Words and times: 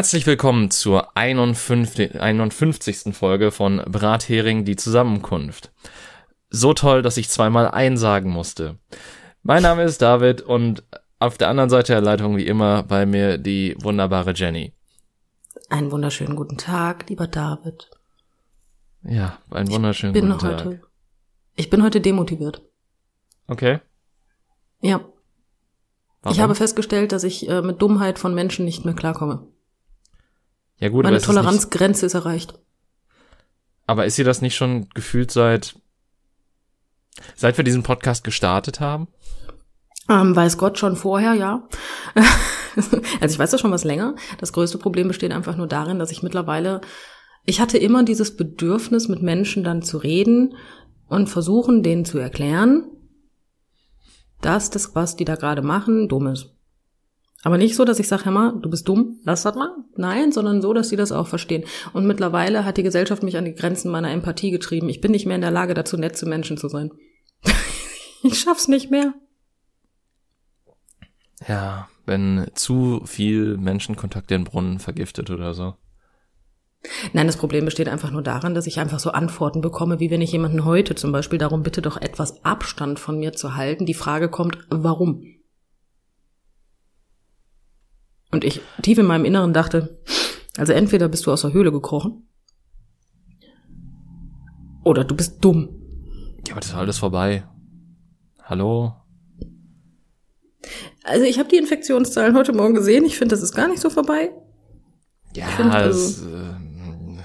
Herzlich 0.00 0.26
willkommen 0.26 0.70
zur 0.70 1.14
51. 1.14 2.18
51. 2.18 3.14
Folge 3.14 3.50
von 3.50 3.82
Brathering 3.86 4.64
die 4.64 4.76
Zusammenkunft. 4.76 5.72
So 6.48 6.72
toll, 6.72 7.02
dass 7.02 7.18
ich 7.18 7.28
zweimal 7.28 7.68
ein 7.68 7.98
sagen 7.98 8.30
musste. 8.30 8.78
Mein 9.42 9.62
Name 9.62 9.82
ist 9.82 10.00
David 10.00 10.40
und 10.40 10.84
auf 11.18 11.36
der 11.36 11.50
anderen 11.50 11.68
Seite 11.68 11.92
der 11.92 12.00
Leitung 12.00 12.38
wie 12.38 12.46
immer 12.46 12.82
bei 12.82 13.04
mir 13.04 13.36
die 13.36 13.76
wunderbare 13.78 14.32
Jenny. 14.32 14.72
Einen 15.68 15.90
wunderschönen 15.90 16.34
guten 16.34 16.56
Tag, 16.56 17.10
lieber 17.10 17.26
David. 17.26 17.90
Ja, 19.02 19.36
einen 19.50 19.70
wunderschönen 19.70 20.14
guten 20.14 20.38
Tag. 20.38 20.64
heute, 20.64 20.80
ich 21.56 21.68
bin 21.68 21.82
heute 21.82 22.00
demotiviert. 22.00 22.62
Okay. 23.48 23.80
Ja. 24.80 25.00
Warum? 26.22 26.34
Ich 26.34 26.40
habe 26.40 26.54
festgestellt, 26.54 27.12
dass 27.12 27.22
ich 27.22 27.50
äh, 27.50 27.60
mit 27.60 27.82
Dummheit 27.82 28.18
von 28.18 28.34
Menschen 28.34 28.64
nicht 28.64 28.86
mehr 28.86 28.94
klarkomme. 28.94 29.46
Ja 30.80 30.88
gut, 30.88 31.04
aber 31.04 31.08
Meine 31.08 31.16
ist, 31.18 31.28
nicht, 31.28 31.36
Toleranzgrenze 31.36 32.06
ist 32.06 32.14
erreicht. 32.14 32.58
aber 33.86 34.06
ist 34.06 34.16
sie 34.16 34.24
das 34.24 34.42
nicht 34.42 34.56
schon 34.56 34.88
gefühlt 34.90 35.30
seit 35.30 35.76
seit 37.36 37.56
wir 37.56 37.64
diesen 37.64 37.82
Podcast 37.82 38.24
gestartet 38.24 38.80
haben? 38.80 39.08
Ähm, 40.08 40.34
weiß 40.34 40.58
Gott 40.58 40.78
schon 40.78 40.96
vorher, 40.96 41.34
ja. 41.34 41.68
also 42.74 43.32
ich 43.32 43.38
weiß 43.38 43.50
das 43.50 43.60
schon 43.60 43.70
was 43.70 43.84
länger. 43.84 44.16
Das 44.38 44.52
größte 44.52 44.78
Problem 44.78 45.08
besteht 45.08 45.32
einfach 45.32 45.56
nur 45.56 45.68
darin, 45.68 45.98
dass 45.98 46.10
ich 46.10 46.22
mittlerweile, 46.22 46.80
ich 47.44 47.60
hatte 47.60 47.78
immer 47.78 48.02
dieses 48.02 48.36
Bedürfnis, 48.36 49.08
mit 49.08 49.22
Menschen 49.22 49.62
dann 49.62 49.82
zu 49.82 49.98
reden 49.98 50.56
und 51.08 51.28
versuchen, 51.28 51.82
denen 51.82 52.04
zu 52.04 52.18
erklären, 52.18 52.86
dass 54.40 54.70
das, 54.70 54.94
was 54.94 55.16
die 55.16 55.24
da 55.24 55.36
gerade 55.36 55.62
machen, 55.62 56.08
dumm 56.08 56.28
ist. 56.28 56.56
Aber 57.42 57.56
nicht 57.56 57.74
so, 57.74 57.84
dass 57.84 57.98
ich 57.98 58.08
sage, 58.08 58.30
mal, 58.30 58.52
du 58.60 58.68
bist 58.68 58.86
dumm, 58.86 59.18
lass 59.24 59.42
das 59.42 59.54
mal. 59.54 59.74
Nein, 59.96 60.30
sondern 60.30 60.60
so, 60.60 60.74
dass 60.74 60.90
sie 60.90 60.96
das 60.96 61.10
auch 61.10 61.26
verstehen. 61.26 61.64
Und 61.92 62.06
mittlerweile 62.06 62.64
hat 62.64 62.76
die 62.76 62.82
Gesellschaft 62.82 63.22
mich 63.22 63.38
an 63.38 63.46
die 63.46 63.54
Grenzen 63.54 63.90
meiner 63.90 64.10
Empathie 64.10 64.50
getrieben. 64.50 64.88
Ich 64.90 65.00
bin 65.00 65.12
nicht 65.12 65.26
mehr 65.26 65.36
in 65.36 65.42
der 65.42 65.50
Lage 65.50 65.72
dazu, 65.72 65.96
nett 65.96 66.16
zu 66.16 66.26
Menschen 66.26 66.58
zu 66.58 66.68
sein. 66.68 66.90
ich 68.22 68.38
schaff's 68.38 68.68
nicht 68.68 68.90
mehr. 68.90 69.14
Ja, 71.48 71.88
wenn 72.04 72.50
zu 72.54 73.00
viel 73.06 73.56
Menschenkontakt 73.56 74.30
den 74.30 74.44
Brunnen 74.44 74.78
vergiftet 74.78 75.30
oder 75.30 75.54
so. 75.54 75.74
Nein, 77.12 77.26
das 77.26 77.36
Problem 77.36 77.64
besteht 77.64 77.88
einfach 77.88 78.10
nur 78.10 78.22
darin, 78.22 78.54
dass 78.54 78.66
ich 78.66 78.80
einfach 78.80 78.98
so 78.98 79.10
Antworten 79.10 79.60
bekomme, 79.60 80.00
wie 80.00 80.10
wenn 80.10 80.22
ich 80.22 80.32
jemanden 80.32 80.64
heute 80.64 80.94
zum 80.94 81.12
Beispiel 81.12 81.38
darum 81.38 81.62
bitte, 81.62 81.82
doch 81.82 81.98
etwas 81.98 82.44
Abstand 82.44 82.98
von 82.98 83.18
mir 83.18 83.32
zu 83.32 83.54
halten. 83.54 83.86
Die 83.86 83.94
Frage 83.94 84.28
kommt, 84.28 84.58
warum? 84.68 85.24
Und 88.30 88.44
ich 88.44 88.60
tief 88.82 88.98
in 88.98 89.06
meinem 89.06 89.24
Inneren 89.24 89.52
dachte, 89.52 89.98
also 90.56 90.72
entweder 90.72 91.08
bist 91.08 91.26
du 91.26 91.32
aus 91.32 91.42
der 91.42 91.52
Höhle 91.52 91.72
gekrochen 91.72 92.28
oder 94.84 95.04
du 95.04 95.14
bist 95.16 95.44
dumm. 95.44 95.68
Ja, 96.46 96.52
aber 96.52 96.60
das 96.60 96.70
ist 96.70 96.74
alles 96.76 96.98
vorbei. 96.98 97.44
Hallo? 98.42 98.94
Also 101.04 101.24
ich 101.24 101.38
habe 101.38 101.48
die 101.48 101.56
Infektionszahlen 101.56 102.36
heute 102.36 102.52
Morgen 102.52 102.74
gesehen. 102.74 103.04
Ich 103.04 103.16
finde, 103.16 103.34
das 103.34 103.42
ist 103.42 103.54
gar 103.54 103.68
nicht 103.68 103.80
so 103.80 103.90
vorbei. 103.90 104.30
Ja, 105.34 105.46
find, 105.46 105.72
also- 105.72 105.98
es, 105.98 106.22
ähm, 106.22 107.20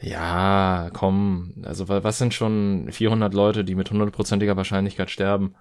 ja, 0.00 0.90
komm. 0.94 1.54
Also 1.64 1.88
wa- 1.88 2.02
was 2.02 2.18
sind 2.18 2.32
schon 2.34 2.88
400 2.90 3.34
Leute, 3.34 3.64
die 3.64 3.74
mit 3.74 3.90
hundertprozentiger 3.90 4.56
Wahrscheinlichkeit 4.56 5.10
sterben? 5.10 5.54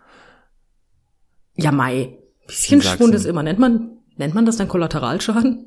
Ja, 1.56 1.72
Mai. 1.72 2.18
Bisschen. 2.47 2.81
Schwund 2.81 3.13
ist 3.13 3.25
immer. 3.25 3.44
Nennt 3.44 3.59
man, 3.59 3.99
nennt 4.19 4.35
man 4.35 4.46
das 4.46 4.57
dann 4.57 4.68
Kollateralschaden? 4.68 5.66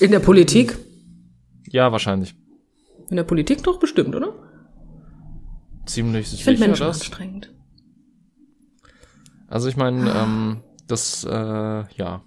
In 0.00 0.10
der 0.10 0.18
Politik? 0.20 0.76
Ja, 1.70 1.92
wahrscheinlich. 1.92 2.34
In 3.10 3.16
der 3.16 3.24
Politik 3.24 3.62
doch 3.62 3.78
bestimmt, 3.78 4.14
oder? 4.14 4.34
Ziemlich 5.86 6.32
Ich 6.34 6.44
finde 6.44 6.58
sicher 6.58 6.68
Menschen 6.68 6.86
das. 6.86 6.96
anstrengend. 7.00 7.54
Also 9.46 9.68
ich 9.68 9.76
meine, 9.76 10.10
ähm, 10.10 10.62
das, 10.86 11.24
äh, 11.24 11.30
ja. 11.30 12.22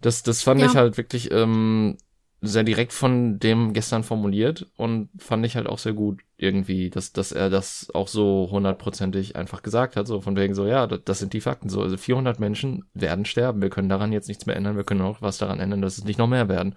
Das, 0.00 0.22
das 0.22 0.42
fand 0.42 0.60
Ja. 0.60 0.66
ich 0.66 0.76
halt 0.76 0.96
wirklich 0.96 1.30
ähm, 1.30 1.96
sehr 2.42 2.64
direkt 2.64 2.92
von 2.92 3.38
dem 3.38 3.72
gestern 3.72 4.04
formuliert 4.04 4.66
und 4.76 5.08
fand 5.18 5.44
ich 5.46 5.56
halt 5.56 5.66
auch 5.66 5.78
sehr 5.78 5.94
gut 5.94 6.20
irgendwie, 6.36 6.90
dass, 6.90 7.12
dass 7.12 7.32
er 7.32 7.48
das 7.48 7.88
auch 7.94 8.08
so 8.08 8.48
hundertprozentig 8.50 9.36
einfach 9.36 9.62
gesagt 9.62 9.96
hat, 9.96 10.06
so 10.06 10.20
von 10.20 10.36
wegen 10.36 10.54
so, 10.54 10.66
ja, 10.66 10.86
das, 10.86 11.00
das 11.04 11.18
sind 11.18 11.32
die 11.32 11.40
Fakten, 11.40 11.70
so, 11.70 11.80
also 11.80 11.96
400 11.96 12.38
Menschen 12.38 12.84
werden 12.92 13.24
sterben, 13.24 13.62
wir 13.62 13.70
können 13.70 13.88
daran 13.88 14.12
jetzt 14.12 14.28
nichts 14.28 14.44
mehr 14.44 14.54
ändern, 14.54 14.76
wir 14.76 14.84
können 14.84 15.00
auch 15.00 15.22
was 15.22 15.38
daran 15.38 15.60
ändern, 15.60 15.80
dass 15.80 15.96
es 15.96 16.04
nicht 16.04 16.18
noch 16.18 16.26
mehr 16.28 16.48
werden. 16.48 16.76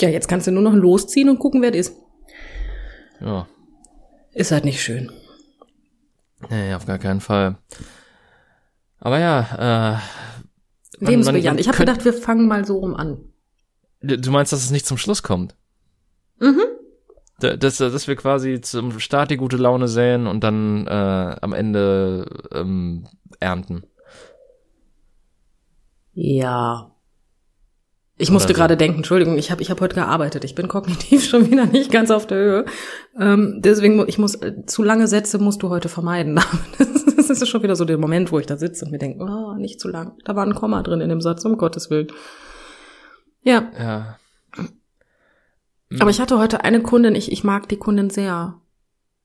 Ja, 0.00 0.08
jetzt 0.08 0.26
kannst 0.28 0.46
du 0.46 0.52
nur 0.52 0.62
noch 0.62 0.74
losziehen 0.74 1.28
und 1.28 1.38
gucken, 1.38 1.60
wer 1.60 1.70
das 1.70 1.88
ist. 1.88 1.96
Ja, 3.20 3.46
Ist 4.32 4.52
halt 4.52 4.64
nicht 4.64 4.82
schön. 4.82 5.10
nee, 6.48 6.72
auf 6.72 6.86
gar 6.86 6.98
keinen 6.98 7.20
Fall. 7.20 7.58
Aber 8.98 9.18
ja, 9.18 9.40
äh, 10.00 11.04
man- 11.04 11.10
Lebensbejahend. 11.10 11.44
man 11.44 11.58
Ich 11.58 11.68
habe 11.68 11.76
gedacht, 11.78 12.04
wir 12.06 12.14
fangen 12.14 12.48
mal 12.48 12.64
so 12.64 12.78
rum 12.78 12.94
an. 12.94 13.18
Du 14.02 14.30
meinst, 14.30 14.52
dass 14.52 14.62
es 14.64 14.70
nicht 14.70 14.86
zum 14.86 14.96
Schluss 14.98 15.22
kommt? 15.22 15.54
Mhm. 16.38 16.62
Da- 17.40 17.56
Dass, 17.56 17.76
dass 17.78 18.08
wir 18.08 18.16
quasi 18.16 18.60
zum 18.60 18.98
Start 19.00 19.30
die 19.30 19.36
gute 19.36 19.56
Laune 19.56 19.88
säen 19.88 20.26
und 20.26 20.42
dann 20.44 20.86
äh, 20.86 21.36
am 21.40 21.52
Ende 21.52 22.26
ähm, 22.52 23.06
ernten. 23.40 23.84
Ja. 26.14 26.90
Ich 28.16 28.30
musste 28.30 28.48
so. 28.52 28.54
gerade 28.54 28.76
denken, 28.76 28.98
Entschuldigung, 28.98 29.38
ich 29.38 29.50
habe 29.50 29.62
ich 29.62 29.70
hab 29.70 29.80
heute 29.80 29.94
gearbeitet. 29.94 30.44
Ich 30.44 30.54
bin 30.54 30.68
kognitiv 30.68 31.24
schon 31.28 31.50
wieder 31.50 31.64
nicht 31.66 31.90
ganz 31.90 32.10
auf 32.10 32.26
der 32.26 32.38
Höhe. 32.38 32.64
Ähm, 33.18 33.60
deswegen, 33.62 34.06
ich 34.08 34.18
muss, 34.18 34.34
äh, 34.34 34.66
zu 34.66 34.82
lange 34.82 35.06
Sätze 35.08 35.38
musst 35.38 35.62
du 35.62 35.68
heute 35.70 35.88
vermeiden. 35.88 36.40
Das 37.30 37.40
ist 37.40 37.48
schon 37.48 37.62
wieder 37.62 37.76
so 37.76 37.84
der 37.84 37.96
Moment, 37.96 38.32
wo 38.32 38.40
ich 38.40 38.46
da 38.46 38.56
sitze 38.56 38.84
und 38.84 38.90
mir 38.90 38.98
denke, 38.98 39.22
oh, 39.22 39.54
nicht 39.54 39.78
zu 39.78 39.86
lang. 39.86 40.14
Da 40.24 40.34
war 40.34 40.44
ein 40.44 40.56
Komma 40.56 40.82
drin 40.82 41.00
in 41.00 41.10
dem 41.10 41.20
Satz, 41.20 41.44
um 41.44 41.56
Gottes 41.58 41.88
Willen. 41.88 42.08
Ja, 43.42 43.70
Ja. 43.78 44.16
Aber 45.98 46.10
ich 46.10 46.20
hatte 46.20 46.38
heute 46.38 46.62
eine 46.62 46.82
Kundin, 46.82 47.16
ich, 47.16 47.32
ich 47.32 47.42
mag 47.42 47.68
die 47.68 47.76
Kundin 47.76 48.10
sehr. 48.10 48.54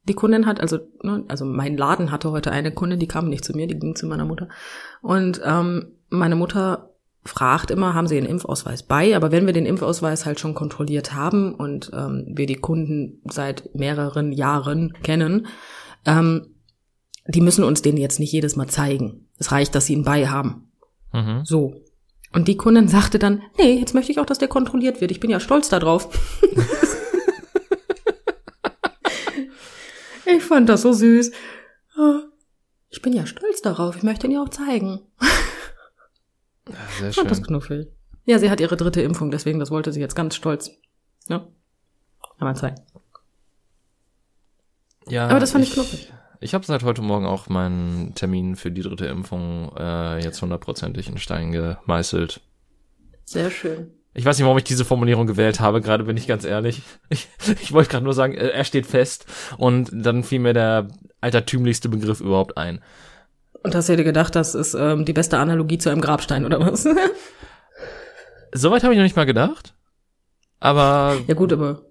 Die 0.07 0.13
Kundin 0.13 0.45
hat, 0.45 0.59
also, 0.59 0.79
ne, 1.03 1.23
also 1.27 1.45
mein 1.45 1.77
Laden 1.77 2.11
hatte 2.11 2.31
heute 2.31 2.51
eine 2.51 2.71
Kundin, 2.71 2.99
die 2.99 3.07
kam 3.07 3.29
nicht 3.29 3.45
zu 3.45 3.53
mir, 3.53 3.67
die 3.67 3.77
ging 3.77 3.95
zu 3.95 4.07
meiner 4.07 4.25
Mutter. 4.25 4.49
Und 5.01 5.41
ähm, 5.43 5.93
meine 6.09 6.35
Mutter 6.35 6.95
fragt 7.23 7.71
immer, 7.71 7.93
haben 7.93 8.07
sie 8.07 8.15
den 8.15 8.25
Impfausweis 8.25 8.83
bei? 8.83 9.15
Aber 9.15 9.31
wenn 9.31 9.45
wir 9.45 9.53
den 9.53 9.65
Impfausweis 9.65 10.25
halt 10.25 10.39
schon 10.39 10.53
kontrolliert 10.53 11.13
haben 11.13 11.55
und 11.55 11.91
ähm, 11.93 12.25
wir 12.29 12.45
die 12.45 12.55
Kunden 12.55 13.21
seit 13.31 13.73
mehreren 13.75 14.31
Jahren 14.31 14.93
kennen, 15.01 15.47
ähm, 16.05 16.47
die 17.27 17.41
müssen 17.41 17.63
uns 17.63 17.81
den 17.81 17.97
jetzt 17.97 18.19
nicht 18.19 18.31
jedes 18.31 18.55
Mal 18.55 18.67
zeigen. 18.67 19.27
Es 19.37 19.51
reicht, 19.51 19.73
dass 19.73 19.87
sie 19.87 19.93
ihn 19.93 20.03
bei 20.03 20.27
haben. 20.27 20.71
Mhm. 21.11 21.41
So. 21.43 21.81
Und 22.35 22.50
die 22.50 22.57
Kundin 22.57 22.90
sagte 22.90 23.18
dann, 23.18 23.41
nee, 23.57 23.79
jetzt 23.79 23.94
möchte 23.94 24.12
ich 24.12 24.19
auch, 24.19 24.25
dass 24.25 24.40
der 24.40 24.50
kontrolliert 24.50 25.00
wird. 25.00 25.09
Ich 25.09 25.21
bin 25.21 25.30
ja 25.30 25.39
stolz 25.39 25.69
darauf. 25.69 26.09
ich 30.25 30.44
fand 30.44 30.68
das 30.68 30.81
so 30.81 30.92
süß. 30.92 31.31
Ah, 31.95 32.24
Ich 32.89 33.01
bin 33.01 33.13
ja 33.13 33.25
stolz 33.25 33.62
darauf. 33.62 33.95
Ich 33.95 34.04
möchte 34.04 34.27
ihn 34.27 34.31
ihr 34.33 34.42
auch 34.42 34.50
zeigen. 34.50 35.00
Ja, 36.68 36.75
sehr 37.00 37.09
Ich 37.12 37.15
fand 37.15 37.31
das 37.31 37.42
knuffig. 37.42 37.88
Ja, 38.25 38.38
sie 38.38 38.50
hat 38.50 38.59
ihre 38.59 38.75
dritte 38.75 39.01
Impfung, 39.01 39.31
deswegen 39.31 39.59
das 39.59 39.71
wollte 39.71 39.94
sie 39.94 40.01
jetzt 40.01 40.15
ganz 40.15 40.36
stolz. 40.36 40.71
Ja. 41.30 41.48
Einmal 42.38 42.57
zeigen. 42.57 42.81
Ja, 45.07 45.30
Aber 45.30 45.39
das 45.39 45.51
fand 45.51 45.63
ich 45.63 45.71
knuffig. 45.71 46.12
Ich 46.39 46.53
habe 46.53 46.65
seit 46.65 46.83
heute 46.83 47.01
Morgen 47.01 47.25
auch 47.25 47.49
meinen 47.49 48.13
Termin 48.15 48.55
für 48.55 48.71
die 48.71 48.81
dritte 48.81 49.05
Impfung 49.05 49.71
äh, 49.77 50.23
jetzt 50.23 50.41
hundertprozentig 50.41 51.07
in 51.09 51.17
Stein 51.17 51.51
gemeißelt. 51.51 52.41
Sehr 53.25 53.49
schön. 53.49 53.91
Ich 54.13 54.23
weiß 54.23 54.37
nicht, 54.37 54.45
warum 54.45 54.57
ich 54.57 54.63
diese 54.63 54.85
Formulierung 54.85 55.27
gewählt 55.27 55.59
habe, 55.59 55.81
gerade 55.81 56.05
bin 56.05 56.15
ich 56.15 56.27
ganz 56.27 56.45
ehrlich. 56.45 56.81
Ich, 57.09 57.27
ich 57.61 57.71
wollte 57.71 57.89
gerade 57.89 58.03
nur 58.03 58.13
sagen, 58.13 58.33
äh, 58.33 58.47
er 58.47 58.63
steht 58.63 58.85
fest 58.85 59.25
und 59.57 59.89
dann 59.93 60.23
fiel 60.23 60.39
mir 60.39 60.53
der 60.53 60.87
altertümlichste 61.21 61.89
Begriff 61.89 62.21
überhaupt 62.21 62.57
ein. 62.57 62.81
Und 63.63 63.75
hast 63.75 63.89
du 63.89 63.97
dir 63.97 64.03
gedacht, 64.03 64.35
das 64.35 64.55
ist 64.55 64.73
ähm, 64.75 65.05
die 65.05 65.13
beste 65.13 65.37
Analogie 65.37 65.77
zu 65.77 65.89
einem 65.89 66.01
Grabstein 66.01 66.45
oder 66.45 66.59
was? 66.59 66.87
Soweit 68.53 68.83
habe 68.83 68.93
ich 68.93 68.97
noch 68.97 69.03
nicht 69.03 69.15
mal 69.15 69.25
gedacht. 69.25 69.73
Aber 70.59 71.17
ja 71.27 71.33
gut, 71.33 71.51
aber 71.51 71.81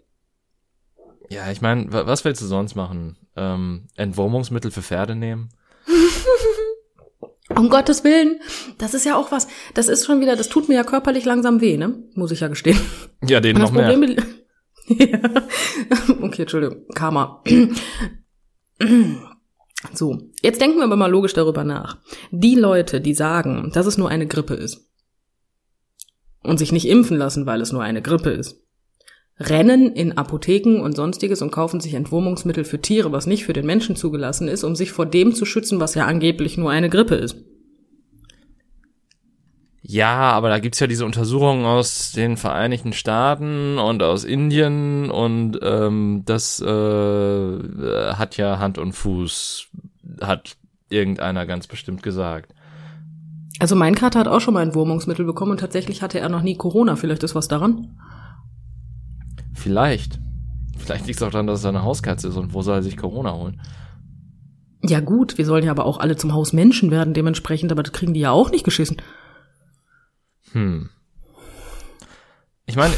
ja, 1.29 1.51
ich 1.51 1.61
meine, 1.61 1.87
was 1.91 2.25
willst 2.25 2.43
du 2.43 2.47
sonst 2.47 2.75
machen? 2.75 3.17
Ähm, 3.37 3.89
Entwurmungsmittel 3.97 4.71
für 4.71 4.83
Pferde 4.83 5.15
nehmen? 5.15 5.51
Um 7.57 7.69
Gottes 7.69 8.05
Willen, 8.05 8.41
das 8.79 8.95
ist 8.95 9.05
ja 9.05 9.17
auch 9.17 9.31
was. 9.31 9.49
Das 9.75 9.89
ist 9.89 10.07
schon 10.07 10.21
wieder, 10.21 10.35
das 10.35 10.49
tut 10.49 10.69
mir 10.69 10.75
ja 10.75 10.85
körperlich 10.85 11.25
langsam 11.25 11.61
weh, 11.61 11.77
ne? 11.77 12.03
Muss 12.15 12.31
ich 12.31 12.41
ja 12.41 12.49
gestehen. 12.49 12.81
Ja, 13.23 13.41
den 13.41 13.57
Und 13.57 13.63
noch 13.63 13.73
mehr. 13.73 13.89
Problem 13.89 14.17
ja. 14.87 15.21
Okay, 16.21 16.43
Entschuldigung. 16.43 16.85
Karma. 16.95 17.43
So, 19.93 20.31
jetzt 20.41 20.63
denken 20.63 20.79
wir 20.79 20.85
aber 20.85 20.97
mal 20.97 21.11
logisch 21.11 21.35
darüber 21.35 21.63
nach. 21.63 21.99
Die 22.31 22.55
Leute, 22.55 23.03
die 23.03 23.13
sagen, 23.13 23.71
dass 23.75 23.85
es 23.85 23.99
nur 23.99 24.09
eine 24.09 24.27
Grippe 24.27 24.55
ist 24.55 24.89
und 26.43 26.59
sich 26.59 26.73
nicht 26.73 26.89
impfen 26.89 27.19
lassen, 27.19 27.45
weil 27.45 27.61
es 27.61 27.71
nur 27.71 27.83
eine 27.83 28.01
Grippe 28.01 28.31
ist, 28.31 28.64
rennen 29.39 29.93
in 29.93 30.17
Apotheken 30.17 30.81
und 30.81 30.95
sonstiges 30.95 31.43
und 31.43 31.51
kaufen 31.51 31.81
sich 31.81 31.95
Entwurmungsmittel 31.95 32.65
für 32.65 32.81
Tiere, 32.81 33.13
was 33.13 33.27
nicht 33.27 33.45
für 33.45 33.53
den 33.53 33.67
Menschen 33.67 33.97
zugelassen 33.97 34.49
ist, 34.49 34.65
um 34.65 34.77
sich 34.77 34.93
vor 34.93 35.07
dem 35.07 35.35
zu 35.35 35.45
schützen, 35.45 35.81
was 35.81 35.95
ja 35.95 36.07
angeblich 36.07 36.57
nur 36.57 36.71
eine 36.71 36.89
Grippe 36.89 37.17
ist. 37.17 37.37
Ja, 39.87 40.31
aber 40.33 40.49
da 40.49 40.61
gibt's 40.61 40.81
ja 40.81 40.87
diese 40.87 41.05
Untersuchungen 41.05 41.67
aus 41.67 42.13
den 42.13 42.39
Vereinigten 42.39 42.95
Staaten 42.95 43.79
und 43.79 44.03
aus 44.03 44.25
Indien 44.25 45.11
und 45.11 45.59
ähm, 45.63 46.23
das 46.25 46.59
äh, 46.61 47.59
hat 48.15 48.39
ja 48.39 48.59
Hand 48.59 48.79
und 48.79 48.93
Fuß, 48.93 49.67
hat 50.23 50.57
irgendeiner 50.89 51.45
ganz 51.45 51.67
bestimmt 51.67 52.03
gesagt. 52.03 52.55
Also 53.59 53.77
mein 53.77 53.95
Kater 53.95 54.21
hat 54.21 54.29
auch 54.29 54.41
schon 54.41 54.55
mal 54.55 54.63
ein 54.63 54.75
Wurmungsmittel 54.75 55.27
bekommen 55.27 55.53
und 55.53 55.61
tatsächlich 55.61 56.01
hatte 56.01 56.19
er 56.19 56.31
noch 56.31 56.43
nie 56.43 56.57
Corona. 56.57 56.97
Vielleicht 56.97 57.23
ist 57.23 57.35
was 57.35 57.49
daran? 57.49 57.99
Vielleicht. 59.55 60.19
Vielleicht 60.77 61.07
liegt 61.07 61.19
es 61.19 61.23
auch 61.23 61.31
daran, 61.31 61.47
dass 61.47 61.61
es 61.61 61.67
eine 61.67 61.83
Hauskatze 61.83 62.29
ist 62.29 62.37
und 62.37 62.53
wo 62.53 62.63
soll 62.63 62.77
er 62.77 62.83
sich 62.83 62.97
Corona 62.97 63.33
holen? 63.35 63.61
Ja 64.83 65.01
gut, 65.01 65.39
wir 65.39 65.47
sollen 65.47 65.65
ja 65.65 65.71
aber 65.71 65.87
auch 65.87 65.99
alle 65.99 66.17
zum 66.17 66.35
Haus 66.35 66.53
Menschen 66.53 66.91
werden 66.91 67.15
dementsprechend, 67.15 67.73
aber 67.73 67.83
das 67.83 67.93
kriegen 67.93 68.13
die 68.13 68.21
ja 68.21 68.33
auch 68.33 68.51
nicht 68.51 68.65
geschissen. 68.65 69.01
Hm. 70.53 70.91
Ich 72.67 72.77
meine, 72.77 72.95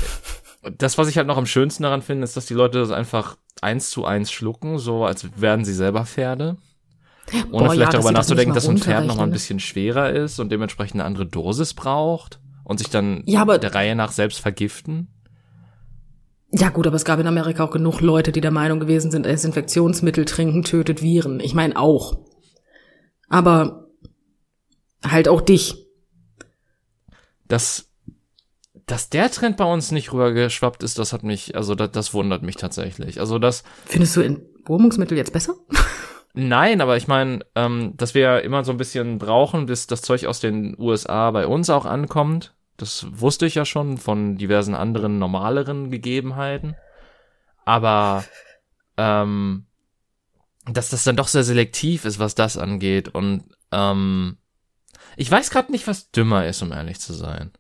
das, 0.79 0.99
was 0.99 1.09
ich 1.09 1.17
halt 1.17 1.27
noch 1.27 1.37
am 1.37 1.47
schönsten 1.47 1.85
daran 1.85 2.03
finde, 2.03 2.25
ist, 2.25 2.37
dass 2.37 2.47
die 2.47 2.55
Leute 2.55 2.79
das 2.79 2.91
einfach 2.91 3.37
eins 3.61 3.91
zu 3.91 4.05
eins 4.05 4.33
schlucken, 4.33 4.79
so 4.79 5.05
als 5.05 5.29
wären 5.41 5.65
sie 5.65 5.75
selber 5.75 6.07
Pferde. 6.07 6.57
Ohne 7.33 7.51
Boah, 7.51 7.71
vielleicht 7.71 7.93
ja, 7.93 7.99
darüber 7.99 8.13
das 8.13 8.29
nachzudenken, 8.29 8.53
nicht 8.53 8.57
dass 8.57 8.69
ein 8.69 8.79
Pferd 8.79 9.07
noch 9.07 9.17
mal 9.17 9.23
ein 9.25 9.31
runterrechnen. 9.31 9.33
bisschen 9.33 9.61
schwerer 9.61 10.11
ist 10.11 10.39
und 10.39 10.51
dementsprechend 10.51 11.01
eine 11.01 11.05
andere 11.05 11.27
Dosis 11.27 11.75
braucht 11.75 12.41
und 12.65 12.79
sich 12.79 12.89
dann 12.91 13.23
Ja, 13.27 13.45
der 13.45 13.75
Reihe 13.75 13.97
nach 13.97 14.13
selbst 14.13 14.41
vergiften. 14.41 15.09
Ja 16.51 16.69
gut, 16.69 16.87
aber 16.87 16.97
es 16.97 17.05
gab 17.05 17.19
in 17.19 17.27
Amerika 17.27 17.65
auch 17.65 17.71
genug 17.71 18.01
Leute, 18.01 18.33
die 18.33 18.41
der 18.41 18.51
Meinung 18.51 18.81
gewesen 18.81 19.11
sind, 19.11 19.27
Desinfektionsmittel 19.27 20.25
trinken 20.25 20.63
tötet 20.63 21.03
Viren. 21.03 21.41
Ich 21.41 21.55
meine 21.55 21.77
auch. 21.77 22.19
Aber 23.29 23.89
halt 25.05 25.29
auch 25.29 25.41
dich. 25.41 25.87
Dass, 27.49 27.93
dass 28.87 29.11
der 29.11 29.31
Trend 29.31 29.57
bei 29.57 29.65
uns 29.65 29.91
nicht 29.91 30.13
rübergeschwappt 30.13 30.83
ist, 30.83 30.99
das 30.99 31.13
hat 31.13 31.23
mich, 31.23 31.57
also 31.57 31.75
das, 31.75 31.91
das 31.93 32.15
wundert 32.15 32.43
mich 32.43 32.57
tatsächlich. 32.57 33.21
Also 33.21 33.39
das, 33.39 33.65
Findest 33.85 34.17
du 34.17 34.21
Entwurmungsmittel 34.21 35.17
jetzt 35.17 35.33
besser? 35.33 35.55
Nein, 36.39 36.81
aber 36.81 36.97
ich 36.97 37.09
meine, 37.09 37.41
ähm, 37.55 37.95
dass 37.97 38.15
wir 38.15 38.21
ja 38.21 38.39
immer 38.39 38.63
so 38.63 38.71
ein 38.71 38.77
bisschen 38.77 39.19
brauchen, 39.19 39.67
bis 39.67 39.87
das 39.87 40.03
Zeug 40.03 40.27
aus 40.27 40.39
den 40.39 40.77
USA 40.79 41.31
bei 41.31 41.47
uns 41.47 41.71
auch 41.71 41.87
ankommt. 41.87 42.56
Das 42.77 43.07
wusste 43.11 43.47
ich 43.47 43.55
ja 43.55 43.65
schon 43.65 43.99
von 43.99 44.37
diversen 44.37 44.75
anderen 44.75 45.19
normaleren 45.19 45.91
Gegebenheiten. 45.91 46.77
Aber 47.65 48.25
ähm, 48.97 49.67
dass 50.67 50.91
das 50.91 51.05
dann 51.05 51.17
doch 51.17 51.29
sehr 51.29 51.45
selektiv 51.45 52.05
ist, 52.05 52.19
was 52.19 52.35
das 52.35 52.57
angeht. 52.57 53.09
Und 53.09 53.45
ähm, 53.73 54.39
ich 55.17 55.31
weiß 55.31 55.51
gerade 55.51 55.73
nicht, 55.73 55.87
was 55.87 56.11
dümmer 56.11 56.47
ist, 56.47 56.63
um 56.63 56.73
ehrlich 56.73 57.01
zu 57.01 57.13
sein. 57.13 57.53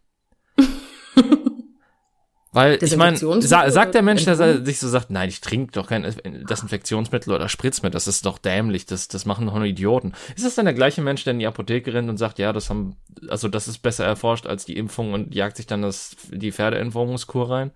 Weil 2.56 2.82
ich 2.82 2.96
meine, 2.96 3.18
sa 3.18 3.70
sagt 3.70 3.94
der 3.94 4.00
Mensch, 4.00 4.24
der 4.24 4.64
sich 4.64 4.78
so 4.78 4.88
sagt, 4.88 5.10
nein, 5.10 5.28
ich 5.28 5.42
trinke 5.42 5.72
doch 5.72 5.88
kein 5.88 6.04
Desinfektionsmittel 6.48 7.34
oder 7.34 7.50
spritz 7.50 7.82
mir, 7.82 7.90
das 7.90 8.08
ist 8.08 8.24
doch 8.24 8.38
dämlich, 8.38 8.86
das, 8.86 9.08
das 9.08 9.26
machen 9.26 9.44
doch 9.44 9.52
nur 9.52 9.64
Idioten. 9.64 10.14
Ist 10.34 10.46
das 10.46 10.54
dann 10.54 10.64
der 10.64 10.72
gleiche 10.72 11.02
Mensch, 11.02 11.22
der 11.24 11.34
in 11.34 11.38
die 11.38 11.46
Apotheke 11.46 11.92
rennt 11.92 12.08
und 12.08 12.16
sagt, 12.16 12.38
ja, 12.38 12.54
das 12.54 12.70
haben, 12.70 12.96
also 13.28 13.48
das 13.48 13.68
ist 13.68 13.82
besser 13.82 14.06
erforscht 14.06 14.46
als 14.46 14.64
die 14.64 14.78
Impfung 14.78 15.12
und 15.12 15.34
jagt 15.34 15.58
sich 15.58 15.66
dann 15.66 15.82
das, 15.82 16.16
die 16.30 16.50
Pferdeimpfungskur 16.50 17.50
rein? 17.50 17.72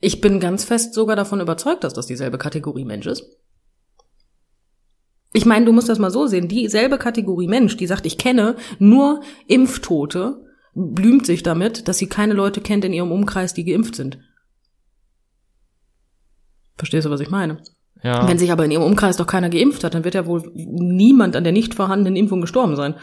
Ich 0.00 0.22
bin 0.22 0.40
ganz 0.40 0.64
fest 0.64 0.94
sogar 0.94 1.14
davon 1.14 1.40
überzeugt, 1.40 1.84
dass 1.84 1.92
das 1.92 2.06
dieselbe 2.06 2.38
Kategorie 2.38 2.86
Mensch 2.86 3.06
ist. 3.06 3.26
Ich 5.34 5.44
meine, 5.44 5.66
du 5.66 5.72
musst 5.72 5.90
das 5.90 5.98
mal 5.98 6.10
so 6.10 6.26
sehen. 6.26 6.48
Dieselbe 6.48 6.96
Kategorie 6.96 7.46
Mensch, 7.46 7.76
die 7.76 7.86
sagt, 7.86 8.06
ich 8.06 8.16
kenne 8.16 8.56
nur 8.78 9.20
Impftote, 9.48 10.45
blümt 10.76 11.24
sich 11.24 11.42
damit, 11.42 11.88
dass 11.88 11.96
sie 11.98 12.06
keine 12.06 12.34
Leute 12.34 12.60
kennt 12.60 12.84
in 12.84 12.92
ihrem 12.92 13.10
Umkreis, 13.10 13.54
die 13.54 13.64
geimpft 13.64 13.96
sind. 13.96 14.18
Verstehst 16.76 17.06
du, 17.06 17.10
was 17.10 17.20
ich 17.20 17.30
meine? 17.30 17.62
Ja. 18.02 18.28
Wenn 18.28 18.36
sich 18.36 18.52
aber 18.52 18.66
in 18.66 18.70
ihrem 18.70 18.82
Umkreis 18.82 19.16
doch 19.16 19.26
keiner 19.26 19.48
geimpft 19.48 19.82
hat, 19.82 19.94
dann 19.94 20.04
wird 20.04 20.14
ja 20.14 20.26
wohl 20.26 20.42
niemand 20.54 21.34
an 21.34 21.44
der 21.44 21.54
nicht 21.54 21.74
vorhandenen 21.74 22.14
Impfung 22.14 22.42
gestorben 22.42 22.76
sein. 22.76 22.94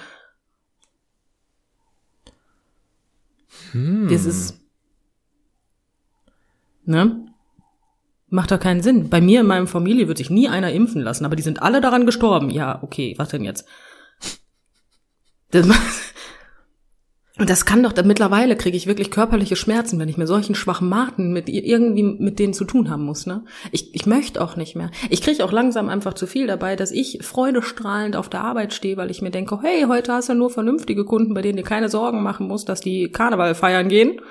Hm. 3.72 4.08
Das 4.08 4.26
ist. 4.26 4.60
Ne? 6.86 7.26
Macht 8.28 8.52
doch 8.52 8.60
keinen 8.60 8.84
Sinn. 8.84 9.10
Bei 9.10 9.20
mir 9.20 9.42
in 9.42 9.48
meinem 9.48 9.68
Familie 9.68 10.08
wird 10.08 10.20
sich 10.20 10.30
nie 10.30 10.48
einer 10.48 10.72
impfen 10.72 11.02
lassen, 11.02 11.26
aber 11.26 11.36
die 11.36 11.44
sind 11.44 11.64
alle 11.64 11.82
daran 11.82 12.06
gestorben. 12.06 12.52
Ja, 12.52 12.84
okay, 12.84 13.16
was 13.18 13.30
denn 13.30 13.44
jetzt? 13.44 13.66
Das, 15.50 15.68
und 17.44 17.50
das 17.50 17.66
kann 17.66 17.84
doch, 17.84 17.92
mittlerweile 18.06 18.56
kriege 18.56 18.78
ich 18.78 18.88
wirklich 18.88 19.12
körperliche 19.12 19.58
Schmerzen, 19.58 20.00
wenn 20.00 20.08
ich 20.08 20.16
mir 20.16 20.28
solchen 20.28 20.56
schwachen 20.56 20.88
Marten 20.88 21.34
mit 21.34 21.50
irgendwie 21.50 22.04
mit 22.04 22.40
denen 22.40 22.54
zu 22.54 22.64
tun 22.64 22.90
haben 22.90 23.04
muss, 23.04 23.26
ne? 23.26 23.44
Ich, 23.74 23.94
ich 23.94 24.06
möchte 24.06 24.42
auch 24.42 24.56
nicht 24.56 24.78
mehr. 24.78 24.92
Ich 25.10 25.22
kriege 25.22 25.44
auch 25.44 25.52
langsam 25.52 25.90
einfach 25.90 26.14
zu 26.14 26.26
viel 26.26 26.48
dabei, 26.48 26.78
dass 26.78 26.92
ich 26.92 27.20
freudestrahlend 27.22 28.16
auf 28.16 28.30
der 28.30 28.46
Arbeit 28.46 28.74
stehe, 28.74 28.96
weil 28.96 29.12
ich 29.12 29.22
mir 29.22 29.30
denke, 29.30 29.60
hey, 29.62 29.84
heute 29.90 30.14
hast 30.14 30.30
du 30.30 30.36
nur 30.36 30.52
vernünftige 30.52 31.04
Kunden, 31.04 31.34
bei 31.34 31.42
denen 31.42 31.58
du 31.58 31.64
keine 31.64 31.90
Sorgen 31.90 32.24
machen 32.24 32.48
musst, 32.48 32.70
dass 32.70 32.80
die 32.80 33.12
Karneval 33.12 33.56
feiern 33.56 33.90
gehen. 33.90 34.22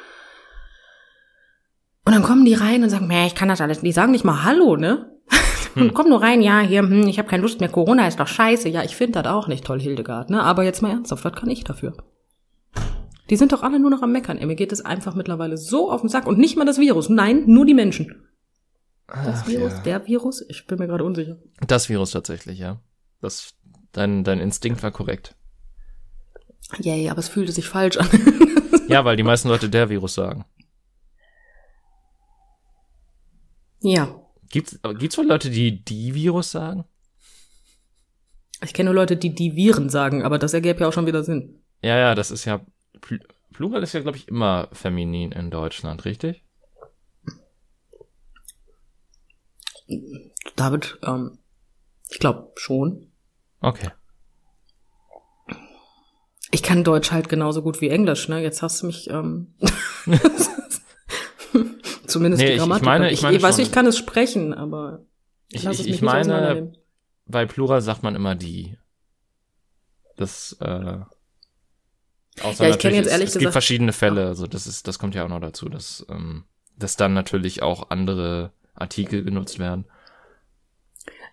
Und 2.07 2.15
dann 2.15 2.23
kommen 2.23 2.47
die 2.47 2.55
rein 2.55 2.83
und 2.83 2.89
sagen, 2.89 3.09
nee, 3.09 3.27
ich 3.27 3.35
kann 3.35 3.51
das 3.51 3.61
alles. 3.61 3.83
Die 3.83 3.93
sagen 3.93 4.13
nicht 4.13 4.25
mal 4.25 4.43
Hallo, 4.43 4.77
ne? 4.77 5.21
Und 5.77 5.93
komm 5.93 6.09
nur 6.09 6.23
rein, 6.23 6.41
ja, 6.41 6.61
hier, 6.61 6.81
hm, 6.81 7.07
ich 7.07 7.19
habe 7.19 7.29
keine 7.29 7.43
Lust 7.43 7.61
mehr, 7.61 7.69
Corona 7.69 8.09
ist 8.09 8.21
doch 8.21 8.27
scheiße. 8.27 8.71
Ja, 8.71 8.83
ich 8.85 8.97
finde 8.97 9.21
das 9.23 9.31
auch 9.31 9.49
nicht 9.49 9.67
toll, 9.67 9.81
Hildegard, 9.81 10.31
ne? 10.31 10.43
Aber 10.43 10.65
jetzt 10.65 10.81
mal 10.81 10.93
ernsthaft, 10.93 11.27
was 11.27 11.35
kann 11.35 11.51
ich 11.51 11.63
dafür? 11.63 11.93
Die 13.31 13.37
sind 13.37 13.53
doch 13.53 13.63
alle 13.63 13.79
nur 13.79 13.91
noch 13.91 14.03
am 14.03 14.13
Meckern. 14.13 14.39
Ey, 14.39 14.47
mir 14.47 14.57
geht 14.57 14.73
es 14.73 14.85
einfach 14.85 15.15
mittlerweile 15.15 15.57
so 15.57 15.91
auf 15.91 16.01
den 16.01 16.09
Sack. 16.09 16.27
Und 16.27 16.39
nicht 16.39 16.57
mal 16.57 16.65
das 16.65 16.79
Virus. 16.79 17.09
Nein, 17.09 17.45
nur 17.47 17.65
die 17.65 17.75
Menschen. 17.75 18.29
Das 19.07 19.43
Ach, 19.43 19.49
Virus, 19.49 19.73
ja. 19.73 19.81
der 19.81 20.07
Virus? 20.07 20.45
Ich 20.49 20.67
bin 20.67 20.79
mir 20.79 20.87
gerade 20.87 21.05
unsicher. 21.05 21.37
Das 21.67 21.89
Virus 21.89 22.11
tatsächlich, 22.11 22.59
ja. 22.59 22.81
Das, 23.21 23.55
dein, 23.93 24.25
dein 24.25 24.41
Instinkt 24.41 24.83
war 24.83 24.91
korrekt. 24.91 25.37
Yay, 26.81 27.11
aber 27.11 27.21
es 27.21 27.29
fühlte 27.29 27.53
sich 27.53 27.69
falsch 27.69 27.97
an. 27.99 28.09
Ja, 28.89 29.05
weil 29.07 29.17
die 29.17 29.23
meisten 29.23 29.49
Leute 29.49 29.71
der 29.71 29.89
Virus 29.89 30.15
sagen. 30.15 30.45
ja. 33.81 34.19
Gibt's, 34.51 34.79
gibt's 34.99 35.17
wohl 35.17 35.27
Leute, 35.27 35.49
die 35.49 35.83
die 35.83 36.15
Virus 36.15 36.51
sagen? 36.51 36.85
Ich 38.63 38.75
kenne 38.75 38.89
nur 38.91 38.95
Leute, 38.95 39.17
die 39.17 39.35
die 39.35 39.57
Viren 39.57 39.89
sagen, 39.89 40.23
aber 40.25 40.39
das 40.39 40.53
ergäbe 40.53 40.81
ja 40.81 40.89
auch 40.89 40.93
schon 40.93 41.07
wieder 41.07 41.25
Sinn. 41.25 41.63
Ja, 41.81 41.97
ja, 41.97 42.15
das 42.15 42.31
ist 42.31 42.45
ja, 42.45 42.61
Pl- 43.03 43.25
Plural 43.53 43.83
ist 43.83 43.93
ja, 43.93 44.01
glaube 44.01 44.17
ich, 44.17 44.29
immer 44.29 44.69
feminin 44.73 45.33
in 45.33 45.51
Deutschland, 45.51 46.05
richtig? 46.05 46.45
David, 50.57 50.99
ähm, 51.03 51.39
ich 52.11 52.19
glaube 52.19 52.53
schon. 52.57 53.11
Okay. 53.61 53.91
Ich 56.51 56.63
kann 56.63 56.85
Deutsch 56.85 57.13
halt 57.13 57.29
genauso 57.29 57.63
gut 57.63 57.81
wie 57.81 57.89
Englisch, 57.89 58.29
ne? 58.29 58.43
Jetzt 58.43 58.63
hast 58.63 58.83
du 58.83 58.87
mich, 58.87 59.09
ähm, 59.11 59.55
zumindest 62.07 62.43
Nee, 62.43 62.49
die 62.49 62.53
ich- 62.53 62.53
ich 62.53 62.59
Grammatik. 62.59 62.85
meine- 62.87 63.11
ich 63.11 63.23
meine 63.23 63.43
weiß, 63.43 63.57
schon. 63.57 63.65
ich 63.65 63.73
kann 63.73 63.87
es 63.87 63.97
sprechen, 63.99 64.53
aber 64.53 65.05
Ich, 65.49 65.65
ich, 65.65 65.81
es 65.81 65.87
ich 65.87 66.03
meine, 66.03 66.73
bei 67.27 67.47
Plural 67.47 67.81
sagt 67.81 68.03
man 68.03 68.15
immer 68.15 68.35
die. 68.35 68.77
Das, 70.17 70.57
äh, 70.61 70.99
außer 72.41 72.65
Ja, 72.65 72.71
ich 72.71 72.79
kenn 72.79 72.93
natürlich, 72.93 72.97
jetzt 72.97 73.07
es, 73.07 73.13
ehrlich 73.13 73.27
es 73.29 73.33
gibt 73.35 73.41
gesagt- 73.41 73.53
verschiedene 73.53 73.93
Fälle, 73.93 74.27
also 74.27 74.47
das 74.47 74.67
ist, 74.67 74.87
das 74.89 74.99
kommt 74.99 75.15
ja 75.15 75.25
auch 75.25 75.29
noch 75.29 75.41
dazu, 75.41 75.69
dass, 75.69 76.07
ähm, 76.09 76.45
dass 76.79 76.97
dann 76.97 77.13
natürlich 77.15 77.63
auch 77.63 77.91
andere 77.91 78.53
Artikel 78.75 79.23
genutzt 79.25 79.59
werden. 79.59 79.85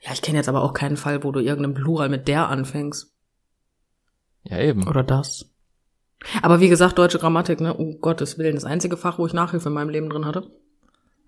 Ja, 0.02 0.14
ich 0.14 0.22
kenne 0.22 0.38
jetzt 0.38 0.50
aber 0.50 0.64
auch 0.64 0.74
keinen 0.74 0.98
Fall, 0.98 1.24
wo 1.24 1.32
du 1.32 1.40
irgendeinen 1.40 1.74
Plural 1.76 2.10
mit 2.10 2.28
der 2.28 2.48
anfängst. 2.50 3.14
Ja, 4.44 4.60
eben. 4.60 4.88
Oder 4.88 5.04
das. 5.04 5.50
Aber 6.42 6.60
wie 6.60 6.70
gesagt, 6.70 6.98
deutsche 6.98 7.20
Grammatik, 7.20 7.62
ne? 7.62 7.74
Um 7.74 8.00
Gottes 8.02 8.38
Willen, 8.38 8.56
das 8.56 8.66
einzige 8.66 8.98
Fach, 8.98 9.20
wo 9.20 9.26
ich 9.26 9.34
Nachhilfe 9.34 9.70
in 9.70 9.74
meinem 9.76 9.90
Leben 9.90 10.10
drin 10.10 10.26
hatte. 10.26 10.50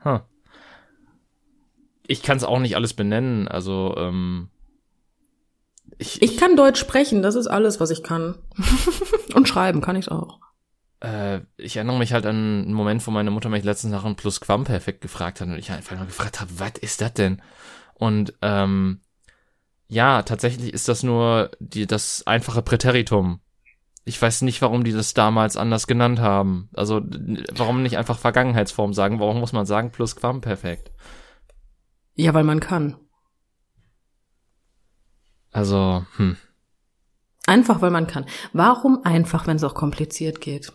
Huh. 0.03 0.19
Ich 2.07 2.23
kann 2.23 2.37
es 2.37 2.43
auch 2.43 2.59
nicht 2.59 2.75
alles 2.75 2.93
benennen, 2.93 3.47
also, 3.47 3.95
ähm, 3.97 4.49
ich, 5.97 6.21
Ich 6.21 6.35
kann 6.37 6.55
Deutsch 6.57 6.79
sprechen, 6.79 7.21
das 7.21 7.35
ist 7.35 7.47
alles, 7.47 7.79
was 7.79 7.89
ich 7.91 8.03
kann. 8.03 8.37
Und 9.35 9.47
schreiben 9.47 9.81
kann 9.81 9.95
ich 9.95 10.09
auch. 10.11 10.39
äh, 11.01 11.41
ich 11.57 11.75
erinnere 11.77 11.97
mich 11.97 12.13
halt 12.13 12.25
an 12.25 12.35
einen 12.35 12.73
Moment, 12.73 13.05
wo 13.05 13.11
meine 13.11 13.31
Mutter 13.31 13.49
mich 13.49 13.63
letztens 13.63 13.93
nach 13.93 14.05
einem 14.05 14.15
Plusquamperfekt 14.15 15.01
gefragt 15.01 15.41
hat 15.41 15.47
und 15.47 15.57
ich 15.57 15.71
einfach 15.71 15.95
nur 15.97 16.05
gefragt 16.05 16.39
habe, 16.39 16.51
was 16.59 16.73
ist 16.81 17.01
das 17.01 17.13
denn? 17.13 17.41
Und 17.95 18.33
ähm, 18.41 19.01
Ja, 19.87 20.23
tatsächlich 20.23 20.73
ist 20.73 20.87
das 20.87 21.03
nur 21.03 21.51
die, 21.59 21.85
das 21.87 22.25
einfache 22.27 22.61
Präteritum. 22.61 23.41
Ich 24.05 24.21
weiß 24.21 24.41
nicht, 24.43 24.61
warum 24.61 24.83
die 24.83 24.93
das 24.93 25.13
damals 25.13 25.57
anders 25.57 25.85
genannt 25.87 26.19
haben. 26.19 26.69
Also, 26.73 27.01
warum 27.51 27.83
nicht 27.83 27.97
einfach 27.97 28.17
Vergangenheitsform 28.19 28.93
sagen? 28.93 29.19
Warum 29.19 29.39
muss 29.39 29.53
man 29.53 29.65
sagen 29.65 29.91
Plusquamperfekt? 29.91 30.91
Ja, 32.15 32.33
weil 32.33 32.43
man 32.45 32.59
kann. 32.61 32.97
Also, 35.51 36.05
hm. 36.17 36.37
Einfach, 37.47 37.81
weil 37.81 37.91
man 37.91 38.07
kann. 38.07 38.25
Warum 38.53 39.03
einfach, 39.03 39.47
wenn 39.47 39.57
es 39.57 39.63
auch 39.63 39.73
kompliziert 39.73 40.41
geht? 40.41 40.73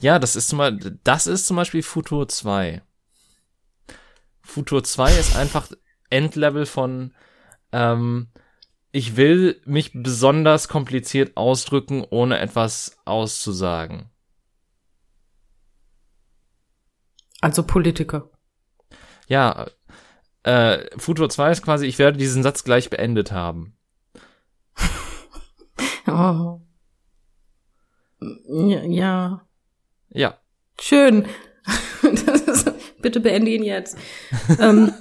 Ja, 0.00 0.18
das 0.18 0.36
ist 0.36 0.48
zum 0.48 0.58
Beispiel, 0.58 0.98
das 1.04 1.26
ist 1.26 1.46
zum 1.46 1.56
Beispiel 1.56 1.82
Futur 1.82 2.28
2. 2.28 2.82
Futur 4.42 4.82
2 4.82 5.12
ist 5.18 5.36
einfach 5.36 5.68
Endlevel 6.10 6.66
von, 6.66 7.14
ähm, 7.70 8.28
ich 8.90 9.16
will 9.16 9.60
mich 9.64 9.92
besonders 9.94 10.68
kompliziert 10.68 11.36
ausdrücken, 11.36 12.04
ohne 12.10 12.38
etwas 12.38 12.98
auszusagen. 13.04 14.10
Also 17.40 17.62
Politiker. 17.64 18.30
Ja, 19.28 19.66
äh, 20.42 20.98
Futur 20.98 21.30
2 21.30 21.52
ist 21.52 21.62
quasi, 21.62 21.86
ich 21.86 21.98
werde 21.98 22.18
diesen 22.18 22.42
Satz 22.42 22.64
gleich 22.64 22.90
beendet 22.90 23.32
haben. 23.32 23.76
Oh. 26.06 26.60
Ja. 28.48 29.46
ja. 30.10 30.38
Schön. 30.80 31.26
Ist, 32.02 32.72
bitte 33.02 33.20
beende 33.20 33.50
ihn 33.50 33.62
jetzt. 33.62 33.96
ähm. 34.58 34.92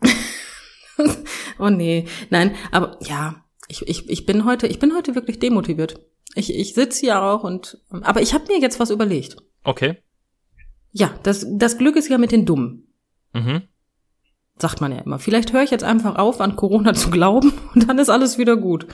oh 1.58 1.70
nee, 1.70 2.06
nein, 2.30 2.54
aber 2.70 2.98
ja, 3.02 3.44
ich, 3.68 3.86
ich, 3.88 4.08
ich 4.10 4.26
bin 4.26 4.44
heute, 4.44 4.66
ich 4.66 4.78
bin 4.78 4.94
heute 4.94 5.14
wirklich 5.14 5.38
demotiviert. 5.38 6.00
Ich, 6.34 6.54
ich 6.54 6.74
sitze 6.74 7.00
hier 7.00 7.22
auch 7.22 7.44
und, 7.44 7.78
aber 7.90 8.22
ich 8.22 8.34
habe 8.34 8.46
mir 8.46 8.60
jetzt 8.60 8.80
was 8.80 8.90
überlegt. 8.90 9.36
Okay. 9.64 10.02
Ja, 10.92 11.14
das, 11.22 11.46
das 11.48 11.78
Glück 11.78 11.96
ist 11.96 12.08
ja 12.08 12.18
mit 12.18 12.32
den 12.32 12.46
Dummen. 12.46 12.92
Mhm. 13.32 13.62
Sagt 14.58 14.80
man 14.80 14.92
ja 14.92 14.98
immer. 14.98 15.18
Vielleicht 15.18 15.52
höre 15.52 15.62
ich 15.62 15.70
jetzt 15.70 15.84
einfach 15.84 16.16
auf, 16.16 16.40
an 16.40 16.56
Corona 16.56 16.94
zu 16.94 17.10
glauben 17.10 17.52
und 17.74 17.88
dann 17.88 17.98
ist 17.98 18.10
alles 18.10 18.38
wieder 18.38 18.56
gut. 18.56 18.86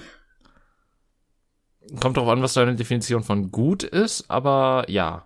Kommt 2.01 2.17
drauf 2.17 2.29
an, 2.29 2.43
was 2.43 2.55
deine 2.55 2.75
Definition 2.75 3.23
von 3.23 3.51
gut 3.51 3.83
ist, 3.83 4.31
aber 4.31 4.85
ja. 4.89 5.25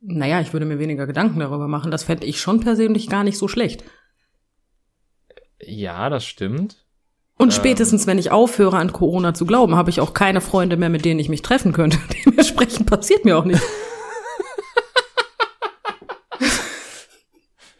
Naja, 0.00 0.40
ich 0.40 0.52
würde 0.52 0.66
mir 0.66 0.78
weniger 0.78 1.06
Gedanken 1.06 1.40
darüber 1.40 1.66
machen. 1.66 1.90
Das 1.90 2.04
fände 2.04 2.26
ich 2.26 2.40
schon 2.40 2.60
persönlich 2.60 3.08
gar 3.08 3.24
nicht 3.24 3.38
so 3.38 3.48
schlecht. 3.48 3.82
Ja, 5.60 6.08
das 6.08 6.24
stimmt. 6.24 6.86
Und 7.38 7.48
ähm. 7.48 7.52
spätestens, 7.52 8.06
wenn 8.06 8.18
ich 8.18 8.30
aufhöre, 8.30 8.76
an 8.76 8.92
Corona 8.92 9.34
zu 9.34 9.44
glauben, 9.44 9.74
habe 9.74 9.90
ich 9.90 10.00
auch 10.00 10.14
keine 10.14 10.40
Freunde 10.40 10.76
mehr, 10.76 10.88
mit 10.88 11.04
denen 11.04 11.18
ich 11.18 11.28
mich 11.28 11.42
treffen 11.42 11.72
könnte. 11.72 11.98
Dementsprechend 12.24 12.86
passiert 12.86 13.24
mir 13.24 13.36
auch 13.36 13.44
nicht. 13.44 13.62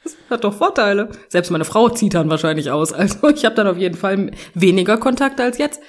das 0.03 0.17
hat 0.31 0.43
doch 0.43 0.55
Vorteile. 0.55 1.11
Selbst 1.29 1.51
meine 1.51 1.65
Frau 1.65 1.89
zieht 1.89 2.15
dann 2.15 2.29
wahrscheinlich 2.31 2.73
aus. 2.73 2.93
Also 2.93 3.29
ich 3.29 3.45
habe 3.45 3.55
dann 3.55 3.69
auf 3.69 3.79
jeden 3.79 3.97
Fall 3.97 4.33
weniger 4.55 4.99
Kontakte 4.99 5.45
als 5.45 5.59
jetzt. 5.59 5.81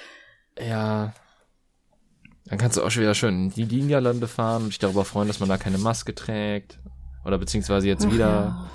Ja. 0.66 1.12
Dann 2.46 2.58
kannst 2.58 2.76
du 2.76 2.82
auch 2.82 2.90
schon 2.90 3.02
wieder 3.02 3.14
schön 3.14 3.50
in 3.50 3.68
die 3.68 3.82
Niederlande 3.82 4.26
fahren 4.26 4.64
und 4.64 4.68
dich 4.68 4.78
darüber 4.78 5.04
freuen, 5.04 5.28
dass 5.28 5.40
man 5.40 5.48
da 5.48 5.58
keine 5.58 5.78
Maske 5.78 6.14
trägt. 6.14 6.78
Oder 7.24 7.38
beziehungsweise 7.38 7.86
jetzt 7.88 8.10
wieder. 8.10 8.26
Ja. 8.26 8.70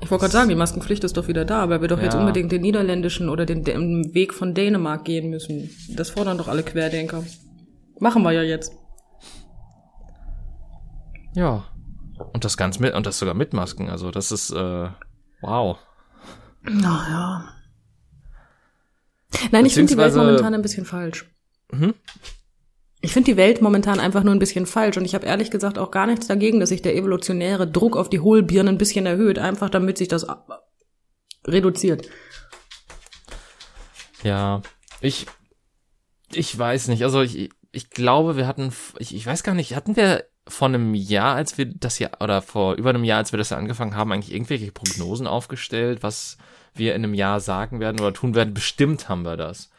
Ich 0.00 0.10
wollte 0.10 0.22
gerade 0.22 0.32
sagen, 0.32 0.48
die 0.48 0.54
Maskenpflicht 0.54 1.04
ist 1.04 1.16
doch 1.16 1.28
wieder 1.28 1.44
da, 1.44 1.68
weil 1.68 1.80
wir 1.80 1.88
doch 1.88 1.98
ja. 1.98 2.04
jetzt 2.04 2.14
unbedingt 2.14 2.50
den 2.50 2.62
niederländischen 2.62 3.28
oder 3.28 3.46
den, 3.46 3.62
den 3.62 4.14
Weg 4.14 4.32
von 4.34 4.54
Dänemark 4.54 5.04
gehen 5.04 5.30
müssen. 5.30 5.70
Das 5.90 6.10
fordern 6.10 6.38
doch 6.38 6.48
alle 6.48 6.62
Querdenker. 6.62 7.24
Machen 8.00 8.22
wir 8.22 8.32
ja 8.32 8.42
jetzt. 8.42 8.72
Ja. 11.34 11.64
Und 12.32 12.44
das 12.44 12.56
ganz 12.56 12.78
mit, 12.78 12.94
und 12.94 13.06
das 13.06 13.18
sogar 13.18 13.34
mit 13.34 13.52
Masken. 13.52 13.90
Also 13.90 14.10
das 14.10 14.32
ist, 14.32 14.50
äh, 14.50 14.88
wow. 15.42 15.78
Naja. 16.62 17.48
Nein, 19.50 19.66
ich 19.66 19.74
finde 19.74 19.92
die 19.92 19.98
Welt 19.98 20.14
momentan 20.14 20.54
ein 20.54 20.62
bisschen 20.62 20.84
falsch. 20.84 21.26
Mhm. 21.72 21.94
Ich 23.00 23.12
finde 23.12 23.32
die 23.32 23.36
Welt 23.36 23.60
momentan 23.60 24.00
einfach 24.00 24.22
nur 24.22 24.34
ein 24.34 24.38
bisschen 24.38 24.64
falsch 24.64 24.96
und 24.96 25.04
ich 25.04 25.14
habe 25.14 25.26
ehrlich 25.26 25.50
gesagt 25.50 25.78
auch 25.78 25.90
gar 25.90 26.06
nichts 26.06 26.26
dagegen, 26.26 26.58
dass 26.58 26.70
sich 26.70 26.80
der 26.80 26.96
evolutionäre 26.96 27.70
Druck 27.70 27.96
auf 27.96 28.08
die 28.08 28.20
Hohlbirne 28.20 28.70
ein 28.70 28.78
bisschen 28.78 29.04
erhöht, 29.04 29.38
einfach 29.38 29.68
damit 29.68 29.98
sich 29.98 30.08
das 30.08 30.26
reduziert. 31.46 32.08
Ja, 34.22 34.62
ich 35.02 35.26
ich 36.32 36.58
weiß 36.58 36.88
nicht, 36.88 37.04
also 37.04 37.20
ich 37.20 37.50
ich 37.72 37.90
glaube, 37.90 38.36
wir 38.36 38.46
hatten 38.46 38.72
ich, 38.98 39.14
ich 39.14 39.26
weiß 39.26 39.42
gar 39.42 39.54
nicht, 39.54 39.76
hatten 39.76 39.96
wir 39.96 40.24
vor 40.48 40.68
einem 40.68 40.94
Jahr, 40.94 41.34
als 41.34 41.58
wir 41.58 41.66
das 41.66 41.98
ja 41.98 42.10
oder 42.20 42.40
vor 42.40 42.74
über 42.74 42.90
einem 42.90 43.04
Jahr, 43.04 43.18
als 43.18 43.32
wir 43.32 43.38
das 43.38 43.50
ja 43.50 43.58
angefangen 43.58 43.96
haben, 43.96 44.12
eigentlich 44.12 44.32
irgendwelche 44.34 44.72
Prognosen 44.72 45.26
aufgestellt, 45.26 46.02
was 46.02 46.38
wir 46.74 46.94
in 46.94 47.04
einem 47.04 47.14
Jahr 47.14 47.40
sagen 47.40 47.80
werden 47.80 48.00
oder 48.00 48.12
tun 48.12 48.34
werden? 48.34 48.54
Bestimmt 48.54 49.08
haben 49.08 49.22
wir 49.22 49.36
das. 49.36 49.70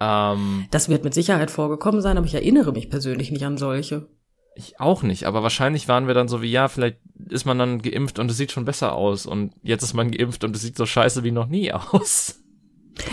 Ähm, 0.00 0.66
das 0.70 0.88
wird 0.88 1.04
mit 1.04 1.14
Sicherheit 1.14 1.50
vorgekommen 1.50 2.00
sein, 2.00 2.16
aber 2.16 2.26
ich 2.26 2.34
erinnere 2.34 2.72
mich 2.72 2.90
persönlich 2.90 3.30
nicht 3.30 3.44
an 3.44 3.58
solche. 3.58 4.08
Ich 4.56 4.80
auch 4.80 5.02
nicht, 5.02 5.24
aber 5.24 5.42
wahrscheinlich 5.42 5.86
waren 5.88 6.06
wir 6.06 6.14
dann 6.14 6.28
so 6.28 6.42
wie, 6.42 6.50
ja, 6.50 6.68
vielleicht 6.68 6.98
ist 7.28 7.44
man 7.44 7.58
dann 7.58 7.82
geimpft 7.82 8.18
und 8.18 8.30
es 8.30 8.36
sieht 8.36 8.50
schon 8.50 8.64
besser 8.64 8.94
aus 8.94 9.26
und 9.26 9.52
jetzt 9.62 9.82
ist 9.82 9.94
man 9.94 10.10
geimpft 10.10 10.42
und 10.42 10.56
es 10.56 10.62
sieht 10.62 10.76
so 10.76 10.86
scheiße 10.86 11.22
wie 11.22 11.30
noch 11.30 11.46
nie 11.46 11.72
aus. 11.92 12.40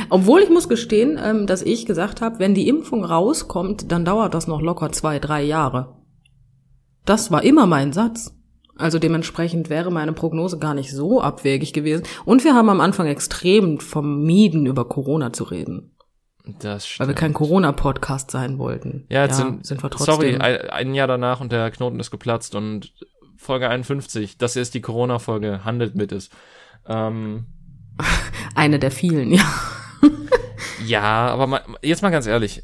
Obwohl 0.09 0.41
ich 0.41 0.49
muss 0.49 0.67
gestehen, 0.69 1.19
ähm, 1.21 1.45
dass 1.45 1.61
ich 1.61 1.85
gesagt 1.85 2.21
habe, 2.21 2.39
wenn 2.39 2.55
die 2.55 2.67
Impfung 2.67 3.03
rauskommt, 3.03 3.91
dann 3.91 4.05
dauert 4.05 4.33
das 4.33 4.47
noch 4.47 4.61
locker 4.61 4.91
zwei, 4.91 5.19
drei 5.19 5.43
Jahre. 5.43 5.95
Das 7.05 7.31
war 7.31 7.43
immer 7.43 7.67
mein 7.67 7.93
Satz. 7.93 8.36
Also 8.77 8.99
dementsprechend 8.99 9.69
wäre 9.69 9.91
meine 9.91 10.13
Prognose 10.13 10.59
gar 10.59 10.73
nicht 10.73 10.91
so 10.91 11.21
abwegig 11.21 11.73
gewesen. 11.73 12.03
Und 12.25 12.43
wir 12.43 12.53
haben 12.53 12.69
am 12.69 12.81
Anfang 12.81 13.07
extrem 13.07 13.79
vermieden, 13.79 14.65
über 14.65 14.85
Corona 14.85 15.33
zu 15.33 15.43
reden. 15.43 15.91
Das 16.59 16.87
stimmt. 16.87 16.99
Weil 16.99 17.07
wir 17.15 17.19
kein 17.19 17.33
Corona-Podcast 17.33 18.31
sein 18.31 18.57
wollten. 18.57 19.05
Ja, 19.09 19.23
jetzt 19.23 19.39
ja, 19.39 19.45
sind, 19.45 19.65
sind 19.65 19.83
wir 19.83 19.89
trotzdem. 19.89 20.15
Sorry, 20.15 20.37
ein, 20.37 20.93
Jahr 20.93 21.07
danach 21.07 21.41
und 21.41 21.51
der 21.51 21.69
Knoten 21.71 21.99
ist 21.99 22.11
geplatzt 22.11 22.55
und 22.55 22.93
Folge 23.35 23.69
51, 23.69 24.37
das 24.37 24.53
hier 24.53 24.61
ist 24.61 24.73
die 24.73 24.81
Corona-Folge, 24.81 25.65
handelt 25.65 25.95
mit 25.95 26.11
es. 26.11 26.29
Ähm, 26.87 27.47
Eine 28.55 28.79
der 28.79 28.91
vielen, 28.91 29.31
ja. 29.31 29.43
ja, 30.85 31.27
aber 31.27 31.47
mal, 31.47 31.61
jetzt 31.81 32.01
mal 32.01 32.09
ganz 32.09 32.27
ehrlich. 32.27 32.63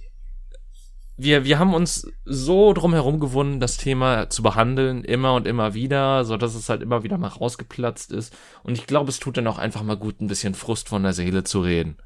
Wir, 1.16 1.44
wir 1.44 1.60
haben 1.60 1.74
uns 1.74 2.12
so 2.26 2.74
drum 2.74 2.94
herum 2.94 3.20
gewunden, 3.20 3.60
das 3.60 3.78
Thema 3.78 4.30
zu 4.30 4.42
behandeln, 4.42 5.04
immer 5.04 5.36
und 5.36 5.46
immer 5.46 5.74
wieder, 5.74 6.26
so 6.26 6.38
dass 6.38 6.56
es 6.56 6.70
halt 6.70 6.82
immer 6.82 7.04
wieder 7.04 7.18
mal 7.18 7.28
rausgeplatzt 7.28 8.12
ist. 8.12 8.36
Und 8.64 8.78
ich 8.78 8.88
glaube, 8.88 9.10
es 9.10 9.20
tut 9.20 9.38
dann 9.38 9.48
auch 9.48 9.60
einfach 9.60 9.84
mal 9.84 9.98
gut, 9.98 10.22
ein 10.22 10.28
bisschen 10.28 10.56
Frust 10.56 10.90
von 10.90 11.04
der 11.04 11.14
Seele 11.14 11.44
zu 11.44 11.62
reden. 11.62 11.98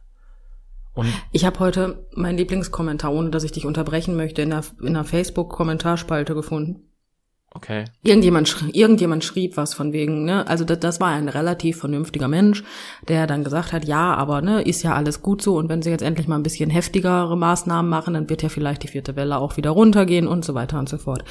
Und 0.94 1.14
ich 1.32 1.46
habe 1.46 1.60
heute 1.60 2.08
meinen 2.16 2.40
Lieblingskommentar, 2.40 3.14
ohne 3.14 3.30
dass 3.30 3.44
ich 3.44 3.52
dich 3.52 3.68
unterbrechen 3.68 4.18
möchte, 4.18 4.42
in 4.42 4.50
der, 4.50 4.64
in 4.82 4.96
der 4.96 5.04
Facebook-Kommentarspalte 5.04 6.34
gefunden. 6.34 6.87
Okay. 7.58 7.86
Irgendjemand, 8.04 8.48
schrie, 8.48 8.70
irgendjemand 8.70 9.24
schrieb 9.24 9.58
was 9.58 9.74
von 9.74 9.92
wegen, 9.92 10.26
ne, 10.26 10.46
also 10.48 10.64
das, 10.64 10.80
das 10.80 11.00
war 11.00 11.08
ein 11.08 11.28
relativ 11.28 11.80
vernünftiger 11.80 12.28
Mensch, 12.28 12.64
der 13.08 13.26
dann 13.26 13.44
gesagt 13.44 13.74
hat, 13.74 13.86
ja, 13.86 14.14
aber 14.14 14.44
ne, 14.44 14.62
ist 14.62 14.84
ja 14.84 14.94
alles 14.94 15.24
gut 15.24 15.42
so 15.42 15.58
und 15.58 15.68
wenn 15.68 15.82
sie 15.82 15.90
jetzt 15.90 16.04
endlich 16.04 16.28
mal 16.28 16.36
ein 16.36 16.44
bisschen 16.44 16.70
heftigere 16.70 17.36
Maßnahmen 17.36 17.90
machen, 17.90 18.14
dann 18.14 18.30
wird 18.30 18.44
ja 18.44 18.50
vielleicht 18.50 18.84
die 18.84 18.90
vierte 18.90 19.16
Welle 19.16 19.40
auch 19.40 19.58
wieder 19.58 19.72
runtergehen 19.72 20.28
und 20.28 20.46
so 20.46 20.54
weiter 20.54 20.78
und 20.78 20.88
so 20.88 21.00
fort. 21.00 21.24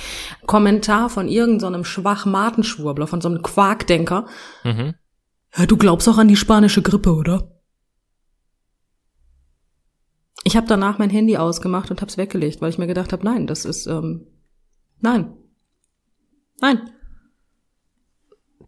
Kommentar 0.46 1.10
von 1.10 1.28
irgendeinem 1.28 1.84
so 1.84 1.90
Schwachmatenschwurbler, 1.90 3.06
von 3.06 3.20
so 3.20 3.28
einem 3.28 3.42
Quarkdenker. 3.42 4.26
Mhm. 4.64 4.94
Ja, 5.56 5.66
du 5.66 5.76
glaubst 5.76 6.08
auch 6.08 6.18
an 6.18 6.26
die 6.26 6.34
spanische 6.34 6.82
Grippe, 6.82 7.14
oder? 7.14 7.52
Ich 10.42 10.56
habe 10.56 10.66
danach 10.66 10.98
mein 10.98 11.10
Handy 11.10 11.36
ausgemacht 11.36 11.92
und 11.92 12.00
habe 12.00 12.10
es 12.10 12.18
weggelegt, 12.18 12.60
weil 12.60 12.70
ich 12.70 12.78
mir 12.78 12.88
gedacht 12.88 13.12
habe, 13.12 13.24
nein, 13.24 13.46
das 13.46 13.64
ist 13.64 13.86
ähm, 13.86 14.26
nein, 15.00 15.32
nein. 16.60 16.90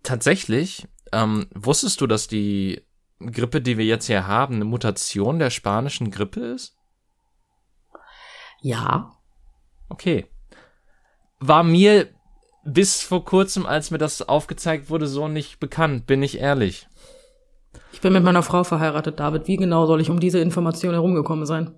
Tatsächlich 0.03 0.89
ähm, 1.13 1.47
wusstest 1.55 2.01
du, 2.01 2.07
dass 2.07 2.29
die 2.29 2.83
Grippe, 3.21 3.61
die 3.61 3.79
wir 3.79 3.85
jetzt 3.85 4.07
hier 4.07 4.27
haben, 4.27 4.57
eine 4.57 4.65
Mutation 4.65 5.39
der 5.39 5.51
spanischen 5.51 6.11
Grippe 6.11 6.41
ist? 6.41 6.77
Ja. 8.61 9.13
Okay. 9.89 10.27
War 11.41 11.63
mir 11.63 12.09
bis 12.65 13.03
vor 13.03 13.25
kurzem, 13.25 13.67
als 13.67 13.91
mir 13.91 13.99
das 13.99 14.23
aufgezeigt 14.23 14.91
wurde, 14.91 15.07
so 15.07 15.29
nicht 15.29 15.59
bekannt, 15.59 16.07
bin 16.07 16.23
ich 16.23 16.39
ehrlich. 16.39 16.87
Ich 17.93 18.01
bin 18.01 18.13
mit 18.13 18.23
meiner 18.23 18.43
Frau 18.43 18.65
verheiratet, 18.65 19.19
David. 19.19 19.49
Wie 19.49 19.57
genau 19.57 19.87
soll 19.87 20.01
ich 20.01 20.11
um 20.11 20.21
diese 20.21 20.41
Information 20.41 20.93
herumgekommen 20.93 21.47
sein? 21.47 21.75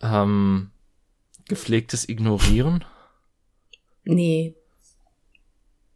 Ähm, 0.00 0.70
gepflegtes 1.48 2.08
Ignorieren? 2.08 2.84
Nee. 4.04 4.56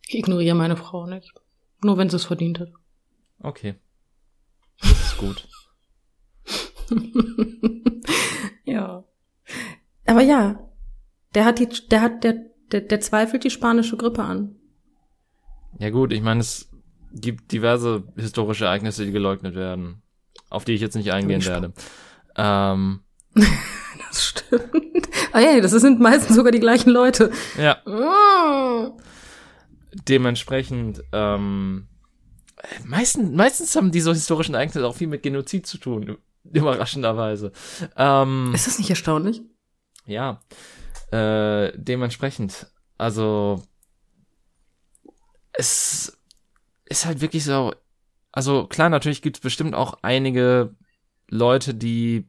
Ich 0.07 0.19
ignoriere 0.19 0.57
meine 0.57 0.76
Frau 0.76 1.07
nicht. 1.07 1.33
Nur 1.83 1.99
wenn 1.99 2.11
sie 2.11 2.17
es 2.17 2.25
verdient 2.25 2.61
hat. 2.61 2.71
Okay. 3.40 3.75
Das 4.81 4.90
ist 4.90 5.17
gut. 5.19 5.49
ja. 8.64 9.05
Aber 10.07 10.23
ja, 10.23 10.69
der 11.35 11.45
hat 11.45 11.59
die, 11.59 11.69
der 11.90 12.00
hat, 12.00 12.25
der, 12.25 12.35
der, 12.73 12.81
der 12.81 13.00
zweifelt 13.00 13.45
die 13.45 13.50
spanische 13.50 13.97
Grippe 13.97 14.23
an. 14.23 14.57
Ja 15.78 15.90
gut, 15.90 16.12
ich 16.12 16.23
meine, 16.23 16.40
es 16.40 16.71
gibt 17.12 17.52
diverse 17.52 18.05
historische 18.17 18.64
Ereignisse, 18.64 19.05
die 19.05 19.12
geleugnet 19.12 19.55
werden, 19.55 20.02
auf 20.50 20.64
die 20.64 20.73
ich 20.73 20.81
jetzt 20.81 20.97
nicht 20.97 21.12
eingehen 21.12 21.45
werde. 21.45 21.73
Ähm, 22.37 23.00
das 23.35 24.25
stimmt. 24.25 24.88
Ah 25.33 25.41
ja, 25.41 25.61
das 25.61 25.73
sind 25.73 26.01
meistens 26.01 26.37
sogar 26.37 26.53
die 26.53 26.61
gleichen 26.61 26.91
Leute. 26.91 27.31
Ja. 27.57 27.79
Mm. 27.85 28.99
Dementsprechend, 30.09 31.03
ähm, 31.13 31.89
meistens, 32.85 33.35
meistens 33.35 33.75
haben 33.77 33.91
diese 33.91 34.13
historischen 34.13 34.55
Ereignisse 34.55 34.87
auch 34.87 34.95
viel 34.95 35.09
mit 35.09 35.23
Genozid 35.23 35.67
zu 35.67 35.79
tun, 35.79 36.19
überraschenderweise. 36.45 37.53
Ähm, 37.97 38.53
Ist 38.55 38.67
das 38.67 38.79
nicht 38.79 38.91
erstaunlich? 38.91 39.43
Ja. 40.07 40.41
Äh, 41.11 41.73
dementsprechend, 41.77 42.67
also 42.99 43.63
es 45.53 46.19
ist 46.85 47.07
halt 47.07 47.21
wirklich 47.21 47.45
so, 47.45 47.75
also 48.31 48.67
klar, 48.67 48.89
natürlich 48.89 49.23
gibt 49.23 49.37
es 49.37 49.43
bestimmt 49.43 49.75
auch 49.75 49.99
einige 50.03 50.75
Leute, 51.29 51.75
die 51.75 52.27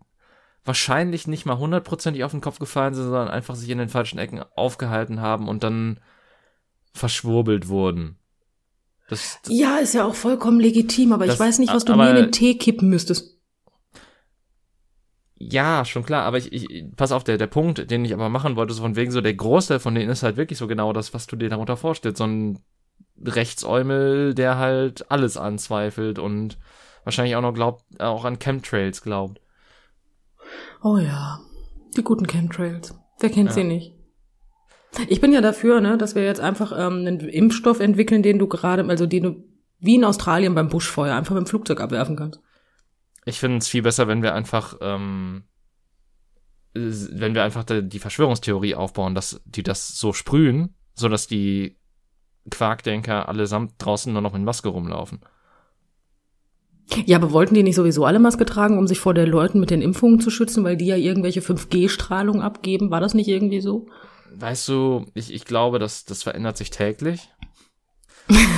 wahrscheinlich 0.66 1.28
nicht 1.28 1.46
mal 1.46 1.58
hundertprozentig 1.58 2.24
auf 2.24 2.32
den 2.32 2.42
Kopf 2.42 2.60
gefallen 2.60 2.94
sind, 2.94 3.06
sondern 3.06 3.30
einfach 3.30 3.56
sich 3.56 3.70
in 3.70 3.78
den 3.78 3.90
falschen 3.90 4.20
Ecken 4.20 4.44
aufgehalten 4.56 5.22
haben 5.22 5.48
und 5.48 5.64
dann 5.64 6.00
verschwurbelt 6.94 7.68
wurden. 7.68 8.18
Das, 9.10 9.40
das, 9.44 9.52
ja, 9.52 9.78
ist 9.78 9.94
ja 9.96 10.06
auch 10.06 10.16
vollkommen 10.16 10.60
legitim, 10.60 11.14
aber 11.14 11.26
das, 11.26 11.36
ich 11.36 11.40
weiß 11.40 11.60
nicht, 11.60 11.74
was 11.74 11.86
du 11.86 11.96
mir 11.96 12.12
in 12.12 12.16
den 12.16 12.32
Tee 12.32 12.58
kippen 12.58 12.90
müsstest. 12.90 13.40
Ja, 15.42 15.86
schon 15.86 16.04
klar, 16.04 16.26
aber 16.26 16.38
ich, 16.38 16.52
ich 16.52 16.86
pass 16.96 17.12
auf, 17.12 17.24
der, 17.24 17.38
der 17.38 17.48
Punkt, 17.48 17.90
den 17.90 18.06
ich 18.06 18.14
aber 18.14 18.30
machen 18.30 18.56
wollte, 18.56 18.74
so 18.74 18.82
von 18.84 18.98
wegen 18.98 19.12
so, 19.12 19.22
der 19.22 19.34
Großteil 19.34 19.80
von 19.80 19.96
denen 19.96 20.10
ist 20.10 20.22
halt 20.22 20.38
wirklich 20.38 20.60
so 20.60 20.68
genau 20.68 20.94
das, 20.94 21.14
was 21.14 21.28
du 21.28 21.38
dir 21.38 21.50
darunter 21.50 21.78
vorstellst. 21.78 22.18
So 22.18 22.26
ein 22.26 22.60
Rechtsäumel, 23.24 24.36
der 24.36 24.58
halt 24.58 25.10
alles 25.10 25.38
anzweifelt 25.38 26.20
und 26.20 26.58
wahrscheinlich 27.04 27.36
auch 27.36 27.42
noch 27.42 27.54
glaubt, 27.54 27.84
auch 28.00 28.26
an 28.26 28.38
Chemtrails 28.38 29.02
glaubt. 29.02 29.40
Oh 30.82 30.98
ja, 30.98 31.40
die 31.96 32.04
guten 32.04 32.28
Chemtrails. 32.28 32.98
Wer 33.20 33.30
kennt 33.30 33.50
ja. 33.50 33.56
sie 33.56 33.64
nicht? 33.64 33.96
Ich 35.08 35.22
bin 35.22 35.34
ja 35.34 35.42
dafür, 35.42 35.82
ne, 35.82 35.98
dass 35.98 36.16
wir 36.16 36.24
jetzt 36.24 36.40
einfach 36.40 36.72
ähm, 36.72 37.06
einen 37.06 37.20
Impfstoff 37.20 37.80
entwickeln, 37.80 38.24
den 38.24 38.40
du 38.40 38.48
gerade, 38.48 38.84
also 38.88 39.06
den 39.06 39.24
du 39.24 39.44
wie 39.80 39.96
in 39.96 40.04
Australien 40.04 40.56
beim 40.56 40.70
Buschfeuer 40.70 41.16
einfach 41.16 41.36
mit 41.36 41.46
dem 41.46 41.48
Flugzeug 41.48 41.80
abwerfen 41.80 42.16
kannst. 42.16 42.42
Ich 43.26 43.40
finde 43.40 43.58
es 43.58 43.68
viel 43.68 43.82
besser, 43.82 44.08
wenn 44.08 44.24
wir 44.24 44.34
einfach, 44.34 44.78
ähm, 44.82 45.44
wenn 46.74 47.36
wir 47.36 47.44
einfach 47.44 47.64
die 47.66 48.00
Verschwörungstheorie 48.00 48.76
aufbauen, 48.76 49.16
dass 49.16 49.42
die 49.46 49.64
das 49.64 49.88
so 50.00 50.14
sprühen, 50.14 50.76
so 50.94 51.08
dass 51.08 51.28
die 51.28 51.78
Quarkdenker 52.50 53.30
allesamt 53.30 53.74
draußen 53.78 54.12
nur 54.12 54.22
noch 54.22 54.34
mit 54.34 54.44
Maske 54.44 54.70
rumlaufen. 54.70 55.20
Ja, 57.06 57.18
aber 57.18 57.32
wollten 57.32 57.54
die 57.54 57.64
nicht 57.64 57.76
sowieso 57.76 58.06
alle 58.06 58.20
Maske 58.20 58.46
tragen, 58.46 58.78
um 58.78 58.88
sich 58.88 59.00
vor 59.00 59.14
den 59.14 59.30
Leuten 59.30 59.60
mit 59.60 59.70
den 59.70 59.82
Impfungen 59.82 60.20
zu 60.20 60.30
schützen, 60.30 60.64
weil 60.64 60.78
die 60.78 60.88
ja 60.88 60.96
irgendwelche 60.96 61.42
5G-Strahlung 61.42 62.42
abgeben? 62.42 62.90
War 62.90 63.00
das 63.00 63.14
nicht 63.14 63.28
irgendwie 63.28 63.62
so? 63.62 63.88
Weißt 64.34 64.68
du, 64.68 65.06
ich, 65.14 65.34
ich 65.34 65.46
glaube, 65.46 65.80
dass 65.80 66.06
das 66.06 66.24
verändert 66.24 66.58
sich 66.58 66.72
täglich. 66.72 67.30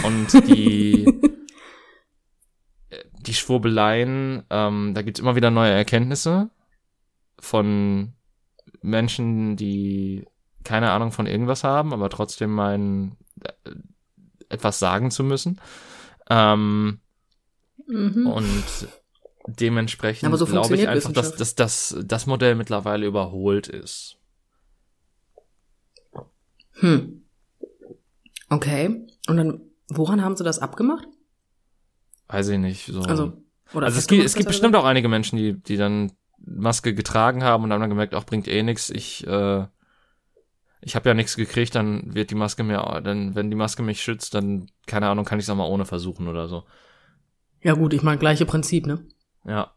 Und 0.03 0.47
die, 0.47 1.05
die 3.21 3.33
Schwurbeleien, 3.33 4.43
ähm, 4.49 4.93
da 4.93 5.01
gibt's 5.01 5.19
immer 5.19 5.35
wieder 5.35 5.51
neue 5.51 5.71
Erkenntnisse 5.71 6.49
von 7.39 8.13
Menschen, 8.81 9.55
die 9.55 10.25
keine 10.63 10.91
Ahnung 10.91 11.11
von 11.11 11.25
irgendwas 11.25 11.63
haben, 11.63 11.93
aber 11.93 12.09
trotzdem 12.09 12.51
meinen, 12.51 13.17
äh, 13.43 13.71
etwas 14.49 14.79
sagen 14.79 15.11
zu 15.11 15.23
müssen. 15.23 15.59
Ähm, 16.29 16.99
mhm. 17.91 18.27
Und 18.27 18.87
dementsprechend 19.47 20.35
so 20.37 20.45
glaube 20.45 20.75
ich 20.75 20.87
einfach, 20.87 21.11
dass, 21.11 21.35
dass, 21.35 21.55
dass 21.55 21.95
das 22.03 22.25
Modell 22.25 22.55
mittlerweile 22.55 23.05
überholt 23.05 23.67
ist. 23.67 24.17
Hm. 26.73 27.23
Okay. 28.49 29.07
Und 29.27 29.37
dann, 29.37 29.61
woran 29.89 30.23
haben 30.23 30.35
sie 30.35 30.43
das 30.43 30.59
abgemacht? 30.59 31.07
Weiß 32.27 32.49
ich 32.49 32.59
nicht. 32.59 32.85
So. 32.85 33.01
Also, 33.01 33.33
oder 33.73 33.87
also 33.87 33.97
es 33.97 34.07
gibt, 34.07 34.23
es 34.23 34.35
gibt 34.35 34.47
bestimmt 34.47 34.75
auch 34.75 34.85
einige 34.85 35.07
Menschen, 35.07 35.37
die, 35.37 35.53
die 35.53 35.77
dann 35.77 36.11
Maske 36.37 36.93
getragen 36.93 37.43
haben 37.43 37.63
und 37.63 37.71
haben 37.71 37.81
dann 37.81 37.89
gemerkt, 37.89 38.15
auch 38.15 38.25
bringt 38.25 38.47
eh 38.47 38.63
nichts. 38.63 38.89
Ich, 38.89 39.25
äh, 39.27 39.65
ich 40.81 40.95
habe 40.95 41.09
ja 41.09 41.13
nichts 41.13 41.35
gekriegt, 41.35 41.75
dann 41.75 42.15
wird 42.15 42.31
die 42.31 42.35
Maske 42.35 42.63
mir, 42.63 43.01
dann 43.03 43.35
wenn 43.35 43.49
die 43.49 43.55
Maske 43.55 43.83
mich 43.83 44.01
schützt, 44.01 44.33
dann 44.33 44.67
keine 44.87 45.07
Ahnung, 45.07 45.25
kann 45.25 45.39
ich 45.39 45.45
es 45.45 45.49
auch 45.49 45.55
mal 45.55 45.69
ohne 45.69 45.85
versuchen 45.85 46.27
oder 46.27 46.47
so. 46.47 46.63
Ja 47.63 47.73
gut, 47.73 47.93
ich 47.93 48.03
meine 48.03 48.17
gleiche 48.17 48.45
Prinzip, 48.45 48.85
ne? 48.87 49.05
Ja. 49.45 49.73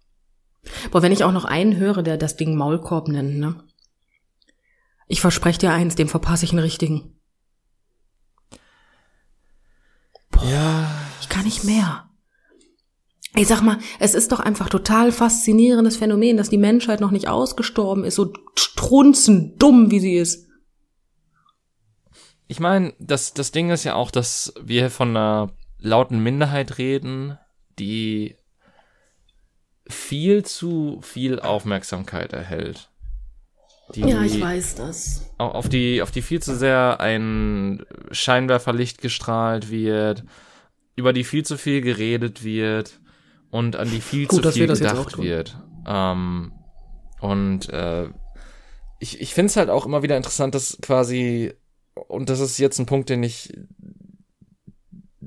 Boah, 0.90 1.02
wenn 1.02 1.12
ich 1.12 1.24
auch 1.24 1.32
noch 1.32 1.44
einen 1.44 1.76
höre, 1.76 2.02
der 2.02 2.16
das 2.16 2.36
Ding 2.36 2.56
Maulkorb 2.56 3.08
nennt, 3.08 3.38
ne? 3.38 3.62
Ich 5.06 5.20
verspreche 5.20 5.58
dir 5.58 5.72
eins, 5.72 5.94
dem 5.94 6.08
verpasse 6.08 6.44
ich 6.44 6.52
einen 6.52 6.60
richtigen. 6.60 7.20
Boah, 10.30 10.44
ja. 10.44 10.90
Ich 11.20 11.28
kann 11.28 11.44
nicht 11.44 11.64
mehr. 11.64 12.08
Ich 13.36 13.48
sag 13.48 13.62
mal, 13.62 13.78
es 13.98 14.14
ist 14.14 14.30
doch 14.30 14.40
einfach 14.40 14.68
total 14.68 15.10
faszinierendes 15.10 15.96
Phänomen, 15.96 16.36
dass 16.36 16.50
die 16.50 16.58
Menschheit 16.58 17.00
noch 17.00 17.10
nicht 17.10 17.28
ausgestorben 17.28 18.04
ist, 18.04 18.14
so 18.14 18.32
strunzend 18.54 19.60
dumm, 19.60 19.90
wie 19.90 19.98
sie 19.98 20.14
ist. 20.14 20.48
Ich 22.46 22.60
meine, 22.60 22.94
das, 23.00 23.34
das 23.34 23.50
Ding 23.50 23.70
ist 23.70 23.84
ja 23.84 23.94
auch, 23.94 24.10
dass 24.10 24.54
wir 24.62 24.90
von 24.90 25.10
einer 25.10 25.50
lauten 25.78 26.20
Minderheit 26.20 26.78
reden, 26.78 27.36
die 27.78 28.36
viel 29.86 30.44
zu 30.44 31.00
viel 31.02 31.40
Aufmerksamkeit 31.40 32.32
erhält. 32.32 32.90
Die 33.94 34.00
ja, 34.00 34.22
ich 34.22 34.40
weiß 34.40 34.76
das. 34.76 35.30
Auf 35.36 35.68
die, 35.68 36.00
auf 36.00 36.10
die 36.10 36.22
viel 36.22 36.42
zu 36.42 36.56
sehr 36.56 37.00
ein 37.00 37.84
Scheinwerferlicht 38.10 39.02
gestrahlt 39.02 39.70
wird, 39.70 40.24
über 40.96 41.12
die 41.12 41.24
viel 41.24 41.44
zu 41.44 41.58
viel 41.58 41.82
geredet 41.82 42.44
wird 42.44 43.00
und 43.50 43.76
an 43.76 43.90
die 43.90 44.00
viel 44.00 44.26
Gut, 44.26 44.42
zu 44.42 44.52
viel 44.52 44.66
gedacht 44.66 45.18
wird. 45.18 45.56
Ähm, 45.86 46.52
und 47.20 47.68
äh, 47.68 48.08
ich, 49.00 49.20
ich 49.20 49.34
finde 49.34 49.50
es 49.50 49.56
halt 49.56 49.68
auch 49.68 49.84
immer 49.84 50.02
wieder 50.02 50.16
interessant, 50.16 50.54
dass 50.54 50.78
quasi, 50.80 51.52
und 51.94 52.30
das 52.30 52.40
ist 52.40 52.58
jetzt 52.58 52.78
ein 52.78 52.86
Punkt, 52.86 53.10
den 53.10 53.22
ich, 53.22 53.52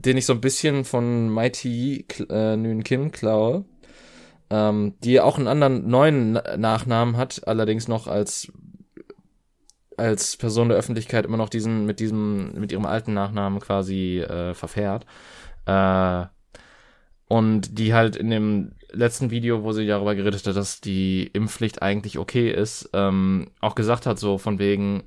den 0.06 0.18
ich 0.18 0.26
so 0.26 0.34
ein 0.34 0.42
bisschen 0.42 0.86
von 0.86 1.30
Mighty 1.30 2.06
äh, 2.30 2.56
Nguyen 2.56 2.84
Kim 2.84 3.12
klaue, 3.12 3.66
ähm, 4.50 4.96
die 5.04 5.20
auch 5.20 5.38
einen 5.38 5.48
anderen 5.48 5.88
neuen 5.88 6.34
Nachnamen 6.34 7.18
hat, 7.18 7.48
allerdings 7.48 7.88
noch 7.88 8.08
als 8.08 8.52
als 9.98 10.38
Person 10.38 10.70
der 10.70 10.78
Öffentlichkeit 10.78 11.26
immer 11.26 11.38
noch 11.38 11.50
diesen 11.50 11.88
mit 11.88 12.00
diesem 12.00 12.54
mit 12.54 12.72
ihrem 12.72 12.86
alten 12.86 13.14
Nachnamen 13.14 13.60
quasi 13.60 14.20
äh, 14.20 14.54
verfährt. 14.54 15.06
Äh, 15.66 16.26
und 17.28 17.78
die 17.78 17.94
halt 17.94 18.16
in 18.16 18.30
dem 18.30 18.72
letzten 18.92 19.32
Video, 19.32 19.64
wo 19.64 19.74
sie 19.74 19.88
darüber 19.88 20.16
geredet 20.16 20.46
hat, 20.48 20.56
dass 20.56 20.80
die 20.82 21.30
Impfpflicht 21.34 21.82
eigentlich 21.82 22.20
okay 22.20 22.52
ist, 22.52 22.90
ähm, 22.94 23.50
auch 23.60 23.76
gesagt 23.76 24.06
hat 24.06 24.18
so 24.18 24.38
von 24.38 24.60
wegen, 24.60 25.04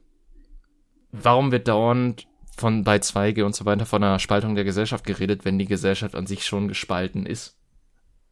warum 1.12 1.50
wird 1.50 1.68
dauernd 1.68 2.26
von 2.60 2.84
bei 2.84 2.96
2G 2.96 3.42
und 3.42 3.54
so 3.54 3.64
weiter 3.64 3.86
von 3.86 4.02
einer 4.04 4.18
Spaltung 4.18 4.54
der 4.54 4.64
Gesellschaft 4.64 5.04
geredet, 5.04 5.44
wenn 5.44 5.58
die 5.58 5.66
Gesellschaft 5.66 6.14
an 6.14 6.26
sich 6.26 6.46
schon 6.46 6.68
gespalten 6.68 7.26
ist? 7.26 7.56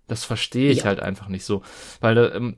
Das 0.07 0.25
verstehe 0.25 0.71
ich 0.71 0.79
ja. 0.79 0.85
halt 0.85 1.01
einfach 1.01 1.29
nicht 1.29 1.45
so. 1.45 1.62
Weil 2.01 2.19
äh, 2.19 2.53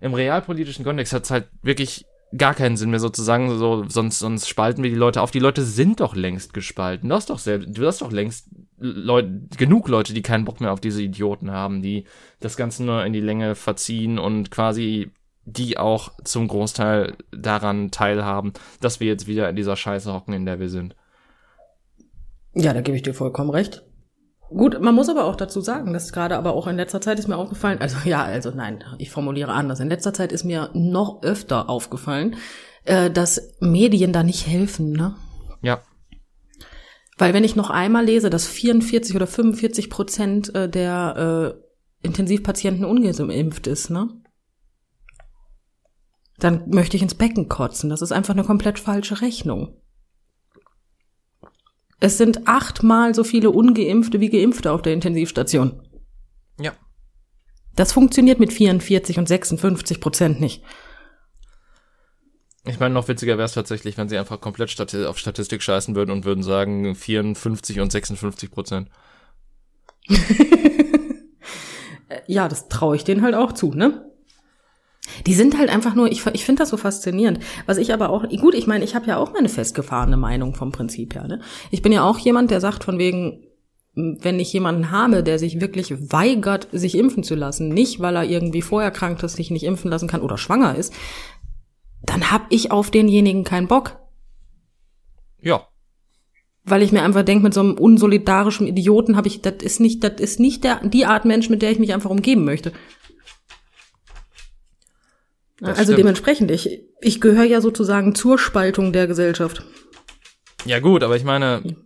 im, 0.00 0.14
realpolitischen 0.14 0.84
Kontext 0.84 1.12
hat 1.12 1.24
es 1.24 1.30
halt 1.30 1.48
wirklich 1.62 2.04
gar 2.36 2.54
keinen 2.54 2.76
Sinn 2.76 2.90
mehr 2.90 3.00
sozusagen, 3.00 3.58
so, 3.58 3.84
sonst, 3.88 4.18
sonst 4.18 4.48
spalten 4.48 4.82
wir 4.82 4.90
die 4.90 4.96
Leute 4.96 5.20
auf. 5.20 5.30
Die 5.30 5.38
Leute 5.38 5.64
sind 5.64 6.00
doch 6.00 6.14
längst 6.14 6.54
gespalten. 6.54 7.08
Du 7.08 7.14
hast 7.14 7.28
doch 7.28 7.38
selbst, 7.38 7.76
du 7.76 7.86
hast 7.86 8.00
doch 8.00 8.10
längst 8.10 8.48
Leute, 8.78 9.48
genug 9.56 9.88
Leute, 9.88 10.14
die 10.14 10.22
keinen 10.22 10.44
Bock 10.44 10.60
mehr 10.60 10.72
auf 10.72 10.80
diese 10.80 11.02
Idioten 11.02 11.50
haben, 11.50 11.82
die 11.82 12.04
das 12.40 12.56
Ganze 12.56 12.84
nur 12.84 13.04
in 13.04 13.12
die 13.12 13.20
Länge 13.20 13.54
verziehen 13.54 14.18
und 14.18 14.50
quasi 14.50 15.10
die 15.44 15.76
auch 15.76 16.12
zum 16.24 16.48
Großteil 16.48 17.16
daran 17.32 17.90
teilhaben, 17.90 18.52
dass 18.80 19.00
wir 19.00 19.08
jetzt 19.08 19.26
wieder 19.26 19.48
in 19.48 19.56
dieser 19.56 19.76
Scheiße 19.76 20.12
hocken, 20.12 20.34
in 20.34 20.46
der 20.46 20.60
wir 20.60 20.68
sind. 20.68 20.94
Ja, 22.54 22.72
da 22.72 22.80
gebe 22.80 22.96
ich 22.96 23.02
dir 23.02 23.14
vollkommen 23.14 23.50
recht. 23.50 23.82
Gut, 24.54 24.80
man 24.80 24.94
muss 24.94 25.08
aber 25.08 25.24
auch 25.24 25.36
dazu 25.36 25.60
sagen, 25.60 25.92
dass 25.92 26.12
gerade 26.12 26.36
aber 26.36 26.54
auch 26.54 26.66
in 26.66 26.76
letzter 26.76 27.00
Zeit 27.00 27.18
ist 27.18 27.28
mir 27.28 27.36
aufgefallen, 27.36 27.80
also 27.80 27.96
ja, 28.04 28.22
also 28.22 28.50
nein, 28.50 28.84
ich 28.98 29.10
formuliere 29.10 29.52
anders. 29.52 29.80
In 29.80 29.88
letzter 29.88 30.12
Zeit 30.12 30.32
ist 30.32 30.44
mir 30.44 30.70
noch 30.74 31.22
öfter 31.22 31.68
aufgefallen, 31.68 32.36
äh, 32.84 33.10
dass 33.10 33.54
Medien 33.60 34.12
da 34.12 34.22
nicht 34.22 34.46
helfen, 34.46 34.92
ne? 34.92 35.14
Ja. 35.62 35.82
Weil 37.18 37.34
wenn 37.34 37.44
ich 37.44 37.56
noch 37.56 37.70
einmal 37.70 38.04
lese, 38.04 38.30
dass 38.30 38.46
44 38.46 39.14
oder 39.14 39.26
45 39.26 39.90
Prozent 39.90 40.54
äh, 40.54 40.68
der 40.68 41.54
äh, 42.02 42.06
Intensivpatienten 42.06 42.84
ungeimpft 42.84 43.66
ist, 43.66 43.90
ne? 43.90 44.08
Dann 46.38 46.68
möchte 46.70 46.96
ich 46.96 47.02
ins 47.02 47.14
Becken 47.14 47.48
kotzen. 47.48 47.88
Das 47.88 48.02
ist 48.02 48.10
einfach 48.10 48.34
eine 48.34 48.44
komplett 48.44 48.80
falsche 48.80 49.20
Rechnung. 49.20 49.81
Es 52.02 52.18
sind 52.18 52.48
achtmal 52.48 53.14
so 53.14 53.22
viele 53.22 53.50
Ungeimpfte 53.50 54.18
wie 54.18 54.28
Geimpfte 54.28 54.72
auf 54.72 54.82
der 54.82 54.92
Intensivstation. 54.92 55.80
Ja. 56.58 56.72
Das 57.76 57.92
funktioniert 57.92 58.40
mit 58.40 58.52
44 58.52 59.20
und 59.20 59.28
56 59.28 60.00
Prozent 60.00 60.40
nicht. 60.40 60.64
Ich 62.64 62.80
meine, 62.80 62.92
noch 62.92 63.06
witziger 63.06 63.38
wäre 63.38 63.46
es 63.46 63.52
tatsächlich, 63.52 63.98
wenn 63.98 64.08
sie 64.08 64.18
einfach 64.18 64.40
komplett 64.40 64.70
Stati 64.70 65.04
auf 65.04 65.16
Statistik 65.16 65.62
scheißen 65.62 65.94
würden 65.94 66.10
und 66.10 66.24
würden 66.24 66.42
sagen 66.42 66.96
54 66.96 67.78
und 67.78 67.92
56 67.92 68.50
Prozent. 68.50 68.88
ja, 72.26 72.48
das 72.48 72.66
traue 72.66 72.96
ich 72.96 73.04
denen 73.04 73.22
halt 73.22 73.36
auch 73.36 73.52
zu, 73.52 73.74
ne? 73.74 74.11
Die 75.26 75.34
sind 75.34 75.58
halt 75.58 75.70
einfach 75.70 75.94
nur, 75.94 76.10
ich, 76.10 76.24
ich 76.32 76.44
finde 76.44 76.62
das 76.62 76.70
so 76.70 76.76
faszinierend. 76.76 77.40
Was 77.66 77.78
ich 77.78 77.92
aber 77.92 78.10
auch, 78.10 78.28
gut, 78.40 78.54
ich 78.54 78.66
meine, 78.66 78.84
ich 78.84 78.94
habe 78.94 79.06
ja 79.06 79.18
auch 79.18 79.32
meine 79.32 79.48
festgefahrene 79.48 80.16
Meinung 80.16 80.54
vom 80.54 80.72
Prinzip 80.72 81.14
her. 81.14 81.26
Ne? 81.26 81.40
Ich 81.70 81.82
bin 81.82 81.92
ja 81.92 82.04
auch 82.04 82.18
jemand, 82.18 82.50
der 82.50 82.60
sagt 82.60 82.84
von 82.84 82.98
wegen, 82.98 83.44
wenn 83.94 84.40
ich 84.40 84.52
jemanden 84.52 84.90
habe, 84.90 85.22
der 85.22 85.38
sich 85.38 85.60
wirklich 85.60 86.12
weigert, 86.12 86.68
sich 86.72 86.96
impfen 86.96 87.22
zu 87.22 87.34
lassen, 87.34 87.68
nicht 87.68 88.00
weil 88.00 88.16
er 88.16 88.24
irgendwie 88.24 88.62
vorher 88.62 88.90
krank 88.90 89.22
ist, 89.22 89.36
sich 89.36 89.50
nicht 89.50 89.64
impfen 89.64 89.90
lassen 89.90 90.08
kann 90.08 90.22
oder 90.22 90.38
schwanger 90.38 90.76
ist, 90.76 90.94
dann 92.02 92.30
hab 92.30 92.46
ich 92.48 92.70
auf 92.70 92.90
denjenigen 92.90 93.44
keinen 93.44 93.68
Bock. 93.68 93.98
Ja. 95.40 95.68
Weil 96.64 96.82
ich 96.82 96.92
mir 96.92 97.02
einfach 97.02 97.22
denke, 97.22 97.44
mit 97.44 97.54
so 97.54 97.60
einem 97.60 97.74
unsolidarischen 97.74 98.66
Idioten 98.66 99.16
habe 99.16 99.28
ich, 99.28 99.42
das 99.42 99.56
ist 99.62 99.80
nicht, 99.80 100.02
das 100.02 100.20
ist 100.20 100.40
nicht 100.40 100.64
der, 100.64 100.80
die 100.86 101.06
Art 101.06 101.24
Mensch, 101.24 101.50
mit 101.50 101.60
der 101.60 101.70
ich 101.70 101.78
mich 101.78 101.92
einfach 101.92 102.10
umgeben 102.10 102.44
möchte. 102.44 102.72
Das 105.58 105.78
also 105.78 105.82
stimmt. 105.84 105.98
dementsprechend, 105.98 106.50
ich, 106.50 106.82
ich 107.00 107.20
gehöre 107.20 107.44
ja 107.44 107.60
sozusagen 107.60 108.14
zur 108.14 108.38
Spaltung 108.38 108.92
der 108.92 109.06
Gesellschaft. 109.06 109.64
Ja 110.64 110.80
gut, 110.80 111.02
aber 111.02 111.16
ich 111.16 111.24
meine, 111.24 111.76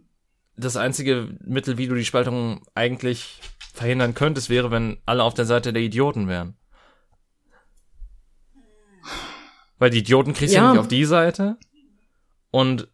das 0.57 0.76
einzige 0.76 1.29
Mittel, 1.44 1.79
wie 1.79 1.87
du 1.87 1.94
die 1.94 2.05
Spaltung 2.05 2.62
eigentlich 2.74 3.40
verhindern 3.74 4.14
könntest, 4.14 4.48
wäre, 4.50 4.70
wenn 4.70 4.98
alle 5.05 5.22
auf 5.22 5.35
der 5.35 5.44
Seite 5.44 5.72
der 5.72 5.83
Idioten 5.83 6.29
wären. 6.29 6.57
Weil 9.79 9.90
die 9.90 9.98
Idioten 9.98 10.33
kriegst 10.33 10.55
du 10.55 10.59
ja. 10.59 10.64
ja 10.64 10.70
nicht 10.72 10.81
auf 10.81 10.88
die 10.88 11.05
Seite. 11.05 11.59
Und 12.50 12.88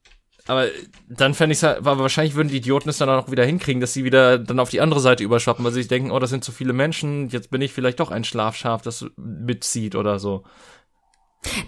aber 0.46 0.66
dann 1.08 1.34
fände 1.34 1.52
ich 1.52 1.58
es 1.58 1.62
halt, 1.62 1.84
wahrscheinlich 1.84 2.34
würden 2.34 2.48
die 2.48 2.56
Idioten 2.56 2.88
es 2.88 2.98
dann 2.98 3.08
auch 3.08 3.30
wieder 3.30 3.44
hinkriegen, 3.44 3.80
dass 3.80 3.92
sie 3.92 4.04
wieder 4.04 4.38
dann 4.38 4.58
auf 4.58 4.70
die 4.70 4.80
andere 4.80 5.00
Seite 5.00 5.22
überschwappen, 5.22 5.64
weil 5.64 5.72
sie 5.72 5.80
sich 5.80 5.88
denken, 5.88 6.10
oh, 6.10 6.18
das 6.18 6.30
sind 6.30 6.42
zu 6.42 6.50
viele 6.50 6.72
Menschen, 6.72 7.28
jetzt 7.28 7.50
bin 7.50 7.62
ich 7.62 7.72
vielleicht 7.72 8.00
doch 8.00 8.10
ein 8.10 8.24
Schlafschaf, 8.24 8.82
das 8.82 9.06
mitzieht 9.16 9.94
oder 9.94 10.18
so. 10.18 10.42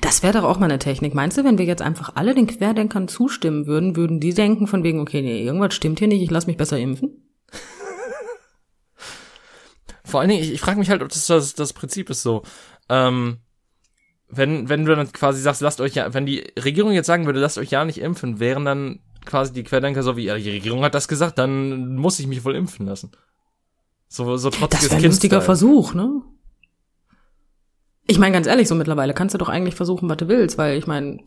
Das 0.01 0.23
wäre 0.23 0.35
doch 0.35 0.45
auch 0.45 0.59
mal 0.59 0.67
eine 0.67 0.79
Technik. 0.79 1.15
Meinst 1.15 1.37
du, 1.37 1.45
wenn 1.45 1.59
wir 1.59 1.65
jetzt 1.65 1.83
einfach 1.83 2.13
alle 2.15 2.35
den 2.35 2.47
Querdenkern 2.47 3.09
zustimmen 3.09 3.67
würden, 3.67 3.97
würden 3.97 4.21
die 4.21 4.35
denken 4.35 4.67
von 4.67 4.85
wegen, 4.85 5.01
okay, 5.01 5.21
nee, 5.21 5.45
irgendwas 5.45 5.75
stimmt 5.75 5.99
hier 5.99 6.09
nicht, 6.09 6.23
ich 6.23 6.31
lass 6.31 6.47
mich 6.47 6.57
besser 6.57 6.79
impfen? 6.79 7.25
Vor 10.05 10.21
allen 10.21 10.29
Dingen, 10.31 10.43
ich, 10.43 10.53
ich 10.53 10.61
frage 10.61 10.79
mich 10.79 10.91
halt, 10.91 11.03
ob 11.03 11.09
das, 11.09 11.27
das 11.27 11.55
das 11.55 11.73
Prinzip 11.73 12.11
ist 12.11 12.23
so. 12.23 12.43
Ähm, 12.89 13.39
wenn, 14.37 14.69
wenn 14.69 14.85
du 14.85 14.95
dann 14.95 15.13
quasi 15.13 15.41
sagst, 15.41 15.61
lasst 15.61 15.81
euch 15.81 15.95
ja, 15.95 16.13
wenn 16.15 16.27
die 16.27 16.45
Regierung 16.63 16.93
jetzt 16.93 17.07
sagen 17.07 17.27
würde, 17.27 17.41
lasst 17.41 17.59
euch 17.59 17.71
ja 17.71 17.85
nicht 17.85 17.99
impfen, 17.99 18.41
wären 18.41 18.65
dann 18.65 19.01
quasi 19.25 19.53
die 19.53 19.65
Querdenker 19.65 20.03
so 20.03 20.17
wie, 20.17 20.25
ja, 20.25 20.37
die 20.37 20.51
Regierung 20.51 20.83
hat 20.83 20.95
das 20.95 21.09
gesagt, 21.09 21.39
dann 21.39 21.97
muss 21.97 22.19
ich 22.19 22.27
mich 22.27 22.45
wohl 22.45 22.55
impfen 22.55 22.87
lassen. 22.87 23.13
So, 24.09 24.37
so 24.37 24.51
trotzdem. 24.51 24.81
Das 24.81 24.91
wäre 24.91 24.97
ein 24.97 25.05
lustiger 25.05 25.41
Versuch, 25.41 25.95
ne? 25.95 26.23
Ich 28.07 28.19
meine, 28.19 28.35
ganz 28.35 28.47
ehrlich, 28.47 28.69
so 28.69 28.75
mittlerweile 28.75 29.15
kannst 29.15 29.35
du 29.35 29.39
doch 29.39 29.49
eigentlich 29.49 29.75
versuchen, 29.75 30.09
was 30.09 30.19
du 30.19 30.29
willst, 30.29 30.59
weil 30.59 30.77
ich 30.77 30.87
meine, 30.87 31.19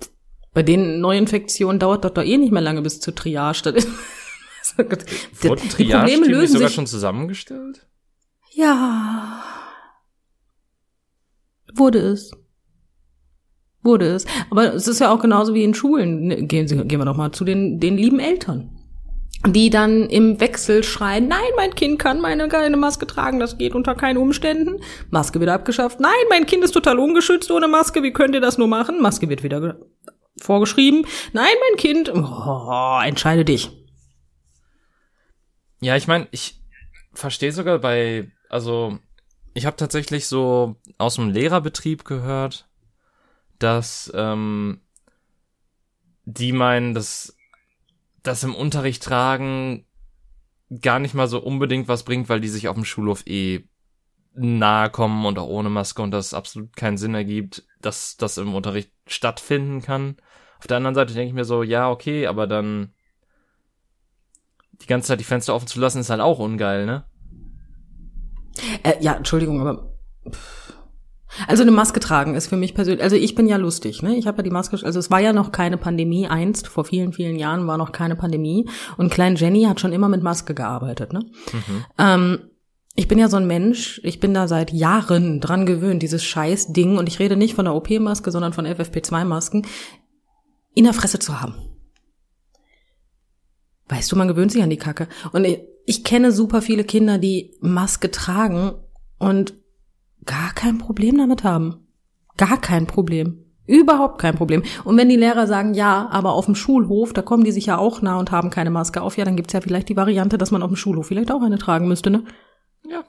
bei 0.53 0.63
den 0.63 1.01
Neuinfektionen 1.01 1.79
dauert 1.79 2.05
das 2.05 2.13
doch 2.13 2.23
eh 2.23 2.37
nicht 2.37 2.51
mehr 2.51 2.61
lange 2.61 2.81
bis 2.81 2.99
zur 2.99 3.15
Triage. 3.15 3.61
Das 3.63 3.83
ist, 3.83 3.89
Wurden 4.77 5.69
Triage-Team 5.69 6.47
sogar 6.47 6.69
schon 6.69 6.87
zusammengestellt? 6.87 7.87
Ja. 8.53 9.43
Wurde 11.73 11.99
es 11.99 12.31
wurde 13.83 14.07
es. 14.07 14.25
Aber 14.49 14.73
es 14.73 14.87
ist 14.87 14.99
ja 14.99 15.13
auch 15.13 15.21
genauso 15.21 15.53
wie 15.53 15.63
in 15.63 15.73
Schulen. 15.73 16.27
Ne, 16.27 16.43
gehen, 16.43 16.67
Sie, 16.67 16.75
gehen 16.75 16.99
wir 16.99 17.05
doch 17.05 17.17
mal 17.17 17.31
zu 17.31 17.45
den, 17.45 17.79
den 17.79 17.97
lieben 17.97 18.19
Eltern 18.19 18.77
die 19.45 19.69
dann 19.69 20.09
im 20.09 20.39
Wechsel 20.39 20.83
schreien, 20.83 21.27
nein, 21.27 21.39
mein 21.55 21.75
Kind 21.75 21.99
kann 21.99 22.19
meine 22.19 22.47
keine 22.47 22.77
Maske 22.77 23.05
tragen, 23.05 23.39
das 23.39 23.57
geht 23.57 23.75
unter 23.75 23.95
keinen 23.95 24.17
Umständen. 24.17 24.81
Maske 25.09 25.39
wird 25.39 25.49
abgeschafft. 25.49 25.99
Nein, 25.99 26.11
mein 26.29 26.45
Kind 26.45 26.63
ist 26.63 26.71
total 26.71 26.99
ungeschützt 26.99 27.51
ohne 27.51 27.67
Maske, 27.67 28.03
wie 28.03 28.11
könnt 28.11 28.33
ihr 28.33 28.41
das 28.41 28.57
nur 28.57 28.67
machen? 28.67 29.01
Maske 29.01 29.29
wird 29.29 29.43
wieder 29.43 29.77
vorgeschrieben. 30.41 31.05
Nein, 31.33 31.53
mein 31.69 31.77
Kind, 31.77 32.11
oh, 32.13 32.99
entscheide 33.03 33.45
dich. 33.45 33.69
Ja, 35.79 35.95
ich 35.95 36.07
meine, 36.07 36.27
ich 36.31 36.59
verstehe 37.13 37.51
sogar 37.51 37.79
bei, 37.79 38.31
also 38.49 38.97
ich 39.53 39.65
habe 39.65 39.77
tatsächlich 39.77 40.27
so 40.27 40.75
aus 40.97 41.15
dem 41.15 41.29
Lehrerbetrieb 41.29 42.05
gehört, 42.05 42.66
dass 43.59 44.11
ähm, 44.15 44.81
die 46.25 46.51
meinen, 46.51 46.93
dass 46.93 47.37
das 48.23 48.43
im 48.43 48.55
Unterricht 48.55 49.03
tragen 49.03 49.85
gar 50.81 50.99
nicht 50.99 51.13
mal 51.13 51.27
so 51.27 51.39
unbedingt 51.39 51.87
was 51.87 52.03
bringt, 52.03 52.29
weil 52.29 52.41
die 52.41 52.49
sich 52.49 52.67
auf 52.67 52.75
dem 52.75 52.85
Schulhof 52.85 53.25
eh 53.25 53.63
nahe 54.33 54.89
kommen 54.89 55.25
und 55.25 55.39
auch 55.39 55.47
ohne 55.47 55.69
Maske 55.69 56.01
und 56.01 56.11
das 56.11 56.33
absolut 56.33 56.75
keinen 56.75 56.97
Sinn 56.97 57.15
ergibt, 57.15 57.65
dass 57.81 58.17
das 58.17 58.37
im 58.37 58.53
Unterricht 58.53 58.91
stattfinden 59.07 59.81
kann. 59.81 60.17
Auf 60.59 60.67
der 60.67 60.77
anderen 60.77 60.95
Seite 60.95 61.13
denke 61.13 61.29
ich 61.29 61.33
mir 61.33 61.45
so, 61.45 61.63
ja, 61.63 61.89
okay, 61.89 62.27
aber 62.27 62.47
dann 62.47 62.93
die 64.73 64.87
ganze 64.87 65.07
Zeit 65.07 65.19
die 65.19 65.23
Fenster 65.23 65.55
offen 65.55 65.67
zu 65.67 65.79
lassen, 65.79 65.99
ist 65.99 66.09
halt 66.09 66.21
auch 66.21 66.39
ungeil, 66.39 66.85
ne? 66.85 67.05
Äh, 68.83 68.95
ja, 68.99 69.15
Entschuldigung, 69.15 69.61
aber 69.61 69.93
pff 70.29 70.66
also 71.47 71.63
eine 71.63 71.71
Maske 71.71 71.99
tragen 71.99 72.35
ist 72.35 72.47
für 72.47 72.57
mich 72.57 72.73
persönlich, 72.73 73.03
also 73.03 73.15
ich 73.15 73.35
bin 73.35 73.47
ja 73.47 73.57
lustig, 73.57 74.01
ne? 74.01 74.15
Ich 74.15 74.27
habe 74.27 74.37
ja 74.37 74.43
die 74.43 74.49
Maske, 74.49 74.77
also 74.83 74.99
es 74.99 75.11
war 75.11 75.19
ja 75.19 75.33
noch 75.33 75.51
keine 75.51 75.77
Pandemie 75.77 76.27
einst, 76.27 76.67
vor 76.67 76.85
vielen, 76.85 77.13
vielen 77.13 77.37
Jahren 77.37 77.67
war 77.67 77.77
noch 77.77 77.91
keine 77.91 78.15
Pandemie 78.15 78.67
und 78.97 79.11
Klein 79.11 79.35
Jenny 79.35 79.63
hat 79.63 79.79
schon 79.79 79.93
immer 79.93 80.09
mit 80.09 80.23
Maske 80.23 80.53
gearbeitet, 80.53 81.13
ne? 81.13 81.19
Mhm. 81.51 81.85
Ähm, 81.97 82.39
ich 82.95 83.07
bin 83.07 83.19
ja 83.19 83.29
so 83.29 83.37
ein 83.37 83.45
Mensch, 83.45 84.01
ich 84.03 84.19
bin 84.19 84.33
da 84.33 84.47
seit 84.47 84.73
Jahren 84.73 85.39
dran 85.39 85.67
gewöhnt, 85.67 86.01
dieses 86.01 86.23
scheiß 86.23 86.73
Ding, 86.73 86.97
und 86.97 87.07
ich 87.07 87.19
rede 87.19 87.37
nicht 87.37 87.53
von 87.53 87.65
der 87.65 87.75
OP-Maske, 87.75 88.31
sondern 88.31 88.53
von 88.53 88.65
FFP2-Masken, 88.65 89.67
in 90.73 90.83
der 90.83 90.93
Fresse 90.93 91.19
zu 91.19 91.39
haben. 91.39 91.55
Weißt 93.87 94.11
du, 94.11 94.15
man 94.15 94.27
gewöhnt 94.27 94.51
sich 94.51 94.63
an 94.63 94.71
die 94.71 94.77
Kacke. 94.77 95.07
Und 95.31 95.45
ich, 95.45 95.59
ich 95.85 96.03
kenne 96.03 96.31
super 96.31 96.63
viele 96.63 96.83
Kinder, 96.83 97.19
die 97.19 97.55
Maske 97.61 98.09
tragen 98.09 98.73
und 99.19 99.53
gar 100.27 100.53
kein 100.53 100.77
Problem 100.77 101.17
damit 101.17 101.43
haben. 101.43 101.87
Gar 102.37 102.61
kein 102.61 102.85
Problem. 102.85 103.43
Überhaupt 103.65 104.21
kein 104.21 104.35
Problem. 104.35 104.63
Und 104.85 104.95
wenn 104.97 105.09
die 105.09 105.17
Lehrer 105.17 105.47
sagen, 105.47 105.73
ja, 105.73 106.07
aber 106.11 106.33
auf 106.33 106.45
dem 106.45 106.55
Schulhof, 106.55 107.11
da 107.11 107.21
kommen 107.21 107.43
die 107.43 107.51
sich 107.51 107.65
ja 107.65 107.77
auch 107.77 108.01
nah 108.01 108.17
und 108.17 108.31
haben 108.31 108.49
keine 108.49 108.69
Maske 108.69 109.01
auf, 109.01 109.17
ja, 109.17 109.25
dann 109.25 109.35
gibt's 109.35 109.53
ja 109.53 109.59
vielleicht 109.59 109.89
die 109.89 109.97
Variante, 109.97 110.37
dass 110.37 110.51
man 110.51 110.61
auf 110.61 110.69
dem 110.69 110.77
Schulhof 110.77 111.07
vielleicht 111.07 111.31
auch 111.31 111.41
eine 111.41 111.57
tragen 111.57 111.87
müsste, 111.87 112.09
ne? 112.09 112.23
Ja. 112.87 113.03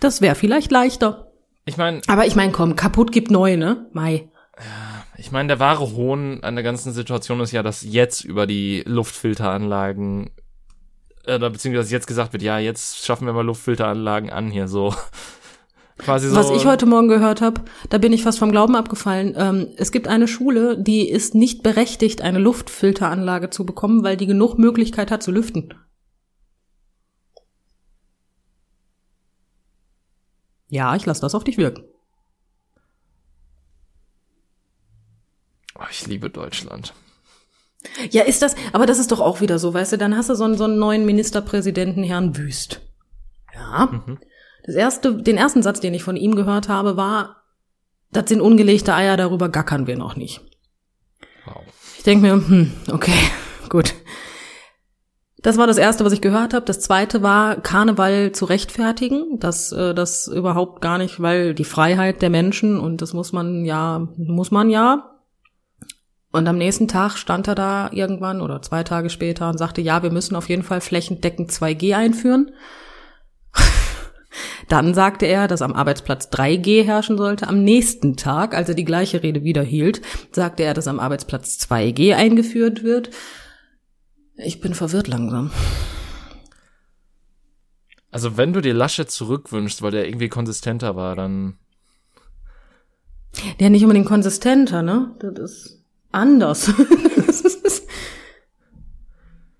Das 0.00 0.20
wäre 0.20 0.34
vielleicht 0.34 0.70
leichter. 0.70 1.32
Ich 1.64 1.78
meine. 1.78 2.02
Aber 2.08 2.26
ich 2.26 2.36
meine, 2.36 2.52
komm, 2.52 2.76
kaputt 2.76 3.10
gibt 3.10 3.30
neu, 3.30 3.56
ne? 3.56 3.86
Mai. 3.92 4.28
Ich 5.16 5.32
meine, 5.32 5.48
der 5.48 5.60
wahre 5.60 5.92
Hohn 5.92 6.42
an 6.42 6.54
der 6.54 6.64
ganzen 6.64 6.92
Situation 6.92 7.40
ist 7.40 7.52
ja, 7.52 7.62
dass 7.62 7.82
jetzt 7.82 8.22
über 8.22 8.46
die 8.46 8.82
Luftfilteranlagen 8.86 10.30
oder 11.26 11.50
beziehungsweise 11.50 11.92
jetzt 11.92 12.06
gesagt 12.06 12.32
wird, 12.32 12.42
ja, 12.42 12.58
jetzt 12.58 13.04
schaffen 13.04 13.26
wir 13.26 13.32
mal 13.32 13.44
Luftfilteranlagen 13.44 14.30
an 14.30 14.50
hier 14.50 14.68
so. 14.68 14.94
Quasi 15.98 16.28
so. 16.28 16.36
Was 16.36 16.50
ich 16.50 16.66
heute 16.66 16.84
Morgen 16.84 17.08
gehört 17.08 17.40
habe, 17.40 17.62
da 17.88 17.98
bin 17.98 18.12
ich 18.12 18.22
fast 18.22 18.38
vom 18.38 18.52
Glauben 18.52 18.76
abgefallen. 18.76 19.34
Ähm, 19.36 19.68
es 19.76 19.92
gibt 19.92 20.08
eine 20.08 20.28
Schule, 20.28 20.76
die 20.78 21.08
ist 21.08 21.34
nicht 21.34 21.62
berechtigt, 21.62 22.20
eine 22.20 22.38
Luftfilteranlage 22.38 23.50
zu 23.50 23.64
bekommen, 23.64 24.04
weil 24.04 24.16
die 24.16 24.26
genug 24.26 24.58
Möglichkeit 24.58 25.10
hat 25.10 25.22
zu 25.22 25.30
lüften. 25.30 25.74
Ja, 30.68 30.94
ich 30.96 31.06
lasse 31.06 31.22
das 31.22 31.34
auf 31.34 31.44
dich 31.44 31.56
wirken. 31.56 31.84
Oh, 35.78 35.84
ich 35.90 36.06
liebe 36.06 36.28
Deutschland. 36.28 36.94
Ja, 38.10 38.24
ist 38.24 38.42
das, 38.42 38.54
aber 38.72 38.84
das 38.84 38.98
ist 38.98 39.12
doch 39.12 39.20
auch 39.20 39.40
wieder 39.40 39.58
so, 39.58 39.72
weißt 39.72 39.92
du, 39.92 39.98
dann 39.98 40.16
hast 40.16 40.28
du 40.28 40.34
so 40.34 40.44
einen, 40.44 40.56
so 40.56 40.64
einen 40.64 40.78
neuen 40.78 41.06
Ministerpräsidenten, 41.06 42.02
Herrn 42.02 42.36
Wüst. 42.36 42.80
Ja. 43.54 43.86
Mhm. 43.86 44.18
Das 44.66 44.74
erste, 44.74 45.14
den 45.14 45.36
ersten 45.36 45.62
Satz, 45.62 45.78
den 45.80 45.94
ich 45.94 46.02
von 46.02 46.16
ihm 46.16 46.34
gehört 46.34 46.68
habe, 46.68 46.96
war, 46.96 47.42
das 48.12 48.28
sind 48.28 48.40
ungelegte 48.40 48.94
Eier, 48.94 49.16
darüber 49.16 49.48
gackern 49.48 49.86
wir 49.86 49.96
noch 49.96 50.16
nicht. 50.16 50.40
Wow. 51.44 51.62
Ich 51.96 52.02
denke 52.02 52.26
mir, 52.26 52.32
hm, 52.32 52.72
okay, 52.90 53.14
gut. 53.68 53.94
Das 55.38 55.58
war 55.58 55.68
das 55.68 55.78
erste, 55.78 56.04
was 56.04 56.12
ich 56.12 56.20
gehört 56.20 56.54
habe. 56.54 56.66
Das 56.66 56.80
zweite 56.80 57.22
war 57.22 57.60
Karneval 57.60 58.32
zu 58.32 58.46
rechtfertigen, 58.46 59.38
dass 59.38 59.70
äh, 59.70 59.94
das 59.94 60.26
überhaupt 60.26 60.82
gar 60.82 60.98
nicht, 60.98 61.20
weil 61.22 61.54
die 61.54 61.64
Freiheit 61.64 62.20
der 62.20 62.30
Menschen 62.30 62.80
und 62.80 63.00
das 63.00 63.12
muss 63.12 63.32
man 63.32 63.64
ja, 63.64 64.08
muss 64.16 64.50
man 64.50 64.68
ja. 64.68 65.12
Und 66.32 66.48
am 66.48 66.58
nächsten 66.58 66.88
Tag 66.88 67.16
stand 67.16 67.46
er 67.46 67.54
da 67.54 67.90
irgendwann 67.92 68.40
oder 68.40 68.60
zwei 68.60 68.82
Tage 68.82 69.08
später 69.08 69.48
und 69.48 69.58
sagte, 69.58 69.80
ja, 69.80 70.02
wir 70.02 70.10
müssen 70.10 70.34
auf 70.34 70.48
jeden 70.48 70.64
Fall 70.64 70.80
flächendeckend 70.80 71.52
2G 71.52 71.94
einführen. 71.94 72.50
Dann 74.68 74.94
sagte 74.94 75.26
er, 75.26 75.46
dass 75.48 75.62
am 75.62 75.72
Arbeitsplatz 75.72 76.28
3G 76.28 76.84
herrschen 76.84 77.16
sollte. 77.16 77.46
Am 77.48 77.62
nächsten 77.62 78.16
Tag, 78.16 78.54
als 78.54 78.68
er 78.68 78.74
die 78.74 78.84
gleiche 78.84 79.22
Rede 79.22 79.44
wieder 79.44 79.62
hielt, 79.62 80.02
sagte 80.32 80.64
er, 80.64 80.74
dass 80.74 80.88
am 80.88 80.98
Arbeitsplatz 80.98 81.58
2G 81.60 82.14
eingeführt 82.14 82.82
wird. 82.82 83.10
Ich 84.36 84.60
bin 84.60 84.74
verwirrt 84.74 85.08
langsam. 85.08 85.50
Also 88.10 88.36
wenn 88.36 88.52
du 88.52 88.60
dir 88.60 88.74
Lasche 88.74 89.06
zurückwünschst, 89.06 89.82
weil 89.82 89.90
der 89.90 90.06
irgendwie 90.06 90.28
konsistenter 90.28 90.96
war, 90.96 91.16
dann. 91.16 91.58
Der 93.60 93.70
nicht 93.70 93.82
unbedingt 93.82 94.06
konsistenter, 94.06 94.82
ne? 94.82 95.14
Das 95.20 95.38
ist 95.38 95.84
anders. 96.12 96.72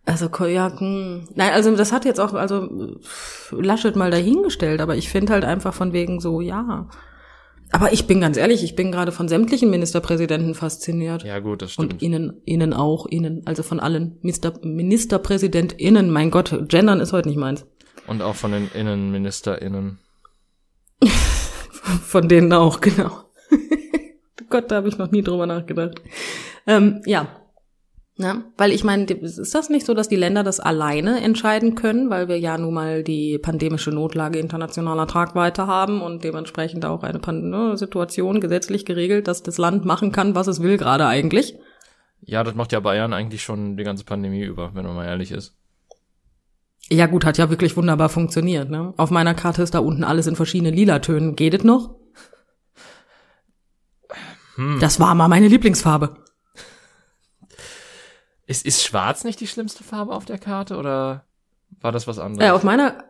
also 0.07 0.29
Kojaken. 0.29 1.29
Nein, 1.35 1.53
also 1.53 1.77
das 1.77 1.93
hat 1.93 2.05
jetzt 2.05 2.21
auch, 2.21 2.33
also 2.33 2.97
Laschet 3.51 3.97
mal 3.97 4.11
dahingestellt, 4.11 4.81
aber 4.81 4.97
ich 4.97 5.09
finde 5.09 5.33
halt 5.33 5.45
einfach 5.45 5.75
von 5.75 5.93
wegen 5.93 6.21
so, 6.21 6.41
ja. 6.41 6.89
Aber 7.73 7.93
ich 7.93 8.07
bin 8.07 8.21
ganz 8.21 8.37
ehrlich, 8.37 8.63
ich 8.63 8.77
bin 8.77 8.93
gerade 8.93 9.11
von 9.11 9.27
sämtlichen 9.27 9.69
Ministerpräsidenten 9.69 10.55
fasziniert. 10.55 11.25
Ja, 11.25 11.41
gut, 11.41 11.63
das 11.63 11.73
stimmt. 11.73 11.95
Und 11.95 12.03
ihnen, 12.03 12.41
ihnen 12.45 12.73
auch, 12.73 13.07
ihnen, 13.11 13.43
also 13.47 13.65
von 13.65 13.81
allen 13.81 14.19
Minister, 14.23 14.55
MinisterpräsidentInnen. 14.63 16.09
Mein 16.09 16.31
Gott, 16.31 16.57
gendern 16.69 17.01
ist 17.01 17.13
heute 17.13 17.29
nicht 17.29 17.39
meins. 17.39 17.67
Und 18.07 18.23
auch 18.23 18.37
von 18.37 18.53
den 18.53 18.71
InnenministerInnen. 18.73 19.99
von 22.07 22.29
denen 22.29 22.53
auch, 22.53 22.81
genau. 22.81 23.11
Gott, 24.49 24.71
da 24.71 24.77
habe 24.77 24.89
ich 24.89 24.99
noch 24.99 25.11
nie 25.11 25.23
drüber 25.23 25.47
nachgedacht. 25.47 26.01
Ähm, 26.69 27.03
ja, 27.05 27.27
ja, 28.19 28.43
weil 28.57 28.73
ich 28.73 28.83
meine, 28.83 29.05
ist 29.05 29.55
das 29.55 29.69
nicht 29.69 29.85
so, 29.85 29.93
dass 29.93 30.09
die 30.09 30.17
Länder 30.17 30.43
das 30.43 30.59
alleine 30.59 31.21
entscheiden 31.21 31.75
können, 31.75 32.09
weil 32.09 32.29
wir 32.29 32.39
ja 32.39 32.57
nun 32.57 32.73
mal 32.73 33.03
die 33.03 33.39
pandemische 33.39 33.91
Notlage 33.91 34.39
internationaler 34.39 35.07
Tragweite 35.07 35.67
haben 35.67 36.01
und 36.01 36.25
dementsprechend 36.25 36.87
auch 36.87 37.03
eine 37.03 37.19
Pan 37.19 37.51
ne, 37.51 37.77
Situation 37.77 38.41
gesetzlich 38.41 38.87
geregelt, 38.87 39.29
dass 39.29 39.43
das 39.43 39.59
Land 39.59 39.85
machen 39.85 40.13
kann, 40.13 40.35
was 40.35 40.47
es 40.47 40.63
will 40.63 40.79
gerade 40.79 41.07
eigentlich? 41.07 41.59
Ja, 42.23 42.43
das 42.43 42.55
macht 42.55 42.73
ja 42.73 42.81
Bayern 42.81 43.13
eigentlich 43.13 43.43
schon 43.43 43.77
die 43.77 43.85
ganze 43.85 44.05
Pandemie 44.05 44.45
über, 44.45 44.75
wenn 44.75 44.87
man 44.87 44.97
mal 44.97 45.05
ehrlich 45.05 45.31
ist. 45.31 45.55
Ja 46.89 47.07
gut, 47.07 47.27
hat 47.27 47.37
ja 47.37 47.51
wirklich 47.51 47.77
wunderbar 47.77 48.09
funktioniert. 48.09 48.71
Ne? 48.71 48.95
Auf 48.97 49.11
meiner 49.11 49.35
Karte 49.35 49.63
ist 49.63 49.75
da 49.75 49.81
unten 49.81 50.05
alles 50.05 50.27
in 50.27 50.37
verschiedenen 50.37 50.73
Lila-Tönen. 50.73 51.37
Geht 51.37 51.53
es 51.53 51.65
noch? 51.65 51.97
Hm. 54.55 54.79
Das 54.81 54.99
war 55.01 55.15
mal 55.15 55.29
meine 55.29 55.49
Lieblingsfarbe. 55.49 56.26
Ist, 58.47 58.65
ist 58.65 58.85
schwarz 58.85 59.25
nicht 59.25 59.41
die 59.41 59.49
schlimmste 59.49 59.83
Farbe 59.83 60.15
auf 60.15 60.25
der 60.25 60.39
Karte 60.39 60.77
oder 60.77 61.25
war 61.81 61.93
das 61.93 62.07
was 62.07 62.19
anderes? 62.19 62.47
Ja, 62.47 62.55
auf 62.55 62.63
meiner, 62.63 63.05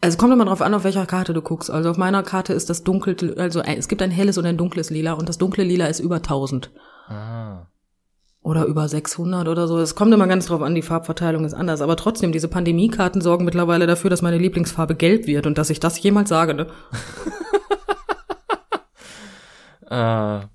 also 0.00 0.16
kommt 0.16 0.32
immer 0.32 0.46
drauf 0.46 0.62
an, 0.62 0.72
auf 0.72 0.84
welcher 0.84 1.04
Karte 1.04 1.34
du 1.34 1.42
guckst. 1.42 1.70
Also 1.70 1.90
auf 1.90 1.98
meiner 1.98 2.22
Karte 2.22 2.54
ist 2.54 2.70
das 2.70 2.82
dunkel, 2.82 3.38
also 3.38 3.60
es 3.60 3.88
gibt 3.88 4.00
ein 4.00 4.10
helles 4.10 4.38
und 4.38 4.46
ein 4.46 4.56
dunkles 4.56 4.88
Lila 4.90 5.12
und 5.12 5.28
das 5.28 5.36
dunkle 5.36 5.64
Lila 5.64 5.86
ist 5.86 6.00
über 6.00 6.16
1000. 6.16 6.70
Ah. 7.08 7.66
Oder 8.42 8.64
über 8.64 8.88
600 8.88 9.48
oder 9.48 9.68
so. 9.68 9.78
Es 9.78 9.94
kommt 9.94 10.14
immer 10.14 10.26
ganz 10.26 10.46
drauf 10.46 10.62
an, 10.62 10.74
die 10.74 10.80
Farbverteilung 10.80 11.44
ist 11.44 11.52
anders. 11.52 11.82
Aber 11.82 11.96
trotzdem, 11.96 12.32
diese 12.32 12.48
Pandemiekarten 12.48 13.20
sorgen 13.20 13.44
mittlerweile 13.44 13.86
dafür, 13.86 14.08
dass 14.08 14.22
meine 14.22 14.38
Lieblingsfarbe 14.38 14.94
gelb 14.94 15.26
wird 15.26 15.46
und 15.46 15.58
dass 15.58 15.68
ich 15.68 15.78
das 15.78 16.02
jemals 16.02 16.30
sage, 16.30 16.54
ne? 16.54 16.66
äh, 19.90 20.46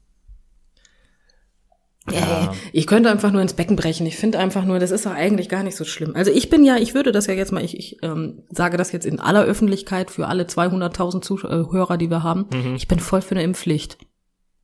ja. 2.11 2.53
Ich 2.71 2.85
könnte 2.87 3.09
einfach 3.09 3.31
nur 3.31 3.41
ins 3.41 3.53
Becken 3.53 3.75
brechen. 3.75 4.05
Ich 4.05 4.15
finde 4.15 4.37
einfach 4.37 4.63
nur, 4.63 4.79
das 4.79 4.91
ist 4.91 5.05
doch 5.05 5.11
eigentlich 5.11 5.49
gar 5.49 5.63
nicht 5.63 5.75
so 5.75 5.85
schlimm. 5.85 6.15
Also 6.15 6.31
ich 6.31 6.49
bin 6.49 6.63
ja, 6.63 6.77
ich 6.77 6.93
würde 6.93 7.11
das 7.11 7.25
ja 7.27 7.33
jetzt 7.33 7.51
mal, 7.51 7.63
ich, 7.63 7.77
ich 7.77 7.97
ähm, 8.03 8.43
sage 8.49 8.77
das 8.77 8.91
jetzt 8.91 9.05
in 9.05 9.19
aller 9.19 9.43
Öffentlichkeit 9.43 10.11
für 10.11 10.27
alle 10.27 10.43
200.000 10.43 11.21
Zuhörer, 11.21 11.97
die 11.97 12.09
wir 12.09 12.21
haben. 12.21 12.45
Mhm. 12.53 12.75
Ich 12.75 12.87
bin 12.87 12.99
voll 12.99 13.21
für 13.21 13.31
eine 13.31 13.43
Impfpflicht. 13.43 13.97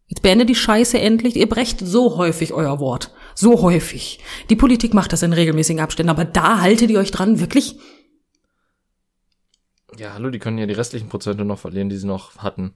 Jetzt 0.05 0.21
beende 0.21 0.45
die 0.45 0.55
Scheiße 0.55 0.99
endlich. 0.99 1.35
Ihr 1.35 1.47
brecht 1.47 1.79
so 1.79 2.17
häufig 2.17 2.53
euer 2.53 2.79
Wort. 2.79 3.11
So 3.33 3.61
häufig. 3.61 4.19
Die 4.49 4.57
Politik 4.57 4.93
macht 4.93 5.13
das 5.13 5.23
in 5.23 5.33
regelmäßigen 5.33 5.81
Abständen, 5.81 6.09
aber 6.09 6.25
da 6.25 6.59
haltet 6.59 6.91
ihr 6.91 6.99
euch 6.99 7.11
dran, 7.11 7.39
wirklich? 7.39 7.79
Ja, 9.97 10.13
hallo, 10.13 10.29
die 10.29 10.39
können 10.39 10.57
ja 10.57 10.65
die 10.65 10.73
restlichen 10.73 11.09
Prozente 11.09 11.45
noch 11.45 11.59
verlieren, 11.59 11.89
die 11.89 11.97
sie 11.97 12.07
noch 12.07 12.37
hatten. 12.37 12.73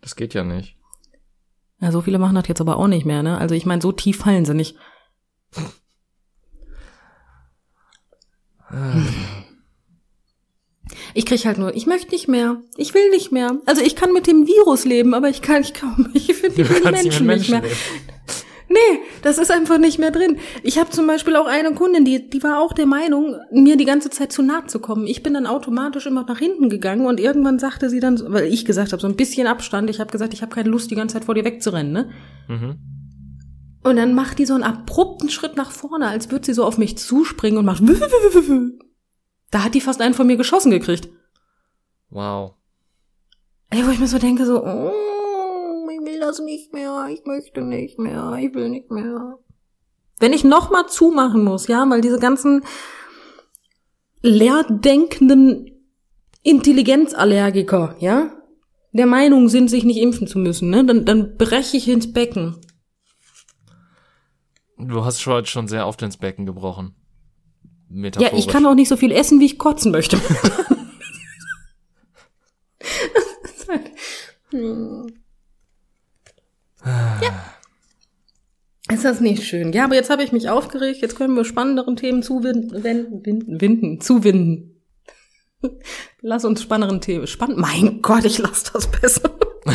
Das 0.00 0.16
geht 0.16 0.34
ja 0.34 0.44
nicht. 0.44 0.76
Ja, 1.82 1.90
so 1.90 2.00
viele 2.00 2.20
machen 2.20 2.36
das 2.36 2.46
jetzt 2.46 2.60
aber 2.60 2.76
auch 2.76 2.86
nicht 2.86 3.04
mehr, 3.04 3.24
ne? 3.24 3.38
Also 3.38 3.56
ich 3.56 3.66
meine, 3.66 3.82
so 3.82 3.90
tief 3.90 4.18
fallen 4.18 4.44
sie 4.46 4.54
nicht. 4.54 4.76
Ich 11.14 11.26
krieg 11.26 11.44
halt 11.44 11.58
nur, 11.58 11.74
ich 11.74 11.86
möchte 11.86 12.10
nicht 12.10 12.26
mehr, 12.26 12.62
ich 12.76 12.94
will 12.94 13.10
nicht 13.10 13.32
mehr. 13.32 13.58
Also 13.66 13.82
ich 13.82 13.96
kann 13.96 14.12
mit 14.14 14.26
dem 14.26 14.46
Virus 14.46 14.84
leben, 14.86 15.12
aber 15.12 15.28
ich 15.28 15.42
kann, 15.42 15.60
ich 15.62 15.74
kaum, 15.74 16.10
ich 16.14 16.34
finde 16.34 16.64
die 16.64 16.90
Menschen, 16.90 17.26
nicht 17.26 17.50
mehr. 17.50 17.60
Leben. 17.60 17.76
Nee, 18.72 19.00
das 19.22 19.38
ist 19.38 19.50
einfach 19.50 19.78
nicht 19.78 19.98
mehr 19.98 20.10
drin. 20.10 20.38
Ich 20.62 20.78
habe 20.78 20.90
zum 20.90 21.06
Beispiel 21.06 21.36
auch 21.36 21.46
eine 21.46 21.74
Kundin, 21.74 22.04
die, 22.04 22.30
die 22.30 22.42
war 22.42 22.60
auch 22.60 22.72
der 22.72 22.86
Meinung, 22.86 23.36
mir 23.50 23.76
die 23.76 23.84
ganze 23.84 24.08
Zeit 24.08 24.32
zu 24.32 24.42
nahe 24.42 24.66
zu 24.66 24.78
kommen. 24.78 25.06
Ich 25.06 25.22
bin 25.22 25.34
dann 25.34 25.46
automatisch 25.46 26.06
immer 26.06 26.24
nach 26.24 26.38
hinten 26.38 26.70
gegangen 26.70 27.06
und 27.06 27.20
irgendwann 27.20 27.58
sagte 27.58 27.90
sie 27.90 28.00
dann, 28.00 28.20
weil 28.32 28.44
ich 28.44 28.64
gesagt 28.64 28.92
habe, 28.92 29.02
so 29.02 29.08
ein 29.08 29.16
bisschen 29.16 29.46
Abstand, 29.46 29.90
ich 29.90 30.00
habe 30.00 30.10
gesagt, 30.10 30.32
ich 30.32 30.40
habe 30.42 30.54
keine 30.54 30.70
Lust, 30.70 30.90
die 30.90 30.94
ganze 30.94 31.14
Zeit 31.14 31.24
vor 31.24 31.34
dir 31.34 31.44
wegzurennen, 31.44 31.92
ne? 31.92 32.10
Mhm. 32.48 32.78
Und 33.84 33.96
dann 33.96 34.14
macht 34.14 34.38
die 34.38 34.46
so 34.46 34.54
einen 34.54 34.62
abrupten 34.62 35.28
Schritt 35.28 35.56
nach 35.56 35.72
vorne, 35.72 36.06
als 36.06 36.30
würde 36.30 36.46
sie 36.46 36.54
so 36.54 36.64
auf 36.64 36.78
mich 36.78 36.96
zuspringen 36.96 37.58
und 37.58 37.64
macht. 37.64 37.82
Da 39.50 39.64
hat 39.64 39.74
die 39.74 39.80
fast 39.80 40.00
einen 40.00 40.14
von 40.14 40.26
mir 40.26 40.36
geschossen 40.36 40.70
gekriegt. 40.70 41.10
Wow. 42.08 42.54
Ey, 43.70 43.86
wo 43.86 43.90
ich 43.90 43.98
mir 43.98 44.06
so 44.06 44.18
denke, 44.18 44.46
so, 44.46 44.64
oh, 44.64 44.92
das 46.20 46.38
nicht 46.40 46.72
mehr, 46.72 47.08
ich 47.10 47.24
möchte 47.24 47.62
nicht 47.62 47.98
mehr, 47.98 48.36
ich 48.40 48.54
will 48.54 48.68
nicht 48.68 48.90
mehr. 48.90 49.38
Wenn 50.18 50.32
ich 50.32 50.44
nochmal 50.44 50.86
zumachen 50.86 51.42
muss, 51.44 51.66
ja, 51.66 51.84
weil 51.88 52.00
diese 52.00 52.18
ganzen 52.18 52.64
leerdenkenden 54.22 55.70
Intelligenzallergiker, 56.42 57.96
ja, 57.98 58.30
der 58.92 59.06
Meinung 59.06 59.48
sind, 59.48 59.68
sich 59.68 59.84
nicht 59.84 60.00
impfen 60.00 60.26
zu 60.26 60.38
müssen, 60.38 60.70
ne, 60.70 60.84
dann, 60.84 61.04
dann 61.04 61.36
breche 61.36 61.76
ich 61.76 61.88
ins 61.88 62.12
Becken. 62.12 62.56
Du 64.78 65.04
hast 65.04 65.20
schon, 65.20 65.44
schon 65.46 65.68
sehr 65.68 65.86
oft 65.86 66.02
ins 66.02 66.16
Becken 66.16 66.46
gebrochen. 66.46 66.94
Ja, 67.90 68.32
ich 68.32 68.48
kann 68.48 68.64
auch 68.64 68.74
nicht 68.74 68.88
so 68.88 68.96
viel 68.96 69.12
essen, 69.12 69.38
wie 69.38 69.46
ich 69.46 69.58
kotzen 69.58 69.92
möchte. 69.92 70.18
halt, 73.68 73.90
hm. 74.50 75.21
Ja. 76.84 77.52
Ist 78.90 79.04
das 79.04 79.20
nicht 79.20 79.44
schön? 79.44 79.72
Ja, 79.72 79.84
aber 79.84 79.94
jetzt 79.94 80.10
habe 80.10 80.22
ich 80.22 80.32
mich 80.32 80.50
aufgeregt. 80.50 81.00
Jetzt 81.00 81.16
können 81.16 81.36
wir 81.36 81.44
spannenderen 81.44 81.96
Themen 81.96 82.22
zuwinden, 82.22 82.82
winden, 82.84 83.60
winden, 83.60 84.00
zuwinden. 84.00 84.82
Lass 86.20 86.44
uns 86.44 86.62
spannenderen 86.62 87.00
Themen. 87.00 87.26
Spann 87.26 87.54
mein 87.56 88.02
Gott, 88.02 88.24
ich 88.24 88.38
lass 88.38 88.64
das 88.64 88.90
besser. 88.90 89.30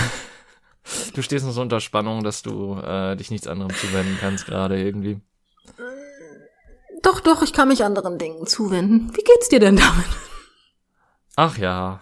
Du 1.14 1.22
stehst 1.22 1.46
noch 1.46 1.52
so 1.52 1.62
unter 1.62 1.82
Spannung, 1.82 2.24
dass 2.24 2.44
du 2.44 2.76
äh, 2.76 3.18
dich 3.18 3.30
nichts 3.30 3.46
anderem 3.48 3.74
zuwenden 3.76 4.18
kannst 4.22 4.46
gerade 4.46 4.82
irgendwie. 4.82 5.20
Doch, 7.04 7.20
doch, 7.20 7.42
ich 7.42 7.52
kann 7.52 7.68
mich 7.68 7.84
anderen 7.84 8.18
Dingen 8.18 8.48
zuwenden. 8.48 9.12
Wie 9.14 9.24
geht's 9.24 9.50
dir 9.50 9.60
denn 9.60 9.76
damit? 9.76 10.06
Ach 11.36 11.58
ja. 11.58 12.02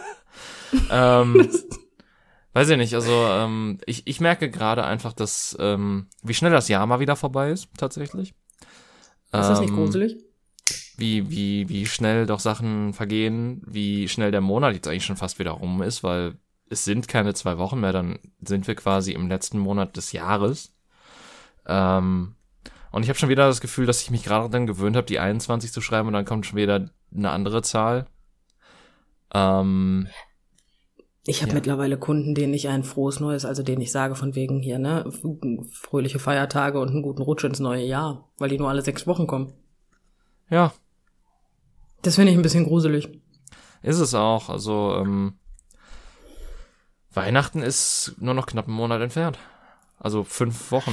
ähm, 0.90 1.48
Weiß 2.54 2.68
ich 2.68 2.76
nicht, 2.76 2.94
also 2.94 3.10
ähm, 3.10 3.78
ich, 3.84 4.06
ich 4.06 4.20
merke 4.20 4.48
gerade 4.48 4.84
einfach, 4.84 5.12
dass 5.12 5.56
ähm, 5.58 6.06
wie 6.22 6.34
schnell 6.34 6.52
das 6.52 6.68
Jahr 6.68 6.86
mal 6.86 7.00
wieder 7.00 7.16
vorbei 7.16 7.50
ist, 7.50 7.68
tatsächlich. 7.76 8.32
Ist 9.40 9.50
das 9.50 9.60
nicht 9.60 9.70
ähm, 9.70 9.76
gruselig? 9.76 10.16
Wie, 10.96 11.28
wie, 11.28 11.68
wie 11.68 11.86
schnell 11.86 12.26
doch 12.26 12.38
Sachen 12.38 12.94
vergehen, 12.94 13.60
wie 13.66 14.08
schnell 14.08 14.30
der 14.30 14.40
Monat 14.40 14.74
jetzt 14.74 14.86
eigentlich 14.86 15.04
schon 15.04 15.16
fast 15.16 15.40
wieder 15.40 15.50
rum 15.50 15.82
ist, 15.82 16.04
weil 16.04 16.38
es 16.70 16.84
sind 16.84 17.08
keine 17.08 17.34
zwei 17.34 17.58
Wochen 17.58 17.80
mehr, 17.80 17.92
dann 17.92 18.20
sind 18.40 18.68
wir 18.68 18.76
quasi 18.76 19.10
im 19.12 19.28
letzten 19.28 19.58
Monat 19.58 19.96
des 19.96 20.12
Jahres. 20.12 20.72
Ähm, 21.66 22.36
und 22.92 23.02
ich 23.02 23.08
habe 23.08 23.18
schon 23.18 23.28
wieder 23.28 23.48
das 23.48 23.60
Gefühl, 23.60 23.86
dass 23.86 24.02
ich 24.02 24.12
mich 24.12 24.22
gerade 24.22 24.48
dann 24.48 24.68
gewöhnt 24.68 24.94
habe, 24.94 25.08
die 25.08 25.18
21 25.18 25.72
zu 25.72 25.80
schreiben 25.80 26.06
und 26.06 26.14
dann 26.14 26.24
kommt 26.24 26.46
schon 26.46 26.56
wieder 26.56 26.88
eine 27.12 27.30
andere 27.30 27.62
Zahl. 27.62 28.06
Ähm, 29.34 30.06
ich 31.26 31.40
habe 31.42 31.50
ja. 31.50 31.54
mittlerweile 31.54 31.96
Kunden, 31.98 32.34
denen 32.34 32.52
ich 32.54 32.68
ein 32.68 32.84
frohes 32.84 33.18
Neues, 33.20 33.44
also 33.44 33.62
denen 33.62 33.80
ich 33.82 33.90
sage 33.92 34.14
von 34.14 34.34
wegen 34.34 34.60
hier, 34.60 34.78
ne, 34.78 35.10
fröhliche 35.72 36.18
Feiertage 36.18 36.78
und 36.80 36.90
einen 36.90 37.02
guten 37.02 37.22
Rutsch 37.22 37.44
ins 37.44 37.60
neue 37.60 37.84
Jahr, 37.84 38.28
weil 38.38 38.50
die 38.50 38.58
nur 38.58 38.68
alle 38.68 38.82
sechs 38.82 39.06
Wochen 39.06 39.26
kommen. 39.26 39.52
Ja, 40.50 40.72
Das 42.02 42.16
finde 42.16 42.32
ich 42.32 42.38
ein 42.38 42.42
bisschen 42.42 42.64
gruselig. 42.66 43.08
ist 43.82 43.98
es 43.98 44.14
auch. 44.14 44.50
Also, 44.50 44.96
ähm, 44.98 45.38
Weihnachten 47.12 47.62
ist 47.62 48.14
nur 48.18 48.34
noch 48.34 48.46
knapp 48.46 48.66
einen 48.66 48.76
Monat 48.76 49.00
entfernt. 49.00 49.38
Also 49.98 50.24
fünf 50.24 50.70
Wochen, 50.72 50.92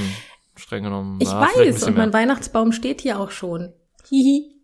streng 0.56 0.84
genommen. 0.84 1.18
Ich 1.20 1.28
Ja, 1.28 1.40
weiß, 1.40 1.82
und 1.82 1.96
mein 1.96 2.08
mehr. 2.10 2.20
Weihnachtsbaum 2.20 2.72
steht 2.72 3.00
hier 3.02 3.18
auch 3.20 3.30
schon. 3.30 3.72
Hihi. 4.08 4.54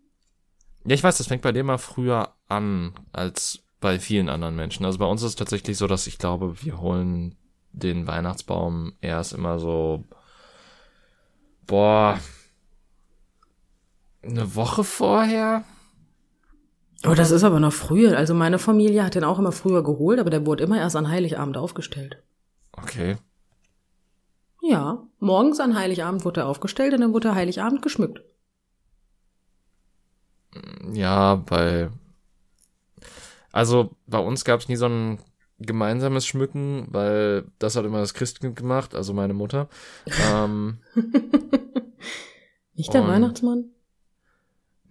Ja, 0.85 0.95
ich 0.95 1.03
weiß, 1.03 1.17
das 1.17 1.27
fängt 1.27 1.41
bei 1.43 1.51
dir 1.51 1.63
mal 1.63 1.77
früher 1.77 2.33
an 2.47 2.93
als 3.11 3.59
bei 3.79 3.99
vielen 3.99 4.29
anderen 4.29 4.55
Menschen. 4.55 4.85
Also 4.85 4.99
bei 4.99 5.05
uns 5.05 5.21
ist 5.21 5.29
es 5.29 5.35
tatsächlich 5.35 5.77
so, 5.77 5.87
dass 5.87 6.07
ich 6.07 6.17
glaube, 6.17 6.61
wir 6.63 6.79
holen 6.79 7.35
den 7.71 8.07
Weihnachtsbaum 8.07 8.93
erst 9.01 9.33
immer 9.33 9.59
so, 9.59 10.03
boah, 11.65 12.19
eine 14.21 14.55
Woche 14.55 14.83
vorher. 14.83 15.63
Oh, 17.07 17.13
das 17.13 17.31
ist 17.31 17.43
aber 17.43 17.59
noch 17.59 17.71
früher. 17.71 18.17
Also 18.17 18.33
meine 18.33 18.59
Familie 18.59 19.05
hat 19.05 19.15
den 19.15 19.23
auch 19.23 19.39
immer 19.39 19.53
früher 19.53 19.83
geholt, 19.83 20.19
aber 20.19 20.29
der 20.29 20.45
wurde 20.45 20.63
immer 20.63 20.77
erst 20.77 20.97
an 20.97 21.07
Heiligabend 21.07 21.55
aufgestellt. 21.55 22.21
Okay. 22.73 23.15
Ja, 24.61 25.07
morgens 25.19 25.61
an 25.61 25.77
Heiligabend 25.77 26.25
wurde 26.25 26.41
er 26.41 26.47
aufgestellt 26.47 26.93
und 26.93 27.01
dann 27.01 27.13
wurde 27.13 27.29
er 27.29 27.35
Heiligabend 27.35 27.81
geschmückt. 27.81 28.21
Ja, 30.91 31.35
bei, 31.35 31.89
also 33.51 33.95
bei 34.07 34.19
uns 34.19 34.45
gab 34.45 34.59
es 34.59 34.67
nie 34.67 34.75
so 34.75 34.85
ein 34.87 35.19
gemeinsames 35.59 36.25
Schmücken, 36.25 36.87
weil 36.89 37.45
das 37.59 37.75
hat 37.75 37.85
immer 37.85 37.99
das 37.99 38.13
Christkind 38.13 38.55
gemacht, 38.55 38.95
also 38.95 39.13
meine 39.13 39.33
Mutter. 39.33 39.67
ähm, 40.31 40.79
Nicht 42.75 42.93
der 42.93 43.07
Weihnachtsmann? 43.07 43.65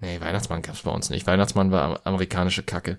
nee, 0.00 0.20
Weihnachtsmann 0.20 0.62
gab's 0.62 0.82
bei 0.82 0.90
uns 0.90 1.08
nicht. 1.10 1.26
Weihnachtsmann 1.26 1.70
war 1.72 1.82
am- 1.82 1.98
amerikanische 2.04 2.62
Kacke. 2.62 2.98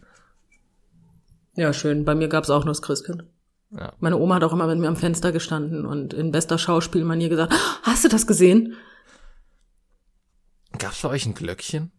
Ja, 1.56 1.72
schön. 1.74 2.06
Bei 2.06 2.16
mir 2.16 2.28
gab's 2.28 2.50
auch 2.50 2.64
nur 2.66 2.72
das 2.74 2.82
Christkind. 2.82 3.24
Ja. 3.72 3.94
Meine 4.00 4.18
Oma 4.18 4.36
hat 4.36 4.44
auch 4.44 4.54
immer 4.54 4.66
mit 4.68 4.80
mir 4.80 4.88
am 4.88 4.96
Fenster 4.96 5.32
gestanden 5.32 5.86
und 5.86 6.14
in 6.14 6.32
bester 6.32 6.58
Schauspielmanier 6.58 7.30
gesagt, 7.30 7.54
"Ah, 7.54 7.80
hast 7.84 8.04
du 8.04 8.10
das 8.10 8.26
gesehen? 8.26 8.76
Gab's 10.78 11.02
bei 11.02 11.10
euch 11.10 11.26
ein 11.26 11.36
Glöckchen? 11.36 11.92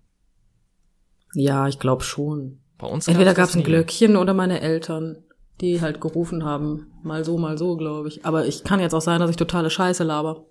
Ja, 1.34 1.68
ich 1.68 1.78
glaube 1.78 2.02
schon. 2.02 2.59
Bei 2.80 2.86
uns 2.86 3.06
Entweder 3.08 3.30
das 3.32 3.36
gab's 3.36 3.56
ein. 3.56 3.62
Glöckchen 3.62 4.16
oder 4.16 4.32
meine 4.32 4.60
Eltern, 4.60 5.22
die 5.60 5.80
halt 5.80 6.00
gerufen 6.00 6.44
haben. 6.44 6.92
Mal 7.02 7.24
so, 7.24 7.36
mal 7.36 7.58
so, 7.58 7.76
glaube 7.76 8.08
ich. 8.08 8.24
Aber 8.24 8.46
ich 8.46 8.64
kann 8.64 8.80
jetzt 8.80 8.94
auch 8.94 9.02
sein, 9.02 9.20
dass 9.20 9.30
ich 9.30 9.36
totale 9.36 9.68
Scheiße 9.68 10.02
laber. 10.02 10.46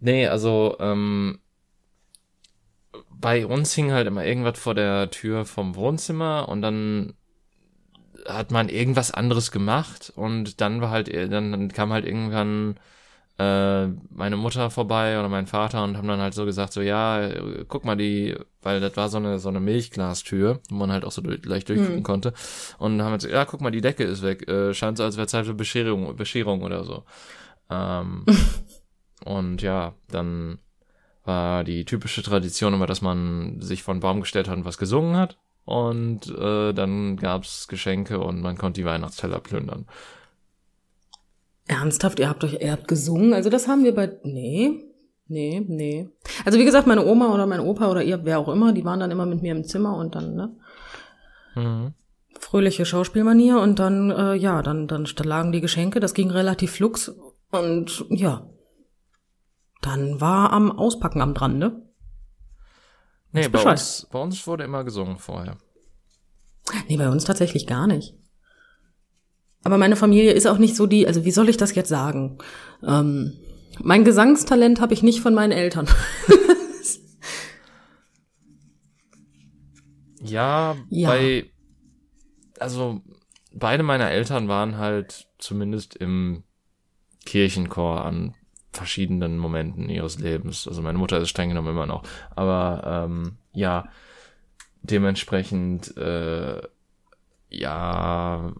Nee, 0.00 0.26
also 0.26 0.76
ähm, 0.80 1.40
bei 3.10 3.46
uns 3.46 3.72
hing 3.74 3.90
halt 3.92 4.06
immer 4.06 4.24
irgendwas 4.24 4.58
vor 4.58 4.74
der 4.74 5.10
Tür 5.10 5.44
vom 5.46 5.74
Wohnzimmer 5.74 6.48
und 6.48 6.60
dann 6.60 7.14
hat 8.26 8.50
man 8.50 8.68
irgendwas 8.68 9.10
anderes 9.10 9.50
gemacht 9.50 10.12
und 10.14 10.60
dann 10.60 10.80
war 10.80 10.90
halt, 10.90 11.08
dann 11.08 11.68
kam 11.68 11.92
halt 11.92 12.04
irgendwann 12.04 12.78
äh, 13.38 13.86
meine 14.10 14.36
Mutter 14.36 14.70
vorbei 14.70 15.18
oder 15.18 15.28
mein 15.28 15.46
Vater 15.46 15.84
und 15.84 15.96
haben 15.96 16.08
dann 16.08 16.20
halt 16.20 16.34
so 16.34 16.44
gesagt, 16.44 16.72
so 16.72 16.80
ja, 16.80 17.28
guck 17.68 17.84
mal 17.84 17.96
die, 17.96 18.36
weil 18.62 18.80
das 18.80 18.96
war 18.96 19.08
so 19.08 19.18
eine 19.18 19.38
so 19.38 19.48
eine 19.48 19.60
Milchglastür, 19.60 20.60
wo 20.70 20.74
man 20.76 20.90
halt 20.90 21.04
auch 21.04 21.12
so 21.12 21.22
durch, 21.22 21.44
leicht 21.44 21.68
durchgucken 21.68 21.96
Hm. 21.98 22.02
konnte 22.02 22.32
und 22.78 23.00
haben 23.02 23.12
jetzt, 23.12 23.26
ja, 23.26 23.44
guck 23.44 23.60
mal, 23.60 23.70
die 23.70 23.80
Decke 23.80 24.04
ist 24.04 24.22
weg, 24.22 24.48
äh, 24.48 24.74
scheint 24.74 24.98
so, 24.98 25.04
als 25.04 25.16
wäre 25.16 25.28
Zeit 25.28 25.46
für 25.46 25.54
Bescherung, 25.54 26.16
Bescherung 26.16 26.62
oder 26.62 26.82
so. 26.84 27.04
Ähm, 27.70 28.24
und 29.24 29.62
ja, 29.62 29.94
dann 30.10 30.58
war 31.24 31.62
die 31.62 31.84
typische 31.84 32.22
Tradition 32.22 32.74
immer, 32.74 32.86
dass 32.86 33.02
man 33.02 33.60
sich 33.60 33.82
vor 33.82 33.94
den 33.94 34.00
Baum 34.00 34.20
gestellt 34.20 34.48
hat 34.48 34.56
und 34.56 34.64
was 34.64 34.78
gesungen 34.78 35.16
hat. 35.16 35.38
Und 35.64 36.26
äh, 36.34 36.72
dann 36.72 37.16
gab's 37.18 37.68
Geschenke 37.68 38.18
und 38.20 38.40
man 38.40 38.56
konnte 38.56 38.80
die 38.80 38.86
Weihnachtsteller 38.86 39.38
plündern. 39.40 39.84
Ernsthaft, 41.68 42.18
ihr 42.18 42.28
habt 42.28 42.42
euch, 42.44 42.54
ihr 42.60 42.72
habt 42.72 42.88
gesungen? 42.88 43.32
Also 43.34 43.50
das 43.50 43.68
haben 43.68 43.84
wir 43.84 43.94
bei, 43.94 44.18
nee, 44.24 44.84
nee, 45.26 45.62
nee. 45.66 46.08
Also 46.44 46.58
wie 46.58 46.64
gesagt, 46.64 46.86
meine 46.86 47.04
Oma 47.04 47.32
oder 47.32 47.46
mein 47.46 47.60
Opa 47.60 47.90
oder 47.90 48.02
ihr, 48.02 48.24
wer 48.24 48.38
auch 48.38 48.48
immer, 48.48 48.72
die 48.72 48.84
waren 48.84 49.00
dann 49.00 49.10
immer 49.10 49.26
mit 49.26 49.42
mir 49.42 49.52
im 49.52 49.64
Zimmer 49.64 49.96
und 49.96 50.14
dann, 50.14 50.34
ne, 50.34 50.56
Mhm. 51.54 51.94
fröhliche 52.40 52.84
Schauspielmanier 52.86 53.60
und 53.60 53.78
dann, 53.78 54.10
äh, 54.10 54.34
ja, 54.34 54.62
dann, 54.62 54.86
dann 54.86 55.06
lagen 55.22 55.52
die 55.52 55.60
Geschenke, 55.60 56.00
das 56.00 56.14
ging 56.14 56.30
relativ 56.30 56.72
flugs 56.72 57.12
und 57.50 58.04
ja, 58.10 58.48
dann 59.82 60.20
war 60.20 60.52
am 60.52 60.70
Auspacken 60.70 61.20
am 61.20 61.34
dran, 61.34 61.58
ne? 61.58 61.82
Nee, 63.32 63.48
bei 63.48 63.62
uns, 63.62 64.06
bei 64.10 64.18
uns 64.18 64.46
wurde 64.46 64.64
immer 64.64 64.84
gesungen 64.84 65.18
vorher. 65.18 65.58
Nee, 66.88 66.96
bei 66.96 67.08
uns 67.08 67.24
tatsächlich 67.24 67.66
gar 67.66 67.86
nicht. 67.86 68.14
Aber 69.64 69.78
meine 69.78 69.96
Familie 69.96 70.32
ist 70.32 70.46
auch 70.46 70.58
nicht 70.58 70.76
so 70.76 70.86
die, 70.86 71.06
also 71.06 71.24
wie 71.24 71.30
soll 71.30 71.48
ich 71.48 71.56
das 71.56 71.74
jetzt 71.74 71.88
sagen? 71.88 72.38
Ähm, 72.86 73.32
mein 73.82 74.04
Gesangstalent 74.04 74.80
habe 74.80 74.94
ich 74.94 75.02
nicht 75.02 75.20
von 75.20 75.34
meinen 75.34 75.52
Eltern. 75.52 75.88
Ja, 80.20 80.76
Ja. 80.90 81.10
bei, 81.10 81.50
also 82.58 83.00
beide 83.52 83.82
meiner 83.82 84.10
Eltern 84.10 84.48
waren 84.48 84.76
halt 84.78 85.28
zumindest 85.38 85.94
im 85.96 86.42
Kirchenchor 87.24 88.04
an 88.04 88.34
verschiedenen 88.72 89.38
Momenten 89.38 89.88
ihres 89.88 90.18
Lebens. 90.18 90.66
Also 90.68 90.82
meine 90.82 90.98
Mutter 90.98 91.18
ist 91.18 91.28
streng 91.30 91.50
genommen 91.50 91.68
immer 91.70 91.86
noch. 91.86 92.02
Aber 92.34 93.06
ähm, 93.06 93.38
ja, 93.52 93.88
dementsprechend, 94.82 95.96
äh, 95.96 96.60
ja, 97.50 98.52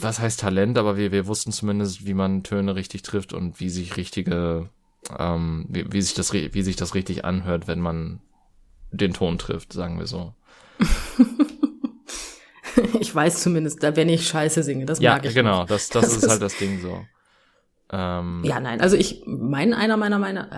was 0.00 0.18
heißt 0.18 0.40
Talent, 0.40 0.78
aber 0.78 0.96
wir, 0.96 1.12
wir 1.12 1.26
wussten 1.26 1.52
zumindest, 1.52 2.06
wie 2.06 2.14
man 2.14 2.42
Töne 2.42 2.74
richtig 2.74 3.02
trifft 3.02 3.32
und 3.32 3.60
wie 3.60 3.68
sich 3.70 3.96
richtige, 3.96 4.70
ähm, 5.18 5.66
wie, 5.68 5.90
wie 5.92 6.02
sich 6.02 6.14
das, 6.14 6.32
wie 6.32 6.62
sich 6.62 6.76
das 6.76 6.94
richtig 6.94 7.24
anhört, 7.24 7.68
wenn 7.68 7.80
man 7.80 8.20
den 8.92 9.12
Ton 9.12 9.38
trifft, 9.38 9.72
sagen 9.72 9.98
wir 9.98 10.06
so. 10.06 10.32
ich 13.00 13.14
weiß 13.14 13.42
zumindest, 13.42 13.82
da 13.82 13.96
wenn 13.96 14.08
ich 14.08 14.26
Scheiße 14.28 14.62
singe, 14.62 14.86
das 14.86 15.00
Ja, 15.00 15.14
mag 15.14 15.24
ich. 15.24 15.34
genau, 15.34 15.60
nicht. 15.60 15.70
das, 15.70 15.88
das, 15.88 16.04
Das 16.06 16.16
ist, 16.16 16.22
ist- 16.24 16.30
halt 16.30 16.42
das 16.42 16.56
Ding 16.58 16.80
so. 16.80 17.00
Ähm, 17.90 18.42
Ja, 18.44 18.58
nein, 18.60 18.80
also 18.80 18.96
ich, 18.96 19.22
mein, 19.26 19.72
einer 19.72 19.96
meiner, 19.96 20.18
meiner, 20.18 20.50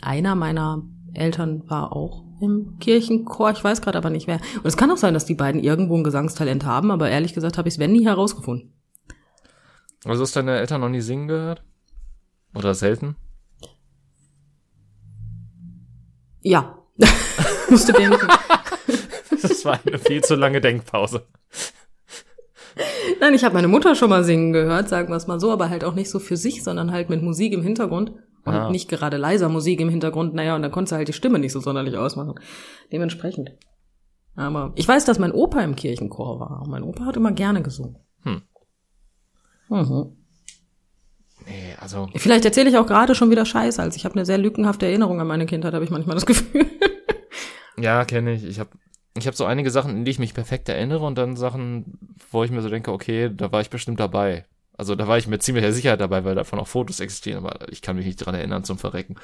einer 0.00 0.34
meiner 0.34 0.82
Eltern 1.14 1.68
war 1.70 1.92
auch 1.96 2.21
im 2.42 2.78
Kirchenchor, 2.80 3.52
ich 3.52 3.62
weiß 3.62 3.80
gerade 3.82 3.96
aber 3.96 4.10
nicht 4.10 4.26
wer. 4.26 4.40
Und 4.56 4.66
es 4.66 4.76
kann 4.76 4.90
auch 4.90 4.96
sein, 4.96 5.14
dass 5.14 5.24
die 5.24 5.34
beiden 5.34 5.62
irgendwo 5.62 5.96
ein 5.96 6.04
Gesangstalent 6.04 6.66
haben, 6.66 6.90
aber 6.90 7.08
ehrlich 7.08 7.34
gesagt 7.34 7.56
habe 7.56 7.68
ich 7.68 7.74
es 7.74 7.78
wenn 7.78 7.92
nie 7.92 8.04
herausgefunden. 8.04 8.72
Also 10.04 10.22
hast 10.22 10.34
deine 10.34 10.58
Eltern 10.58 10.80
noch 10.80 10.88
nie 10.88 11.00
singen 11.00 11.28
gehört? 11.28 11.62
Oder 12.54 12.74
selten? 12.74 13.16
Ja. 16.42 16.78
Musste 17.70 17.92
denken. 17.94 18.26
Das 19.40 19.64
war 19.64 19.78
eine 19.86 19.98
viel 19.98 20.22
zu 20.22 20.34
lange 20.34 20.60
Denkpause. 20.60 21.24
Nein, 23.20 23.34
ich 23.34 23.44
habe 23.44 23.54
meine 23.54 23.68
Mutter 23.68 23.94
schon 23.94 24.10
mal 24.10 24.24
singen 24.24 24.52
gehört, 24.52 24.88
sagen 24.88 25.08
wir 25.08 25.16
es 25.16 25.26
mal 25.26 25.40
so, 25.40 25.50
aber 25.52 25.68
halt 25.70 25.84
auch 25.84 25.94
nicht 25.94 26.10
so 26.10 26.18
für 26.18 26.36
sich, 26.36 26.62
sondern 26.64 26.90
halt 26.92 27.10
mit 27.10 27.22
Musik 27.22 27.52
im 27.52 27.62
Hintergrund. 27.62 28.12
Und 28.44 28.54
Ah. 28.54 28.70
nicht 28.70 28.88
gerade 28.88 29.18
leiser 29.18 29.48
Musik 29.48 29.80
im 29.80 29.88
Hintergrund, 29.88 30.34
naja, 30.34 30.56
und 30.56 30.62
dann 30.62 30.72
konnte 30.72 30.88
sie 30.88 30.96
halt 30.96 31.06
die 31.06 31.12
Stimme 31.12 31.38
nicht 31.38 31.52
so 31.52 31.60
sonderlich 31.60 31.96
ausmachen. 31.96 32.34
Dementsprechend. 32.90 33.52
Aber 34.34 34.72
ich 34.74 34.88
weiß, 34.88 35.04
dass 35.04 35.20
mein 35.20 35.30
Opa 35.30 35.60
im 35.60 35.76
Kirchenchor 35.76 36.40
war. 36.40 36.64
Mein 36.68 36.82
Opa 36.82 37.04
hat 37.04 37.16
immer 37.16 37.30
gerne 37.30 37.62
gesungen. 37.62 37.98
Hm. 38.24 38.42
Mhm. 39.68 40.16
Nee, 41.46 41.74
also, 41.80 42.08
Vielleicht 42.16 42.44
erzähle 42.44 42.70
ich 42.70 42.78
auch 42.78 42.86
gerade 42.86 43.14
schon 43.14 43.30
wieder 43.30 43.44
Scheiße. 43.44 43.80
Also 43.82 43.96
ich 43.96 44.04
habe 44.04 44.14
eine 44.16 44.24
sehr 44.24 44.38
lückenhafte 44.38 44.86
Erinnerung 44.86 45.20
an 45.20 45.26
meine 45.26 45.46
Kindheit, 45.46 45.74
habe 45.74 45.84
ich 45.84 45.90
manchmal 45.90 46.14
das 46.16 46.26
Gefühl. 46.26 46.66
ja, 47.78 48.04
kenne 48.04 48.32
ich. 48.32 48.44
Ich 48.44 48.58
habe 48.58 48.70
ich 49.16 49.26
hab 49.26 49.34
so 49.34 49.44
einige 49.44 49.70
Sachen, 49.70 49.96
in 49.96 50.04
die 50.04 50.10
ich 50.10 50.18
mich 50.18 50.34
perfekt 50.34 50.68
erinnere 50.68 51.04
und 51.04 51.16
dann 51.18 51.36
Sachen, 51.36 51.98
wo 52.30 52.44
ich 52.44 52.50
mir 52.50 52.62
so 52.62 52.68
denke, 52.68 52.92
okay, 52.92 53.30
da 53.34 53.52
war 53.52 53.60
ich 53.60 53.70
bestimmt 53.70 54.00
dabei. 54.00 54.46
Also 54.76 54.94
da 54.94 55.06
war 55.06 55.18
ich 55.18 55.26
mit 55.26 55.42
ziemlicher 55.42 55.72
Sicherheit 55.72 56.00
dabei, 56.00 56.24
weil 56.24 56.34
davon 56.34 56.58
auch 56.58 56.66
Fotos 56.66 57.00
existieren, 57.00 57.44
aber 57.44 57.70
ich 57.70 57.82
kann 57.82 57.96
mich 57.96 58.06
nicht 58.06 58.16
dran 58.16 58.34
erinnern 58.34 58.64
zum 58.64 58.78
Verrecken. 58.78 59.16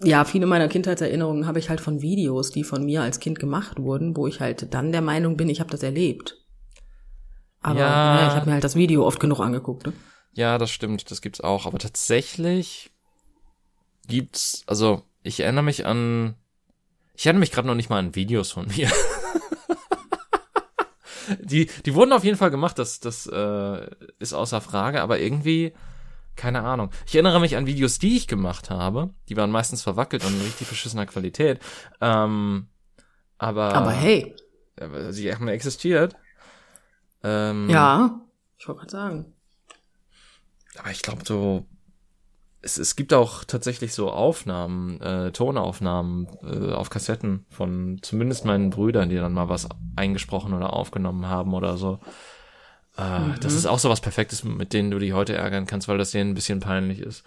Ja, 0.00 0.24
viele 0.24 0.46
meiner 0.46 0.68
Kindheitserinnerungen 0.68 1.46
habe 1.46 1.58
ich 1.58 1.68
halt 1.68 1.80
von 1.80 2.00
Videos, 2.00 2.52
die 2.52 2.62
von 2.62 2.84
mir 2.84 3.02
als 3.02 3.18
Kind 3.18 3.40
gemacht 3.40 3.80
wurden, 3.80 4.16
wo 4.16 4.28
ich 4.28 4.40
halt 4.40 4.72
dann 4.72 4.92
der 4.92 5.02
Meinung 5.02 5.36
bin, 5.36 5.48
ich 5.48 5.58
habe 5.58 5.70
das 5.70 5.82
erlebt. 5.82 6.36
Aber 7.60 7.80
Ja. 7.80 8.14
naja, 8.14 8.28
ich 8.28 8.34
habe 8.34 8.46
mir 8.46 8.52
halt 8.52 8.62
das 8.64 8.76
Video 8.76 9.04
oft 9.04 9.18
genug 9.18 9.40
angeguckt. 9.40 9.86
Ne? 9.86 9.92
Ja, 10.34 10.58
das 10.58 10.70
stimmt, 10.70 11.10
das 11.10 11.20
gibt's 11.20 11.40
auch. 11.40 11.66
Aber 11.66 11.78
tatsächlich 11.78 12.92
gibt's, 14.06 14.62
also 14.66 15.02
ich 15.24 15.40
erinnere 15.40 15.64
mich 15.64 15.84
an, 15.84 16.36
ich 17.18 17.26
erinnere 17.26 17.40
mich 17.40 17.50
gerade 17.50 17.66
noch 17.66 17.74
nicht 17.74 17.90
mal 17.90 17.98
an 17.98 18.14
Videos 18.14 18.52
von 18.52 18.68
mir. 18.68 18.88
die, 21.40 21.66
die 21.66 21.94
wurden 21.94 22.12
auf 22.12 22.22
jeden 22.22 22.36
Fall 22.36 22.50
gemacht, 22.50 22.78
das, 22.78 23.00
das 23.00 23.26
äh, 23.26 23.90
ist 24.20 24.32
außer 24.32 24.60
Frage, 24.60 25.02
aber 25.02 25.18
irgendwie 25.18 25.74
keine 26.36 26.62
Ahnung. 26.62 26.90
Ich 27.04 27.16
erinnere 27.16 27.40
mich 27.40 27.56
an 27.56 27.66
Videos, 27.66 27.98
die 27.98 28.16
ich 28.16 28.28
gemacht 28.28 28.70
habe. 28.70 29.10
Die 29.28 29.36
waren 29.36 29.50
meistens 29.50 29.82
verwackelt 29.82 30.24
und 30.24 30.32
in 30.34 30.40
richtig 30.42 30.68
beschissener 30.68 31.04
Qualität. 31.04 31.58
Ähm, 32.00 32.68
aber, 33.38 33.74
Aber 33.74 33.90
hey, 33.90 34.36
sie 35.10 35.34
haben 35.34 35.48
existiert. 35.48 36.14
Ähm, 37.24 37.68
ja, 37.68 38.20
ich 38.56 38.68
wollte 38.68 38.78
gerade 38.78 38.92
sagen. 38.92 39.32
Aber 40.78 40.90
ich 40.92 41.02
glaube 41.02 41.22
so, 41.26 41.66
es, 42.60 42.78
es 42.78 42.96
gibt 42.96 43.14
auch 43.14 43.44
tatsächlich 43.44 43.94
so 43.94 44.10
Aufnahmen, 44.10 45.00
äh, 45.00 45.30
Tonaufnahmen 45.32 46.26
äh, 46.42 46.72
auf 46.72 46.90
Kassetten 46.90 47.46
von 47.50 47.98
zumindest 48.02 48.44
meinen 48.44 48.70
Brüdern, 48.70 49.08
die 49.10 49.16
dann 49.16 49.32
mal 49.32 49.48
was 49.48 49.68
eingesprochen 49.96 50.52
oder 50.52 50.72
aufgenommen 50.72 51.26
haben 51.26 51.54
oder 51.54 51.76
so. 51.76 52.00
Äh, 52.96 53.38
Das 53.40 53.54
ist 53.54 53.66
auch 53.66 53.78
so 53.78 53.88
was 53.88 54.00
Perfektes, 54.00 54.42
mit 54.44 54.72
denen 54.72 54.90
du 54.90 54.98
dich 54.98 55.12
heute 55.12 55.34
ärgern 55.34 55.66
kannst, 55.66 55.88
weil 55.88 55.98
das 55.98 56.10
denen 56.10 56.30
ein 56.30 56.34
bisschen 56.34 56.60
peinlich 56.60 57.00
ist. 57.00 57.24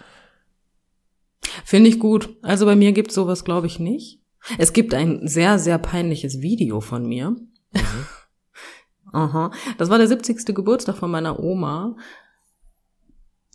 Finde 1.65 1.89
ich 1.89 1.99
gut. 1.99 2.29
Also 2.41 2.65
bei 2.65 2.75
mir 2.75 2.91
gibt's 2.91 3.15
sowas, 3.15 3.43
glaube 3.45 3.67
ich, 3.67 3.79
nicht. 3.79 4.19
Es 4.57 4.73
gibt 4.73 4.93
ein 4.93 5.27
sehr, 5.27 5.59
sehr 5.59 5.77
peinliches 5.77 6.41
Video 6.41 6.81
von 6.81 7.07
mir. 7.07 7.35
Aha. 9.13 9.51
Das 9.77 9.89
war 9.89 9.97
der 9.97 10.07
70. 10.07 10.45
Geburtstag 10.55 10.97
von 10.97 11.11
meiner 11.11 11.39
Oma. 11.39 11.95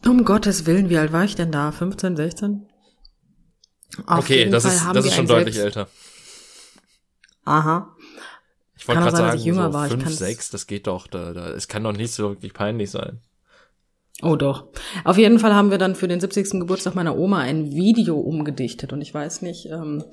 Um 0.05 0.25
Gottes 0.25 0.67
Willen, 0.67 0.89
wie 0.91 0.99
alt 0.99 1.13
war 1.13 1.25
ich 1.25 1.35
denn 1.35 1.51
da? 1.53 1.73
15, 1.73 2.17
16? 2.17 2.69
Auf 4.07 4.25
okay, 4.25 4.39
jeden 4.39 4.53
das 4.53 4.65
Fall 4.65 4.73
ist, 4.75 4.85
haben 4.85 4.95
das 4.95 5.07
ist 5.07 5.15
schon 5.15 5.27
deutlich 5.27 5.55
selbst- 5.55 5.77
älter. 5.77 5.91
Aha. 7.45 7.95
Ich 8.77 8.87
wollte 8.87 9.01
gerade 9.03 9.17
sagen, 9.17 9.39
ich 9.39 9.45
jünger 9.45 9.69
so 9.69 9.73
war, 9.75 9.87
ich 9.87 9.93
fünf, 9.93 10.05
kann's- 10.05 10.19
sechs, 10.19 10.51
das 10.51 10.67
geht 10.67 10.87
doch. 10.87 11.07
Da, 11.07 11.33
da, 11.33 11.49
es 11.51 11.67
kann 11.69 11.83
doch 11.85 11.93
nicht 11.93 12.13
so 12.13 12.31
wirklich 12.31 12.53
peinlich 12.53 12.91
sein. 12.91 13.21
Oh 14.23 14.37
doch. 14.37 14.69
Auf 15.05 15.19
jeden 15.19 15.39
Fall 15.39 15.55
haben 15.55 15.71
wir 15.71 15.79
dann 15.79 15.95
für 15.95 16.09
den 16.09 16.21
70. 16.21 16.61
Geburtstag 16.61 16.95
meiner 16.95 17.17
Oma 17.17 17.41
ein 17.41 17.73
Video 17.73 18.19
umgedichtet. 18.19 18.93
Und 18.93 19.01
ich 19.03 19.13
weiß 19.13 19.43
nicht, 19.43 19.67
ähm, 19.67 20.05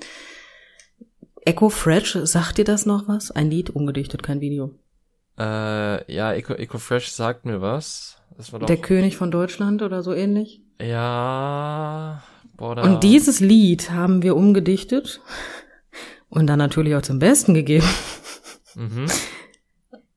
Echo 1.45 1.69
Fresh, 1.69 2.17
sagt 2.23 2.57
dir 2.57 2.65
das 2.65 2.85
noch 2.85 3.07
was? 3.07 3.31
Ein 3.31 3.49
Lied 3.49 3.69
umgedichtet, 3.69 4.23
kein 4.23 4.39
Video. 4.41 4.75
Äh, 5.37 6.13
ja, 6.13 6.33
Eco, 6.33 6.53
Eco 6.53 6.77
Fresh 6.77 7.11
sagt 7.11 7.45
mir 7.45 7.61
was. 7.61 8.17
Der 8.67 8.77
König 8.77 9.15
von 9.17 9.31
Deutschland 9.31 9.81
oder 9.81 10.01
so 10.03 10.13
ähnlich. 10.13 10.61
ja. 10.79 12.23
Boah, 12.55 12.75
da, 12.75 12.83
Und 12.83 13.03
dieses 13.03 13.39
Lied 13.39 13.89
haben 13.89 14.21
wir 14.21 14.35
umgedichtet 14.35 15.21
und 16.29 16.45
dann 16.45 16.59
natürlich 16.59 16.93
auch 16.95 17.01
zum 17.01 17.17
Besten 17.17 17.55
gegeben. 17.55 17.87
Mhm. 18.75 19.05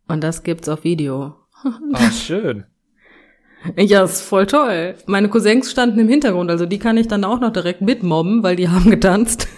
Und 0.06 0.22
das 0.22 0.42
gibt's 0.42 0.68
auf 0.68 0.84
Video. 0.84 1.34
Ah, 1.94 2.10
schön. 2.12 2.64
Ja, 3.76 4.04
ist 4.04 4.20
voll 4.20 4.46
toll. 4.46 4.96
Meine 5.06 5.28
Cousins 5.30 5.70
standen 5.70 5.98
im 5.98 6.08
Hintergrund, 6.08 6.50
also 6.50 6.66
die 6.66 6.78
kann 6.78 6.98
ich 6.98 7.08
dann 7.08 7.24
auch 7.24 7.40
noch 7.40 7.52
direkt 7.52 7.80
mitmobben, 7.80 8.42
weil 8.42 8.54
die 8.56 8.68
haben 8.70 8.90
getanzt. 8.90 9.48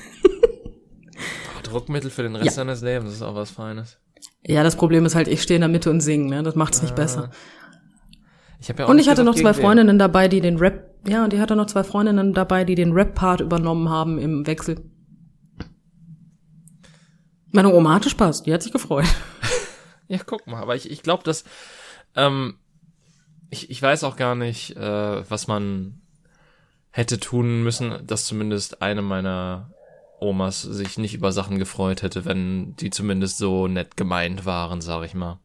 Druckmittel 1.64 2.10
für 2.10 2.22
den 2.22 2.34
Rest 2.36 2.46
Ja. 2.46 2.52
seines 2.52 2.80
Lebens 2.80 3.12
ist 3.12 3.22
auch 3.22 3.34
was 3.34 3.50
Feines. 3.50 3.98
Ja, 4.46 4.62
das 4.62 4.76
Problem 4.76 5.04
ist 5.04 5.14
halt, 5.14 5.28
ich 5.28 5.42
stehe 5.42 5.56
in 5.56 5.62
der 5.62 5.68
Mitte 5.68 5.90
und 5.90 6.00
singe, 6.00 6.28
ne? 6.30 6.42
Das 6.42 6.54
macht's 6.54 6.80
nicht 6.80 6.94
besser. 6.94 7.30
Ich 8.60 8.68
hab 8.68 8.78
ja 8.78 8.86
auch 8.86 8.90
Und 8.90 8.98
ich 8.98 9.08
hatte 9.08 9.24
noch 9.24 9.34
zwei. 9.34 9.54
Freundinnen 9.54 9.98
dabei, 9.98 10.28
die 10.28 10.40
den 10.40 10.56
Rap, 10.58 10.94
ja, 11.06 11.24
und 11.24 11.32
die 11.32 11.40
hatte 11.40 11.56
noch 11.56 11.66
zwei 11.66 11.84
Freundinnen 11.84 12.34
dabei, 12.34 12.64
die 12.64 12.74
den 12.74 12.92
Rap-Part 12.92 13.40
übernommen 13.40 13.88
haben 13.88 14.18
im 14.18 14.46
Wechsel. 14.46 14.82
Meine 17.50 17.72
Oma 17.72 17.94
hatte 17.94 18.10
Spaß, 18.10 18.42
die 18.42 18.52
hat 18.52 18.62
sich 18.62 18.72
gefreut. 18.72 19.06
Ja, 20.10 20.20
guck 20.24 20.46
mal, 20.46 20.62
aber 20.62 20.74
ich, 20.74 20.90
ich 20.90 21.02
glaube, 21.02 21.22
dass 21.22 21.44
ähm, 22.16 22.54
ich, 23.50 23.70
ich 23.70 23.82
weiß 23.82 24.04
auch 24.04 24.16
gar 24.16 24.34
nicht, 24.34 24.74
äh, 24.74 25.30
was 25.30 25.48
man 25.48 26.00
hätte 26.90 27.20
tun 27.20 27.62
müssen, 27.62 28.06
dass 28.06 28.24
zumindest 28.24 28.82
eine 28.82 29.02
meiner 29.02 29.70
Omas 30.20 30.62
sich 30.62 30.98
nicht 30.98 31.14
über 31.14 31.30
Sachen 31.30 31.58
gefreut 31.58 32.02
hätte, 32.02 32.24
wenn 32.24 32.74
die 32.76 32.90
zumindest 32.90 33.38
so 33.38 33.68
nett 33.68 33.96
gemeint 33.96 34.46
waren, 34.46 34.80
sag 34.80 35.04
ich 35.04 35.14
mal. 35.14 35.38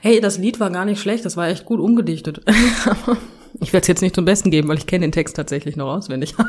Hey, 0.00 0.20
das 0.20 0.38
Lied 0.38 0.60
war 0.60 0.70
gar 0.70 0.84
nicht 0.84 1.00
schlecht, 1.00 1.24
das 1.24 1.36
war 1.36 1.48
echt 1.48 1.64
gut 1.64 1.80
umgedichtet. 1.80 2.42
ich 3.60 3.72
werde 3.72 3.82
es 3.82 3.88
jetzt 3.88 4.02
nicht 4.02 4.14
zum 4.14 4.24
Besten 4.24 4.50
geben, 4.50 4.68
weil 4.68 4.78
ich 4.78 4.86
kenne 4.86 5.06
den 5.06 5.12
Text 5.12 5.36
tatsächlich 5.36 5.76
noch 5.76 5.92
auswendig. 5.92 6.34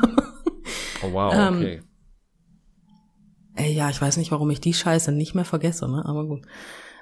Oh 1.06 1.12
wow, 1.12 1.34
Ähm, 1.36 1.56
okay. 1.58 1.82
Ey, 3.56 3.74
ja, 3.74 3.90
ich 3.90 4.02
weiß 4.02 4.16
nicht, 4.16 4.32
warum 4.32 4.50
ich 4.50 4.62
die 4.62 4.74
Scheiße 4.74 5.12
nicht 5.12 5.36
mehr 5.36 5.44
vergesse, 5.44 5.90
ne? 5.90 6.04
Aber 6.06 6.26
gut. 6.26 6.44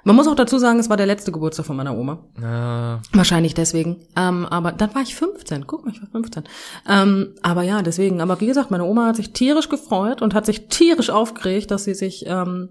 Man 0.04 0.16
muss 0.16 0.26
auch 0.26 0.34
dazu 0.34 0.58
sagen, 0.58 0.80
es 0.80 0.90
war 0.90 0.96
der 0.96 1.06
letzte 1.06 1.30
Geburtstag 1.30 1.64
von 1.66 1.76
meiner 1.76 1.96
Oma. 1.96 2.24
Äh, 2.36 3.16
Wahrscheinlich 3.16 3.54
deswegen. 3.54 4.04
Ähm, 4.16 4.44
aber 4.46 4.72
dann 4.72 4.92
war 4.96 5.02
ich 5.02 5.14
15. 5.14 5.68
Guck 5.68 5.84
mal, 5.84 5.92
ich 5.92 6.02
war 6.02 6.08
15. 6.10 6.42
Ähm, 6.88 7.34
aber 7.42 7.62
ja, 7.62 7.82
deswegen. 7.82 8.20
Aber 8.20 8.40
wie 8.40 8.46
gesagt, 8.46 8.72
meine 8.72 8.84
Oma 8.84 9.06
hat 9.06 9.16
sich 9.16 9.32
tierisch 9.32 9.68
gefreut 9.68 10.20
und 10.20 10.34
hat 10.34 10.44
sich 10.46 10.66
tierisch 10.66 11.10
aufgeregt, 11.10 11.70
dass 11.70 11.84
sie 11.84 11.94
sich, 11.94 12.24
ähm, 12.26 12.70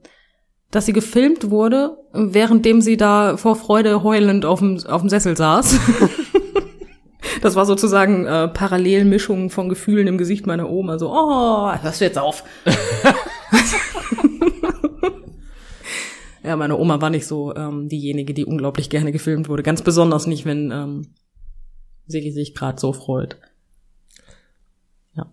dass 0.72 0.86
sie 0.86 0.93
gefilmt 0.93 1.49
wurde, 1.51 1.97
währenddem 2.13 2.82
sie 2.82 2.97
da 2.97 3.38
vor 3.38 3.55
Freude 3.55 4.03
heulend 4.03 4.45
auf 4.45 4.59
dem, 4.59 4.84
auf 4.88 5.01
dem 5.01 5.09
Sessel 5.09 5.38
saß. 5.38 5.80
Das 7.41 7.55
war 7.55 7.65
sozusagen 7.65 8.26
äh, 8.26 8.47
Parallelmischung 8.47 9.49
von 9.49 9.67
Gefühlen 9.67 10.07
im 10.07 10.17
Gesicht 10.17 10.45
meiner 10.45 10.69
Oma. 10.69 10.99
So, 10.99 11.11
oh, 11.11 11.74
hörst 11.74 12.01
du 12.01 12.05
jetzt 12.05 12.19
auf? 12.19 12.43
ja, 16.43 16.55
meine 16.55 16.78
Oma 16.78 17.01
war 17.01 17.09
nicht 17.09 17.26
so 17.26 17.55
ähm, 17.55 17.89
diejenige, 17.89 18.36
die 18.36 18.45
unglaublich 18.45 18.89
gerne 18.91 19.11
gefilmt 19.11 19.49
wurde. 19.49 19.63
Ganz 19.63 19.82
besonders 19.82 20.28
nicht, 20.28 20.45
wenn 20.45 20.72
ähm, 20.72 21.15
sie 22.05 22.32
sich 22.32 22.53
gerade 22.53 22.80
so 22.80 22.93
freut. 22.93 23.38
Ja. 25.15 25.32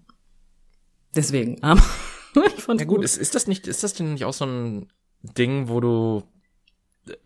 Deswegen. 1.14 1.62
Aber 1.62 1.82
ich 2.56 2.62
fand's 2.62 2.82
ja 2.82 2.86
gut, 2.88 2.98
gut. 2.98 3.04
ist, 3.04 3.18
ist 3.18 3.34
das 3.34 3.46
nicht, 3.46 3.66
ist 3.66 3.82
das 3.82 3.92
denn 3.92 4.14
nicht 4.14 4.24
auch 4.24 4.32
so 4.32 4.46
ein 4.46 4.88
Ding, 5.22 5.68
wo 5.68 5.80
du, 5.80 6.22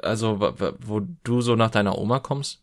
also 0.03 0.40
wo 0.40 1.01
du 1.24 1.40
so 1.40 1.57
nach 1.57 1.70
deiner 1.70 1.99
Oma 1.99 2.20
kommst? 2.20 2.62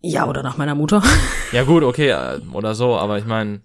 Ja, 0.00 0.28
oder 0.28 0.42
nach 0.42 0.56
meiner 0.56 0.74
Mutter. 0.74 1.02
Ja 1.50 1.64
gut, 1.64 1.82
okay, 1.82 2.10
äh, 2.10 2.40
oder 2.52 2.74
so, 2.74 2.94
aber 2.96 3.16
ich 3.18 3.24
meine, 3.24 3.62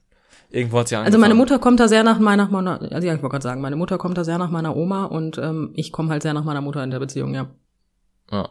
irgendwo 0.50 0.80
hat's 0.80 0.90
ja 0.90 1.00
Also 1.02 1.18
meine 1.18 1.34
angefangen. 1.34 1.38
Mutter 1.38 1.60
kommt 1.60 1.82
da 1.82 1.90
sehr 1.90 2.04
nach 2.06 2.18
meiner, 2.18 2.48
meiner 2.48 2.82
also 2.82 3.06
ja, 3.06 3.14
ich 3.14 3.22
wollte 3.22 3.28
gerade 3.34 3.44
sagen, 3.44 3.60
meine 3.60 3.76
Mutter 3.76 3.98
kommt 3.98 4.18
da 4.18 4.24
sehr 4.24 4.38
nach 4.38 4.50
meiner 4.50 4.78
Oma 4.78 5.04
und 5.04 5.38
ähm, 5.38 5.72
ich 5.74 5.92
komme 5.92 6.08
halt 6.10 6.22
sehr 6.24 6.34
nach 6.34 6.46
meiner 6.46 6.62
Mutter 6.62 6.82
in 6.82 6.92
der 6.92 7.00
Beziehung, 7.00 7.34
ja. 7.34 7.48
Ja. 8.32 8.48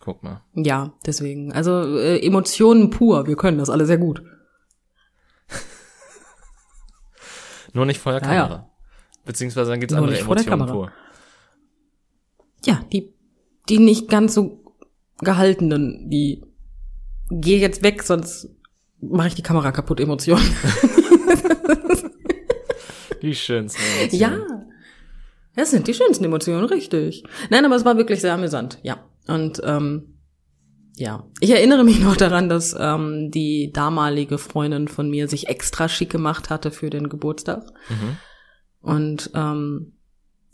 Guck 0.00 0.22
mal. 0.22 0.40
Ja, 0.54 0.94
deswegen. 1.04 1.52
Also 1.52 1.98
äh, 1.98 2.24
Emotionen 2.26 2.88
pur, 2.88 3.26
wir 3.26 3.36
können 3.36 3.58
das 3.58 3.68
alle 3.68 3.84
sehr 3.84 3.98
gut. 3.98 4.22
Nur 7.76 7.84
nicht 7.84 8.00
vor 8.00 8.12
der 8.12 8.22
Ja, 8.22 8.34
ja. 8.34 8.42
Kamera. 8.44 8.70
Beziehungsweise 9.26 9.70
dann 9.70 9.80
gibt's 9.80 9.92
Nur 9.92 9.98
andere 10.02 10.16
nicht 10.16 10.24
vor 10.24 10.34
der 10.34 10.46
Emotionen 10.46 10.68
Kamera. 10.68 10.86
pur. 10.86 10.92
Ja, 12.64 12.80
die, 12.90 13.12
die 13.68 13.78
nicht 13.78 14.08
ganz 14.08 14.32
so 14.32 14.64
gehaltenen, 15.18 16.08
die 16.08 16.42
geh 17.30 17.58
jetzt 17.58 17.82
weg, 17.82 18.02
sonst 18.02 18.48
mache 19.00 19.28
ich 19.28 19.34
die 19.34 19.42
Kamera 19.42 19.72
kaputt, 19.72 20.00
Emotionen. 20.00 20.42
Die 23.22 23.34
schönsten 23.34 23.80
ja. 24.10 24.28
Emotionen. 24.28 24.72
Das 25.54 25.70
sind 25.70 25.88
die 25.88 25.94
schönsten 25.94 26.24
Emotionen, 26.24 26.66
richtig. 26.66 27.24
Nein, 27.50 27.64
aber 27.64 27.76
es 27.76 27.84
war 27.84 27.96
wirklich 27.96 28.20
sehr 28.20 28.34
amüsant, 28.34 28.78
ja. 28.82 28.98
Und 29.26 29.60
ähm, 29.64 30.15
ja, 30.96 31.24
ich 31.40 31.50
erinnere 31.50 31.84
mich 31.84 32.00
noch 32.00 32.16
daran, 32.16 32.48
dass 32.48 32.74
ähm, 32.78 33.30
die 33.30 33.70
damalige 33.72 34.38
Freundin 34.38 34.88
von 34.88 35.08
mir 35.10 35.28
sich 35.28 35.48
extra 35.48 35.88
schick 35.88 36.10
gemacht 36.10 36.48
hatte 36.50 36.70
für 36.70 36.90
den 36.90 37.08
Geburtstag. 37.08 37.64
Mhm. 37.88 38.16
Und 38.80 39.30
ähm, 39.34 39.92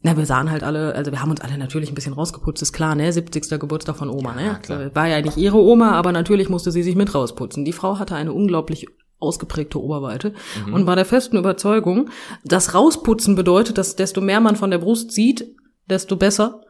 na, 0.03 0.16
wir 0.16 0.26
sahen 0.26 0.51
halt 0.51 0.64
alle, 0.64 0.95
also 0.97 1.12
wir 1.12 1.22
haben 1.22 1.30
uns 1.30 1.40
alle 1.40 1.57
natürlich 1.59 1.90
ein 1.90 1.95
bisschen 1.95 2.14
rausgeputzt, 2.14 2.61
ist 2.61 2.72
klar, 2.72 2.97
ne? 2.97 3.12
70. 3.12 3.61
Geburtstag 3.61 3.97
von 3.97 4.11
Oma, 4.11 4.30
Ja, 4.40 4.53
ne? 4.55 4.59
klar. 4.61 4.78
Also, 4.80 4.95
War 4.97 5.07
ja 5.07 5.20
nicht 5.20 5.36
ihre 5.36 5.59
Oma, 5.59 5.93
aber 5.93 6.11
natürlich 6.11 6.49
musste 6.49 6.72
sie 6.72 6.82
sich 6.82 6.97
mit 6.97 7.14
rausputzen. 7.14 7.64
Die 7.64 7.72
Frau 7.72 7.99
hatte 8.01 8.16
eine 8.16 8.32
unglaublich 8.32 8.86
ausgeprägte 9.20 9.80
Oberweite 9.80 10.32
Mhm. 10.66 10.74
und 10.74 10.86
war 10.86 10.97
der 10.97 11.05
festen 11.05 11.36
Überzeugung, 11.36 12.11
dass 12.45 12.74
rausputzen 12.74 13.36
bedeutet, 13.36 13.78
dass 13.78 13.95
desto 13.95 14.20
mehr 14.20 14.40
man 14.40 14.57
von 14.57 14.72
der 14.72 14.78
Brust 14.78 15.12
sieht, 15.12 15.47
desto 15.88 16.16
besser. 16.16 16.62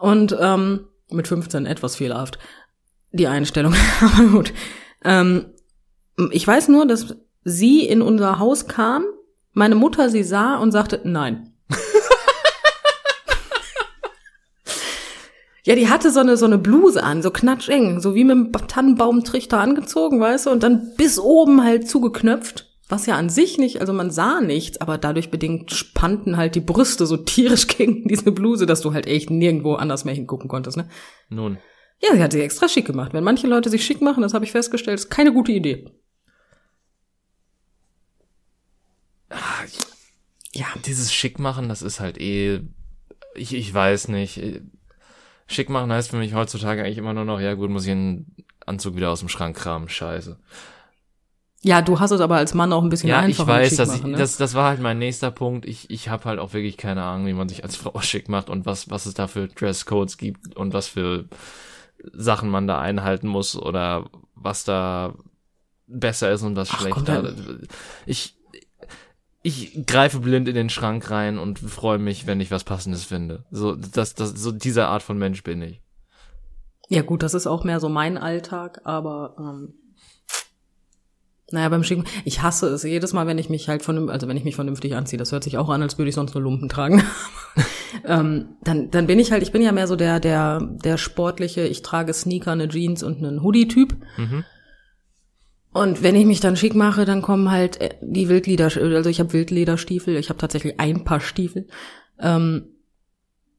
Und 0.00 0.36
ähm, 0.40 0.86
mit 1.12 1.28
15 1.28 1.66
etwas 1.66 1.94
fehlerhaft 1.94 2.40
die 3.16 3.26
Einstellung, 3.26 3.74
aber 4.00 4.28
gut. 4.28 4.52
Ähm, 5.04 5.46
ich 6.30 6.46
weiß 6.46 6.68
nur, 6.68 6.86
dass 6.86 7.16
sie 7.44 7.86
in 7.86 8.02
unser 8.02 8.38
Haus 8.38 8.68
kam, 8.68 9.04
meine 9.52 9.74
Mutter 9.74 10.10
sie 10.10 10.22
sah 10.22 10.56
und 10.56 10.72
sagte, 10.72 11.00
nein. 11.04 11.52
Ja, 15.66 15.74
die 15.74 15.88
hatte 15.88 16.12
so 16.12 16.20
eine, 16.20 16.36
so 16.36 16.46
eine 16.46 16.58
Bluse 16.58 17.02
an, 17.02 17.22
so 17.22 17.32
knatscheng, 17.32 18.00
so 18.00 18.14
wie 18.14 18.22
mit 18.22 18.36
einem 18.36 18.52
Tannenbaumtrichter 18.52 19.58
angezogen, 19.58 20.20
weißt 20.20 20.46
du, 20.46 20.50
und 20.50 20.62
dann 20.62 20.92
bis 20.96 21.18
oben 21.18 21.64
halt 21.64 21.88
zugeknöpft. 21.88 22.70
Was 22.88 23.06
ja 23.06 23.16
an 23.16 23.28
sich 23.28 23.58
nicht, 23.58 23.80
also 23.80 23.92
man 23.92 24.12
sah 24.12 24.40
nichts, 24.40 24.80
aber 24.80 24.96
dadurch 24.96 25.32
bedingt 25.32 25.72
spannten 25.72 26.36
halt 26.36 26.54
die 26.54 26.60
Brüste 26.60 27.04
so 27.04 27.16
tierisch 27.16 27.66
gegen 27.76 28.06
diese 28.06 28.30
Bluse, 28.30 28.64
dass 28.64 28.80
du 28.80 28.94
halt 28.94 29.08
echt 29.08 29.28
nirgendwo 29.28 29.74
anders 29.74 30.04
mehr 30.04 30.14
hingucken 30.14 30.48
konntest, 30.48 30.76
ne? 30.76 30.88
Nun. 31.30 31.58
Ja, 32.02 32.14
sie 32.14 32.22
hat 32.22 32.32
sich 32.32 32.42
extra 32.42 32.68
schick 32.68 32.86
gemacht. 32.86 33.12
Wenn 33.12 33.24
manche 33.24 33.46
Leute 33.46 33.70
sich 33.70 33.84
schick 33.84 34.00
machen, 34.00 34.22
das 34.22 34.34
habe 34.34 34.44
ich 34.44 34.52
festgestellt, 34.52 34.98
ist 35.00 35.10
keine 35.10 35.32
gute 35.32 35.52
Idee. 35.52 35.90
Ja, 40.52 40.66
dieses 40.84 41.12
Schick 41.12 41.38
machen, 41.38 41.68
das 41.68 41.82
ist 41.82 42.00
halt 42.00 42.18
eh, 42.18 42.60
ich, 43.34 43.54
ich 43.54 43.72
weiß 43.72 44.08
nicht. 44.08 44.40
Schick 45.46 45.68
machen 45.68 45.92
heißt 45.92 46.10
für 46.10 46.16
mich 46.16 46.34
heutzutage 46.34 46.82
eigentlich 46.82 46.98
immer 46.98 47.12
nur 47.12 47.24
noch, 47.24 47.40
ja 47.40 47.54
gut, 47.54 47.70
muss 47.70 47.84
ich 47.84 47.92
einen 47.92 48.34
Anzug 48.64 48.96
wieder 48.96 49.10
aus 49.10 49.20
dem 49.20 49.28
Schrank 49.28 49.56
kramen, 49.56 49.88
scheiße. 49.88 50.38
Ja, 51.62 51.82
du 51.82 51.98
hast 51.98 52.10
es 52.10 52.20
aber 52.20 52.36
als 52.36 52.54
Mann 52.54 52.72
auch 52.72 52.82
ein 52.82 52.88
bisschen 52.88 53.08
Ja, 53.08 53.20
ich 53.20 53.38
einfacher. 53.38 53.52
mit 53.52 53.62
weiß, 53.62 53.76
dass 53.76 53.88
machen, 53.88 54.00
ich, 54.00 54.12
ne? 54.12 54.18
das, 54.18 54.36
das 54.36 54.54
war 54.54 54.68
halt 54.68 54.80
mein 54.80 54.98
nächster 54.98 55.30
Punkt. 55.30 55.66
Ich, 55.66 55.90
ich 55.90 56.08
habe 56.08 56.24
halt 56.24 56.38
auch 56.38 56.52
wirklich 56.52 56.76
keine 56.76 57.02
Ahnung, 57.02 57.26
wie 57.26 57.32
man 57.32 57.48
sich 57.48 57.64
als 57.64 57.76
Frau 57.76 58.00
schick 58.02 58.28
macht 58.28 58.48
und 58.50 58.66
was, 58.66 58.90
was 58.90 59.06
es 59.06 59.14
da 59.14 59.26
für 59.26 59.48
Dresscodes 59.48 60.16
gibt 60.16 60.56
und 60.56 60.72
was 60.72 60.88
für 60.88 61.24
Sachen 62.12 62.50
man 62.50 62.66
da 62.66 62.80
einhalten 62.80 63.28
muss 63.28 63.56
oder 63.56 64.08
was 64.34 64.64
da 64.64 65.14
besser 65.86 66.32
ist 66.32 66.42
und 66.42 66.56
was 66.56 66.70
Ach, 66.72 66.80
schlechter. 66.80 67.34
Ich, 68.06 68.36
ich 69.42 69.86
greife 69.86 70.20
blind 70.20 70.48
in 70.48 70.54
den 70.54 70.70
Schrank 70.70 71.10
rein 71.10 71.38
und 71.38 71.58
freue 71.58 71.98
mich, 71.98 72.26
wenn 72.26 72.40
ich 72.40 72.50
was 72.50 72.64
Passendes 72.64 73.04
finde. 73.04 73.44
So, 73.50 73.74
das, 73.74 74.14
das, 74.14 74.30
so 74.30 74.52
diese 74.52 74.86
Art 74.88 75.02
von 75.02 75.18
Mensch 75.18 75.42
bin 75.42 75.62
ich. 75.62 75.80
Ja 76.88 77.02
gut, 77.02 77.22
das 77.22 77.34
ist 77.34 77.46
auch 77.46 77.64
mehr 77.64 77.80
so 77.80 77.88
mein 77.88 78.16
Alltag, 78.16 78.80
aber 78.84 79.34
ähm, 79.38 79.74
naja, 81.50 81.68
beim 81.68 81.84
Schicken, 81.84 82.04
ich 82.24 82.42
hasse 82.42 82.68
es 82.68 82.82
jedes 82.82 83.12
Mal, 83.12 83.26
wenn 83.26 83.38
ich 83.38 83.48
mich 83.48 83.68
halt 83.68 83.82
von 83.82 84.10
also 84.10 84.26
wenn 84.28 84.36
ich 84.36 84.44
mich 84.44 84.56
vernünftig 84.56 84.94
anziehe, 84.94 85.18
das 85.18 85.32
hört 85.32 85.44
sich 85.44 85.58
auch 85.58 85.68
an, 85.68 85.82
als 85.82 85.98
würde 85.98 86.08
ich 86.08 86.14
sonst 86.14 86.34
nur 86.34 86.42
Lumpen 86.42 86.68
tragen. 86.68 87.02
ähm, 88.04 88.56
dann, 88.62 88.90
dann 88.90 89.06
bin 89.06 89.18
ich 89.18 89.32
halt, 89.32 89.42
ich 89.42 89.52
bin 89.52 89.62
ja 89.62 89.72
mehr 89.72 89.86
so 89.86 89.96
der, 89.96 90.20
der, 90.20 90.60
der 90.60 90.98
sportliche, 90.98 91.62
ich 91.62 91.82
trage 91.82 92.12
Sneaker, 92.12 92.52
eine 92.52 92.68
Jeans 92.68 93.02
und 93.02 93.18
einen 93.18 93.42
Hoodie-Typ. 93.42 93.96
Mhm. 94.16 94.44
Und 95.72 96.02
wenn 96.02 96.16
ich 96.16 96.24
mich 96.24 96.40
dann 96.40 96.56
schick 96.56 96.74
mache, 96.74 97.04
dann 97.04 97.20
kommen 97.20 97.50
halt 97.50 97.80
äh, 97.80 97.90
die 98.00 98.28
Wildleder, 98.28 98.64
also 98.64 99.10
ich 99.10 99.20
habe 99.20 99.32
Wildlederstiefel, 99.32 100.16
ich 100.16 100.30
habe 100.30 100.38
tatsächlich 100.38 100.80
ein 100.80 101.04
Paar 101.04 101.20
Stiefel. 101.20 101.66
Ähm, 102.18 102.68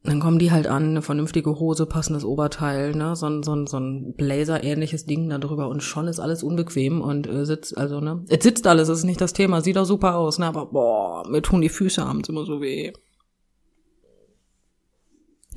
dann 0.03 0.19
kommen 0.19 0.39
die 0.39 0.51
halt 0.51 0.67
an, 0.67 0.85
eine 0.85 1.01
vernünftige 1.01 1.59
Hose, 1.59 1.85
passendes 1.85 2.23
Oberteil, 2.23 2.95
ne, 2.95 3.15
so 3.15 3.25
ein, 3.27 3.43
so 3.43 3.53
ein, 3.53 3.67
so 3.67 3.77
ein 3.77 4.13
Blazer-ähnliches 4.15 5.05
Ding 5.05 5.29
da 5.29 5.37
drüber 5.37 5.67
und 5.67 5.83
schon 5.83 6.07
ist 6.07 6.19
alles 6.19 6.43
unbequem 6.43 7.01
und 7.01 7.27
äh, 7.27 7.45
sitzt, 7.45 7.77
also, 7.77 7.99
ne, 7.99 8.23
es 8.29 8.41
sitzt 8.41 8.67
alles, 8.67 8.87
das 8.87 8.99
ist 8.99 9.03
nicht 9.03 9.19
das 9.19 9.33
Thema, 9.33 9.61
sieht 9.61 9.77
auch 9.77 9.85
super 9.85 10.15
aus, 10.15 10.39
ne, 10.39 10.45
aber 10.45 10.67
boah, 10.67 11.27
mir 11.29 11.41
tun 11.41 11.61
die 11.61 11.69
Füße 11.69 12.03
abends 12.03 12.29
immer 12.29 12.45
so 12.45 12.61
weh. 12.61 12.93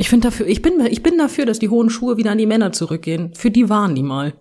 Ich 0.01 0.09
finde 0.09 0.29
dafür, 0.29 0.47
ich 0.47 0.63
bin, 0.63 0.81
ich 0.87 1.03
bin 1.03 1.19
dafür, 1.19 1.45
dass 1.45 1.59
die 1.59 1.69
hohen 1.69 1.91
Schuhe 1.91 2.17
wieder 2.17 2.31
an 2.31 2.39
die 2.39 2.47
Männer 2.47 2.73
zurückgehen. 2.73 3.35
Für 3.35 3.51
die 3.51 3.69
waren 3.69 3.95
die 3.95 4.03
mal. 4.03 4.33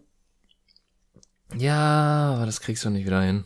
Ja, 1.54 2.36
aber 2.38 2.46
das 2.46 2.62
kriegst 2.62 2.86
du 2.86 2.90
nicht 2.90 3.06
wieder 3.06 3.22
hin. 3.22 3.44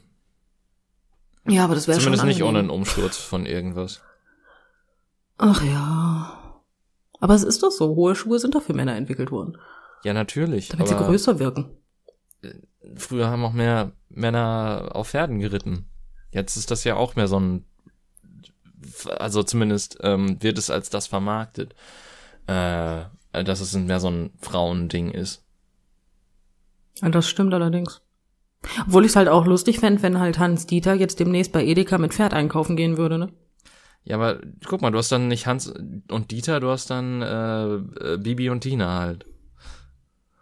Ja, 1.47 1.64
aber 1.64 1.74
das 1.74 1.88
wäre 1.88 1.99
schon 1.99 2.14
Zumindest 2.14 2.28
nicht 2.39 2.47
ohne 2.47 2.59
einen 2.59 2.70
Umsturz 2.70 3.18
von 3.18 3.47
irgendwas. 3.47 4.03
Ach 5.39 5.64
ja. 5.64 6.61
Aber 7.20 7.34
es 7.34 7.41
ist 7.41 7.64
doch 7.64 7.72
so, 7.72 7.95
hohe 7.95 8.14
Schuhe 8.14 8.38
sind 8.38 8.53
doch 8.53 8.61
für 8.61 8.76
Männer 8.76 8.95
entwickelt 8.95 9.32
worden, 9.32 9.57
Ja, 10.03 10.14
natürlich. 10.14 10.68
damit 10.68 10.89
sie 10.89 10.95
größer 10.95 11.39
wirken. 11.39 11.72
Früher 12.95 13.26
haben 13.32 13.43
auch 13.43 13.53
mehr 13.53 13.93
Männer 14.09 14.91
auf 14.93 15.09
Pferden 15.09 15.39
geritten. 15.39 15.88
Jetzt 16.30 16.57
ist 16.57 16.70
das 16.70 16.84
ja 16.84 16.95
auch 16.95 17.16
mehr 17.16 17.28
so 17.28 17.39
ein, 17.39 17.66
also 19.18 19.41
zumindest 19.41 19.97
ähm, 20.01 20.38
wird 20.43 20.59
es 20.59 20.70
als 20.70 20.91
das 20.91 21.07
vermarktet, 21.07 21.74
äh, 22.48 23.04
dass 23.32 23.62
es 23.62 23.74
mehr 23.74 24.00
so 24.00 24.10
ein 24.10 24.32
Frauending 24.39 25.12
ist. 25.12 25.44
Ja, 27.02 27.10
das 27.10 27.28
stimmt 27.28 27.54
allerdings. 27.54 28.02
Obwohl 28.88 29.04
ich 29.04 29.12
es 29.12 29.16
halt 29.16 29.28
auch 29.28 29.46
lustig 29.46 29.80
fände, 29.80 30.04
wenn 30.04 30.20
halt 30.20 30.39
Hans 30.39 30.68
Dieter 30.68 30.94
jetzt 30.94 31.20
demnächst 31.20 31.52
bei 31.52 31.66
Edeka 31.66 31.98
mit 31.98 32.14
Pferd 32.14 32.34
einkaufen 32.34 32.76
gehen 32.76 32.98
würde, 32.98 33.18
ne? 33.18 33.30
Ja, 34.06 34.18
aber 34.18 34.39
guck 34.66 34.82
mal, 34.82 34.91
du 34.91 34.98
hast 34.98 35.12
dann 35.12 35.28
nicht 35.28 35.48
Hans 35.48 35.74
und 36.12 36.32
Dieter, 36.32 36.60
du 36.60 36.70
hast 36.70 36.89
dann 36.89 37.22
äh, 37.22 37.76
äh, 37.76 38.18
Bibi 38.18 38.50
und 38.50 38.62
Tina 38.62 39.00
halt. 39.00 39.26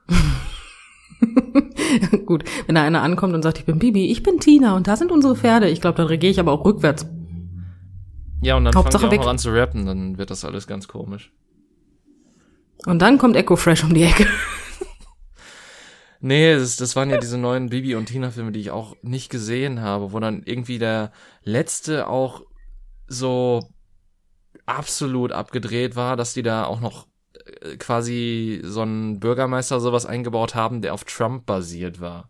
Gut, 2.26 2.44
wenn 2.66 2.76
da 2.76 2.84
einer 2.84 3.04
ankommt 3.04 3.36
und 3.36 3.44
sagt, 3.44 3.60
ich 3.60 3.66
bin 3.66 3.78
Bibi, 3.78 4.12
ich 4.12 4.24
bin 4.24 4.40
Tina 4.40 4.76
und 4.76 4.88
da 4.88 4.96
sind 4.96 5.12
unsere 5.12 5.36
Pferde. 5.36 5.70
Ich 5.70 5.82
glaube, 5.82 5.98
dann 5.98 6.08
reagiere 6.08 6.32
ich 6.32 6.40
aber 6.40 6.52
auch 6.52 6.66
rückwärts. 6.66 7.06
Ja, 8.42 8.58
und 8.58 8.66
dann 8.66 8.74
Hauptsache 8.74 9.02
fangen 9.02 9.12
die 9.12 9.20
auch 9.20 9.26
weg. 9.26 9.30
an 9.30 9.38
zu 9.38 9.52
rappen, 9.52 9.86
dann 9.86 10.18
wird 10.18 10.32
das 10.32 10.44
alles 10.44 10.66
ganz 10.66 10.88
komisch. 10.88 11.32
Und 12.86 13.00
dann 13.00 13.18
kommt 13.18 13.36
Echo 13.36 13.56
Fresh 13.56 13.84
um 13.84 13.94
die 13.94 14.04
Ecke. 14.04 14.28
Nee, 16.24 16.54
das, 16.56 16.76
das 16.76 16.96
waren 16.96 17.10
ja 17.10 17.18
diese 17.18 17.38
neuen 17.40 17.70
Bibi 17.70 17.96
und 17.96 18.06
Tina 18.06 18.30
Filme, 18.30 18.52
die 18.52 18.60
ich 18.60 18.70
auch 18.70 18.96
nicht 19.02 19.32
gesehen 19.32 19.82
habe, 19.82 20.12
wo 20.14 20.20
dann 20.20 20.44
irgendwie 20.46 20.78
der 20.78 21.12
letzte 21.44 22.08
auch 22.08 22.44
so 23.08 23.68
absolut 24.68 25.32
abgedreht 25.32 25.96
war, 25.96 26.16
dass 26.16 26.34
die 26.34 26.44
da 26.44 26.66
auch 26.66 26.80
noch 26.80 27.08
äh, 27.62 27.76
quasi 27.78 28.62
so 28.64 28.82
einen 28.82 29.20
Bürgermeister 29.20 29.80
sowas 29.80 30.06
eingebaut 30.06 30.54
haben, 30.54 30.82
der 30.84 30.94
auf 30.94 31.06
Trump 31.06 31.48
basiert 31.48 32.00
war. 32.00 32.30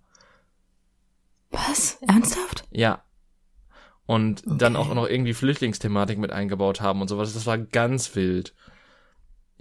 Was? 1.50 1.98
Ernsthaft? 2.08 2.64
Ja. 2.72 3.04
Und 4.06 4.42
dann 4.46 4.78
Okay. 4.78 4.90
auch 4.90 4.94
noch 4.96 5.08
irgendwie 5.08 5.34
Flüchtlingsthematik 5.34 6.18
mit 6.18 6.32
eingebaut 6.32 6.80
haben 6.80 7.02
und 7.02 7.10
sowas. 7.10 7.34
Das 7.34 7.46
war 7.46 7.58
ganz 7.58 8.16
wild. 8.16 8.54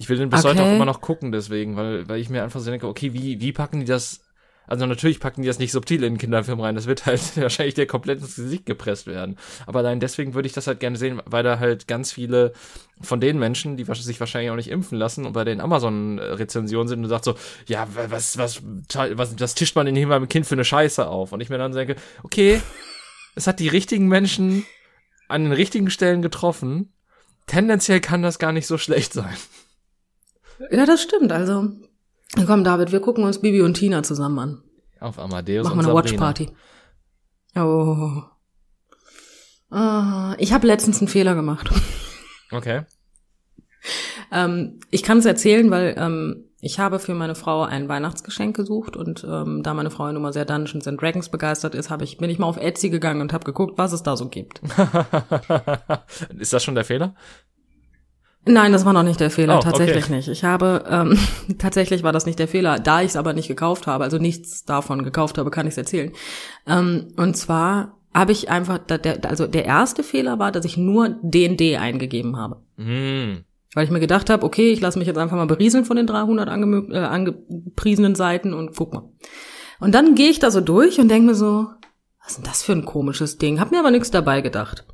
Ich 0.01 0.09
will 0.09 0.17
den 0.17 0.31
bis 0.31 0.45
heute 0.45 0.63
auch 0.63 0.67
Okay. 0.67 0.77
immer 0.77 0.87
noch 0.87 1.03
gucken, 1.03 1.31
deswegen, 1.31 1.77
weil, 1.77 2.09
weil 2.09 2.19
ich 2.21 2.31
mir 2.31 2.43
einfach 2.43 2.59
so 2.61 2.71
denke, 2.71 2.89
okay, 2.89 3.13
wie, 3.13 3.39
wie 3.43 3.53
packen 3.53 3.81
die 3.81 3.87
das? 3.87 4.21
Also 4.67 4.87
natürlich 4.87 5.21
packen 5.21 5.43
die 5.43 5.49
das 5.49 5.59
nicht 5.59 5.73
subtil 5.73 6.03
in 6.05 6.15
den 6.15 6.19
Kinderfilm 6.19 6.59
rein, 6.61 6.75
das 6.75 6.87
wird 6.87 7.05
halt 7.05 7.21
wahrscheinlich 7.37 7.75
dir 7.75 7.87
komplett 7.87 8.21
ins 8.23 8.37
Gesicht 8.37 8.65
gepresst 8.65 9.07
werden. 9.07 9.37
Aber 9.67 9.81
allein 9.81 10.01
deswegen 10.01 10.33
würde 10.33 10.47
ich 10.47 10.55
das 10.55 10.67
halt 10.69 10.81
gerne 10.81 10.97
sehen, 10.97 11.21
weil 11.27 11.43
da 11.43 11.59
halt 11.59 11.87
ganz 11.87 12.13
viele 12.13 12.55
von 13.03 13.21
den 13.21 13.39
Menschen, 13.39 13.77
die 13.77 13.85
sich 13.85 14.21
wahrscheinlich 14.21 14.51
auch 14.51 14.57
nicht 14.57 14.71
impfen 14.71 14.97
lassen 14.97 15.27
und 15.27 15.35
bei 15.35 15.45
den 15.45 15.61
Amazon-Rezensionen 15.61 16.89
sind 16.89 17.03
und 17.03 17.09
sagt 17.11 17.25
so, 17.27 17.35
ja, 17.67 17.87
wa- 17.95 18.07
was, 18.09 18.39
was, 18.39 18.63
was, 18.65 19.39
was 19.39 19.55
tischt 19.55 19.77
man 19.77 19.85
denn 19.85 19.97
hier 19.97 20.09
beim 20.09 20.29
Kind 20.31 20.47
für 20.47 20.55
eine 20.55 20.65
Scheiße 20.65 21.07
auf? 21.07 21.33
Und 21.33 21.43
ich 21.43 21.51
mir 21.51 21.59
dann 21.59 21.73
denke, 21.73 21.97
okay, 22.23 22.63
es 23.35 23.47
hat 23.47 23.61
die 23.61 23.69
richtigen 23.69 24.09
Menschen 24.09 24.65
an 25.29 25.43
den 25.45 25.53
richtigen 25.53 25.91
Stellen 25.91 26.23
getroffen. 26.23 26.93
Tendenziell 27.47 28.01
kann 28.01 28.23
das 28.23 28.39
gar 28.39 28.53
nicht 28.53 28.67
so 28.67 28.79
schlecht 28.79 29.13
sein. 29.13 29.37
Ja, 30.71 30.85
das 30.87 31.03
stimmt. 31.03 31.33
Also, 31.33 31.69
komm, 32.47 32.65
David, 32.65 32.93
wir 32.93 33.01
gucken 33.01 33.25
uns 33.25 33.41
Bibi 33.41 33.63
und 33.63 33.75
Tina 33.75 34.03
zusammen 34.03 34.39
an. 34.39 34.63
Auf 35.01 35.19
Amadeus 35.19 35.65
Machen 35.65 35.79
wir 35.81 35.87
eine. 35.87 35.95
Watchparty. 35.95 36.51
Oh. 37.57 38.23
Ah, 39.71 40.35
ich 40.39 40.53
habe 40.53 40.67
letztens 40.67 41.01
einen 41.01 41.09
Fehler 41.09 41.35
gemacht. 41.35 41.71
Okay. 42.53 42.83
Ähm, 44.33 44.81
ich 44.91 45.05
kann 45.05 45.19
es 45.19 45.25
erzählen, 45.25 45.71
weil 45.71 45.95
ähm, 45.97 46.51
ich 46.61 46.81
habe 46.81 46.99
für 46.99 47.15
meine 47.15 47.37
Frau 47.37 47.63
ein 47.63 47.89
Weihnachtsgeschenk 47.89 48.57
gesucht 48.57 48.97
und 48.97 49.25
ähm, 49.25 49.63
da 49.63 49.73
meine 49.73 49.91
Frau 49.91 50.07
ja 50.07 50.13
nun 50.13 50.23
mal 50.23 50.33
sehr 50.33 50.45
Dungeons 50.45 50.89
and 50.89 51.01
Dragons 51.01 51.29
begeistert 51.29 51.77
ist, 51.77 51.91
habe 51.91 52.03
ich 52.03 52.19
bin 52.19 52.29
ich 52.29 52.41
mal 52.41 52.49
auf 52.49 52.57
Etsy 52.57 52.91
gegangen 52.91 53.21
und 53.21 53.33
habe 53.33 53.45
geguckt, 53.45 53.79
was 53.79 53.93
es 53.93 54.03
da 54.03 54.17
so 54.17 54.29
gibt. 54.29 54.61
Ist 56.41 56.53
das 56.53 56.65
schon 56.65 56.75
der 56.75 56.85
Fehler? 56.85 57.15
Nein, 58.47 58.73
das 58.73 58.85
war 58.87 58.93
noch 58.95 59.03
nicht 59.03 59.21
der 59.21 59.31
Fehler, 59.31 59.59
Oh, 59.59 59.61
tatsächlich 59.63 60.05
okay. 60.05 60.15
nicht. 60.17 60.29
Ich 60.29 60.45
habe 60.45 60.85
ähm, 60.89 61.19
tatsächlich 61.59 62.03
war 62.03 62.13
das 62.13 62.25
nicht 62.27 62.39
der 62.39 62.49
Fehler, 62.49 62.79
da 62.79 63.01
ich 63.03 63.09
es 63.09 63.17
aber 63.17 63.33
nicht 63.35 63.49
gekauft 63.49 63.87
habe, 63.87 64.05
also 64.05 64.19
nichts 64.19 64.65
davon 64.65 65.05
gekauft 65.05 65.37
habe, 65.39 65.51
kann 65.51 65.67
ich 65.67 65.73
es 65.73 65.79
erzählen. 65.79 66.13
Ähm, 66.67 67.09
und 67.17 67.37
zwar 67.37 67.99
habe 68.15 68.33
ich 68.33 68.49
einfach, 68.51 68.79
da- 68.79 68.99
der, 68.99 69.25
also 69.29 69.47
der 69.47 69.67
erste 69.67 70.03
Fehler 70.03 70.39
war, 70.39 70.53
dass 70.53 70.65
ich 70.65 70.77
nur 70.77 71.17
D&D 71.23 71.77
eingegeben 71.77 72.37
habe. 72.39 72.63
Hm. 72.77 73.45
Weil 73.75 73.85
ich 73.85 73.91
mir 73.91 74.01
gedacht 74.01 74.31
habe, 74.31 74.45
okay, 74.45 74.73
ich 74.73 74.81
lasse 74.81 74.99
mich 74.99 75.07
jetzt 75.07 75.19
einfach 75.19 75.37
mal 75.37 75.47
berieseln 75.47 75.85
von 75.85 75.97
den 75.97 76.07
300 76.07 76.49
angemö- 76.49 76.93
äh, 76.93 76.99
angepriesenen 77.05 78.15
Seiten 78.17 78.53
und 78.55 78.75
guck 78.75 78.95
mal. 78.95 79.05
Und 79.81 79.95
dann 79.95 80.15
gehe 80.15 80.29
ich 80.31 80.39
da 80.41 80.51
so 80.51 80.61
durch 80.61 80.99
und 80.99 81.09
denke 81.09 81.27
mir 81.29 81.35
so, 81.35 81.69
was 82.23 82.33
ist 82.33 82.37
denn 82.39 82.45
das 82.45 82.63
für 82.63 82.73
ein 82.73 82.85
komisches 82.85 83.39
Ding? 83.39 83.61
Hab 83.61 83.71
mir 83.71 83.79
aber 83.79 83.91
nichts 83.93 84.11
dabei 84.11 84.41
gedacht. 84.41 84.87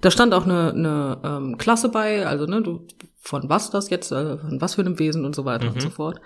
Da 0.00 0.10
stand 0.10 0.32
auch 0.34 0.44
eine, 0.44 0.70
eine 0.72 1.20
ähm, 1.24 1.58
Klasse 1.58 1.88
bei, 1.90 2.26
also 2.26 2.46
ne, 2.46 2.62
du, 2.62 2.86
von 3.20 3.48
was 3.48 3.70
das 3.70 3.90
jetzt, 3.90 4.12
also 4.12 4.38
von 4.38 4.60
was 4.60 4.74
für 4.76 4.80
einem 4.80 4.98
Wesen 4.98 5.24
und 5.24 5.34
so 5.34 5.44
weiter 5.44 5.66
und 5.68 5.76
Mhm. 5.76 5.80
so 5.80 5.90
fort. 5.90 6.20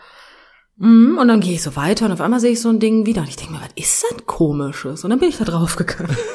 Mhm, 0.77 1.19
und 1.19 1.29
dann 1.29 1.41
gehe 1.41 1.55
ich 1.55 1.63
so 1.63 1.77
weiter 1.77 2.07
und 2.07 2.13
auf 2.13 2.21
einmal 2.21 2.41
sehe 2.41 2.51
ich 2.53 2.61
so 2.61 2.69
ein 2.69 2.81
Ding 2.81 3.07
wieder 3.07 3.23
und 3.23 3.29
ich 3.29 3.37
denke 3.37 3.53
mir, 3.53 3.61
was 3.61 3.71
ist 3.77 4.05
das 4.11 4.27
komisches? 4.27 5.05
Und 5.05 5.11
dann 5.11 5.19
bin 5.21 5.29
ich 5.29 5.39
da 5.39 5.45
drauf 5.45 5.77
gegangen. 5.77 6.17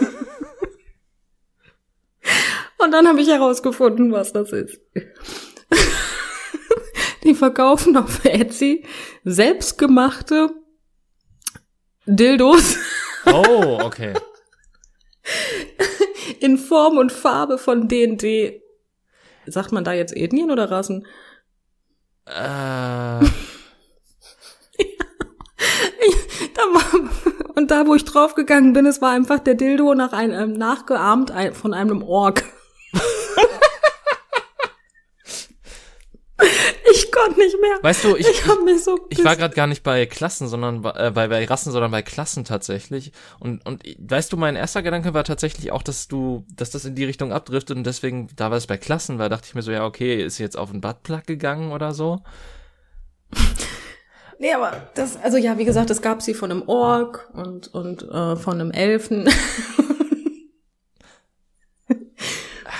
und 2.77 2.91
dann 2.91 3.07
habe 3.07 3.19
ich 3.21 3.27
herausgefunden, 3.27 4.11
was 4.11 4.33
das 4.33 4.51
ist. 4.51 4.79
Die 7.23 7.33
verkaufen 7.35 7.95
auf 7.97 8.23
Etsy 8.25 8.85
selbstgemachte 9.25 10.49
Dildos 12.05 12.77
Oh, 13.25 13.79
okay. 13.83 14.13
in 16.41 16.57
Form 16.57 16.97
und 16.97 17.11
Farbe 17.11 17.57
von 17.57 17.87
D&D. 17.87 18.61
Sagt 19.45 19.71
man 19.71 19.83
da 19.83 19.93
jetzt 19.93 20.15
Ethnien 20.15 20.51
oder 20.51 20.69
Rassen? 20.69 21.07
Äh. 22.25 22.33
ja. 22.33 23.19
ich, 26.07 26.53
da 26.53 26.61
und 27.55 27.71
da, 27.71 27.87
wo 27.87 27.95
ich 27.95 28.05
draufgegangen 28.05 28.73
bin, 28.73 28.85
es 28.85 29.01
war 29.01 29.11
einfach 29.11 29.39
der 29.39 29.55
Dildo 29.55 29.95
nach 29.95 30.13
einem, 30.13 30.51
ähm, 30.51 30.53
nachgeahmt 30.53 31.33
von 31.53 31.73
einem 31.73 32.03
Ork. 32.03 32.43
ich 37.19 37.25
konnte 37.25 37.39
nicht 37.39 37.59
mehr. 37.59 37.77
Weißt 37.81 38.03
du, 38.03 38.15
ich, 38.15 38.27
ich, 38.27 38.45
mich 38.65 38.83
so 38.83 38.99
ich 39.09 39.23
war 39.23 39.35
gerade 39.35 39.55
gar 39.55 39.67
nicht 39.67 39.83
bei 39.83 40.05
Klassen, 40.05 40.47
sondern 40.47 40.83
äh, 40.83 41.11
bei, 41.11 41.27
bei 41.27 41.45
Rassen, 41.45 41.71
sondern 41.71 41.91
bei 41.91 42.01
Klassen 42.01 42.45
tatsächlich. 42.45 43.11
Und, 43.39 43.65
und 43.65 43.83
weißt 43.99 44.31
du, 44.31 44.37
mein 44.37 44.55
erster 44.55 44.81
Gedanke 44.81 45.13
war 45.13 45.23
tatsächlich 45.23 45.71
auch, 45.71 45.83
dass 45.83 46.07
du, 46.07 46.45
dass 46.55 46.69
das 46.69 46.85
in 46.85 46.95
die 46.95 47.05
Richtung 47.05 47.33
abdriftet 47.33 47.77
und 47.77 47.85
deswegen, 47.85 48.29
da 48.35 48.51
war 48.51 48.57
es 48.57 48.67
bei 48.67 48.77
Klassen 48.77 49.19
war, 49.19 49.29
dachte 49.29 49.47
ich 49.47 49.55
mir 49.55 49.61
so, 49.61 49.71
ja, 49.71 49.85
okay, 49.85 50.23
ist 50.23 50.37
sie 50.37 50.43
jetzt 50.43 50.57
auf 50.57 50.71
den 50.71 50.81
Buttplug 50.81 51.25
gegangen 51.25 51.71
oder 51.71 51.93
so? 51.93 52.21
Nee, 54.41 54.53
aber 54.53 54.87
das, 54.95 55.21
also 55.21 55.37
ja, 55.37 55.57
wie 55.57 55.65
gesagt, 55.65 55.89
es 55.89 56.01
gab 56.01 56.21
sie 56.21 56.33
von 56.33 56.49
einem 56.49 56.63
Ork 56.65 57.29
und, 57.33 57.67
und 57.73 58.03
äh, 58.03 58.37
von 58.37 58.53
einem 58.53 58.71
Elfen. 58.71 59.27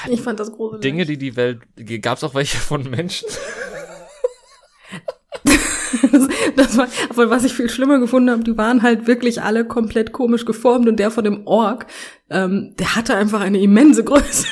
ich 0.10 0.22
fand 0.22 0.40
das 0.40 0.54
große 0.54 0.80
Dinge, 0.80 1.06
die 1.06 1.18
die 1.18 1.36
Welt, 1.36 1.60
gab 2.02 2.18
es 2.18 2.24
auch 2.24 2.34
welche 2.34 2.58
von 2.58 2.90
Menschen? 2.90 3.28
Das, 6.12 6.28
das 6.56 6.78
war, 6.78 6.88
obwohl 7.10 7.30
was 7.30 7.43
ich 7.43 7.54
viel 7.54 7.70
schlimmer 7.70 8.00
gefunden 8.00 8.30
habe, 8.30 8.43
die 8.43 8.58
waren 8.58 8.82
halt 8.82 9.08
wirklich 9.08 9.41
alle 9.41 9.66
komplett 9.66 10.12
komisch 10.12 10.45
geformt 10.45 10.88
und 10.88 10.97
der 10.97 11.12
von 11.12 11.24
dem 11.24 11.45
Ork, 11.47 11.88
ähm, 12.30 12.76
der 12.78 12.95
hatte 12.95 13.16
einfach 13.16 13.41
eine 13.41 13.60
immense 13.60 14.04
Größe. 14.04 14.47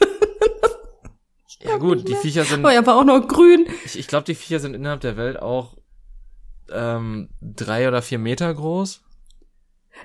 ja 1.60 1.76
gut, 1.76 2.08
die 2.08 2.14
Viecher 2.14 2.44
sind. 2.44 2.64
Oh, 2.64 2.68
er 2.68 2.86
war 2.86 2.96
auch 2.96 3.04
noch 3.04 3.26
grün. 3.26 3.66
Ich, 3.84 3.98
ich 3.98 4.06
glaube, 4.06 4.24
die 4.24 4.34
Viecher 4.34 4.60
sind 4.60 4.74
innerhalb 4.74 5.00
der 5.00 5.16
Welt 5.16 5.40
auch 5.40 5.76
ähm, 6.70 7.28
drei 7.40 7.88
oder 7.88 8.02
vier 8.02 8.18
Meter 8.18 8.52
groß. 8.52 9.02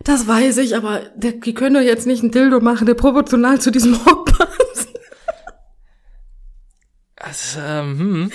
Das 0.03 0.28
weiß 0.28 0.57
ich, 0.57 0.76
aber 0.76 1.01
der, 1.15 1.34
die 1.34 1.53
können 1.53 1.76
doch 1.76 1.82
jetzt 1.82 2.07
nicht 2.07 2.24
ein 2.24 2.32
Dildo 2.32 2.59
machen, 2.61 2.88
der 2.88 2.95
proportional 2.95 3.61
zu 3.61 3.71
diesem 3.71 3.93
Rock 3.93 4.26
passt. 4.26 4.88
Also, 7.15 7.59
ähm, 7.59 7.99
hm. 7.99 8.32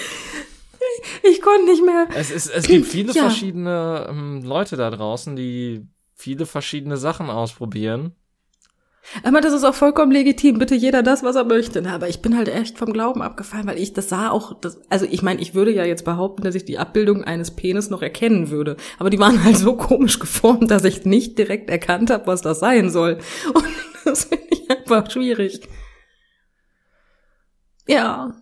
Ich 1.30 1.42
konnte 1.42 1.64
nicht 1.64 1.84
mehr. 1.84 2.08
Es, 2.14 2.30
ist, 2.30 2.48
es 2.48 2.66
gibt 2.66 2.86
viele 2.86 3.12
ja. 3.14 3.22
verschiedene 3.22 4.06
ähm, 4.08 4.42
Leute 4.42 4.76
da 4.76 4.90
draußen, 4.90 5.36
die 5.36 5.86
viele 6.14 6.46
verschiedene 6.46 6.96
Sachen 6.96 7.30
ausprobieren. 7.30 8.14
Aber 9.22 9.40
das 9.40 9.54
ist 9.54 9.64
auch 9.64 9.74
vollkommen 9.74 10.12
legitim. 10.12 10.58
Bitte 10.58 10.74
jeder 10.74 11.02
das, 11.02 11.22
was 11.22 11.36
er 11.36 11.44
möchte. 11.44 11.80
Na, 11.80 11.94
aber 11.94 12.08
ich 12.08 12.20
bin 12.20 12.36
halt 12.36 12.48
echt 12.48 12.76
vom 12.76 12.92
Glauben 12.92 13.22
abgefallen, 13.22 13.66
weil 13.66 13.78
ich 13.78 13.94
das 13.94 14.08
sah 14.08 14.30
auch, 14.30 14.60
das, 14.60 14.82
also 14.90 15.06
ich 15.08 15.22
meine, 15.22 15.40
ich 15.40 15.54
würde 15.54 15.72
ja 15.72 15.84
jetzt 15.84 16.04
behaupten, 16.04 16.42
dass 16.42 16.54
ich 16.54 16.64
die 16.64 16.78
Abbildung 16.78 17.24
eines 17.24 17.52
Penis 17.52 17.88
noch 17.88 18.02
erkennen 18.02 18.50
würde. 18.50 18.76
Aber 18.98 19.08
die 19.08 19.18
waren 19.18 19.42
halt 19.44 19.56
so 19.56 19.76
komisch 19.76 20.18
geformt, 20.18 20.70
dass 20.70 20.84
ich 20.84 21.04
nicht 21.04 21.38
direkt 21.38 21.70
erkannt 21.70 22.10
habe, 22.10 22.26
was 22.26 22.42
das 22.42 22.60
sein 22.60 22.90
soll. 22.90 23.18
Und 23.54 23.64
das 24.04 24.24
finde 24.24 24.46
ich 24.50 24.70
einfach 24.70 25.10
schwierig. 25.10 25.60
Ja. 27.86 28.34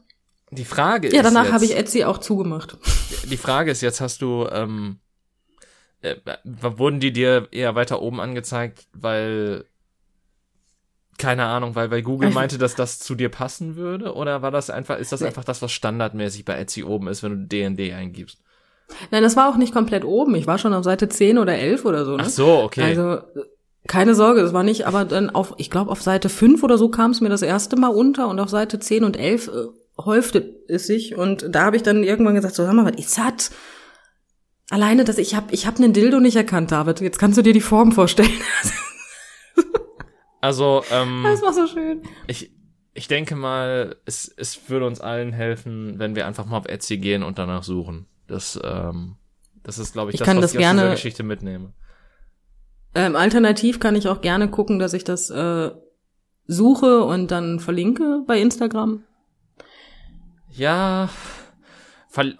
Die 0.51 0.65
Frage 0.65 1.09
ist. 1.09 1.15
Ja, 1.15 1.23
danach 1.23 1.51
habe 1.51 1.65
ich 1.65 1.77
Etsy 1.77 2.05
auch 2.05 2.19
zugemacht. 2.19 2.77
Die 3.25 3.37
Frage 3.37 3.71
ist 3.71 3.81
jetzt, 3.81 4.01
hast 4.01 4.23
du, 4.23 4.47
ähm, 4.51 5.01
äh, 6.03 6.15
wurden 6.45 7.01
die 7.01 7.13
dir 7.13 7.49
eher 7.51 7.75
weiter 7.75 8.01
oben 8.01 8.21
angezeigt, 8.21 8.87
weil 8.93 9.65
keine 11.19 11.47
Ahnung, 11.47 11.75
weil, 11.75 11.91
weil 11.91 12.03
Google 12.03 12.31
meinte, 12.31 12.59
dass 12.59 12.75
das 12.75 12.99
zu 12.99 13.15
dir 13.15 13.31
passen 13.31 13.77
würde? 13.77 14.15
Oder 14.15 14.43
war 14.43 14.51
das 14.51 14.71
einfach, 14.71 14.99
ist 14.99 15.13
das 15.13 15.23
einfach 15.23 15.45
das, 15.45 15.63
was 15.63 15.73
standardmäßig 15.73 16.45
bei 16.45 16.55
Etsy 16.59 16.85
oben 16.85 17.09
ist, 17.09 17.23
wenn 17.23 17.33
du 17.33 17.47
DND 17.47 17.93
eingibst? 17.95 18.39
Nein, 19.11 19.23
das 19.23 19.37
war 19.37 19.49
auch 19.49 19.57
nicht 19.57 19.73
komplett 19.73 20.05
oben. 20.05 20.35
Ich 20.35 20.47
war 20.47 20.59
schon 20.59 20.75
auf 20.75 20.85
Seite 20.85 21.09
10 21.09 21.39
oder 21.39 21.57
11 21.57 21.85
oder 21.85 22.05
so. 22.05 22.17
Ne? 22.17 22.25
Ach 22.25 22.29
so, 22.29 22.63
okay. 22.63 22.83
Also, 22.83 23.21
keine 23.87 24.15
Sorge, 24.15 24.43
das 24.43 24.53
war 24.53 24.63
nicht, 24.63 24.87
aber 24.87 25.05
dann 25.05 25.31
auf, 25.31 25.55
ich 25.59 25.71
glaube, 25.71 25.91
auf 25.91 26.03
Seite 26.03 26.29
5 26.29 26.63
oder 26.63 26.79
so 26.79 26.89
kam 26.89 27.13
es 27.13 27.21
mir 27.21 27.29
das 27.29 27.43
erste 27.43 27.77
Mal 27.77 27.89
unter 27.89 28.29
und 28.29 28.39
auf 28.39 28.49
Seite 28.49 28.79
10 28.79 29.05
und 29.05 29.17
11 29.17 29.49
äh, 29.49 29.51
häufte 29.99 30.55
es 30.69 30.87
sich 30.87 31.17
und 31.17 31.47
da 31.49 31.65
habe 31.65 31.77
ich 31.77 31.83
dann 31.83 32.05
irgendwann 32.05 32.35
gesagt, 32.35 32.55
so, 32.55 32.65
sag 32.65 32.75
mal, 32.75 32.85
was 32.85 33.01
ist 33.01 33.19
das? 33.19 33.51
Alleine, 34.71 35.05
dass 35.05 35.19
ich 35.19 35.35
habe 35.35 35.53
ich 35.53 35.67
hab 35.67 35.77
einen 35.77 35.93
Dildo 35.93 36.21
nicht 36.21 36.37
erkannt, 36.37 36.73
David. 36.73 37.01
Jetzt 37.01 37.19
kannst 37.19 37.39
du 37.39 37.43
dir 37.43 37.53
die 37.53 37.61
Form 37.61 37.93
vorstellen. 37.93 38.31
Also, 40.41 40.83
ähm, 40.91 41.23
Das 41.25 41.43
war 41.43 41.53
so 41.53 41.67
schön. 41.67 42.03
Ich, 42.27 42.53
ich 42.95 43.09
denke 43.09 43.37
mal, 43.37 43.97
es, 44.05 44.33
es 44.37 44.69
würde 44.69 44.87
uns 44.87 45.01
allen 45.01 45.33
helfen, 45.33 45.99
wenn 45.99 46.15
wir 46.15 46.27
einfach 46.27 46.47
mal 46.47 46.59
auf 46.59 46.67
Etsy 46.67 46.99
gehen 46.99 47.23
und 47.23 47.39
danach 47.39 47.63
suchen. 47.63 48.07
Das, 48.27 48.59
ähm, 48.63 49.17
das 49.63 49.79
ist, 49.79 49.93
glaube 49.93 50.11
ich, 50.11 50.15
ich 50.15 50.19
das, 50.21 50.27
kann 50.27 50.37
was 50.39 50.47
das 50.47 50.55
ich 50.55 50.59
gerne, 50.59 50.81
aus 50.81 50.85
dieser 50.85 50.95
Geschichte 50.95 51.23
mitnehme. 51.23 51.73
Ähm, 52.95 53.15
alternativ 53.15 53.79
kann 53.79 53.95
ich 53.95 54.09
auch 54.09 54.21
gerne 54.21 54.49
gucken, 54.51 54.79
dass 54.79 54.95
ich 54.95 55.05
das 55.05 55.31
äh, 55.31 55.71
suche 56.47 57.03
und 57.05 57.31
dann 57.31 57.61
verlinke 57.61 58.23
bei 58.27 58.41
Instagram. 58.41 59.05
Ja. 60.57 61.09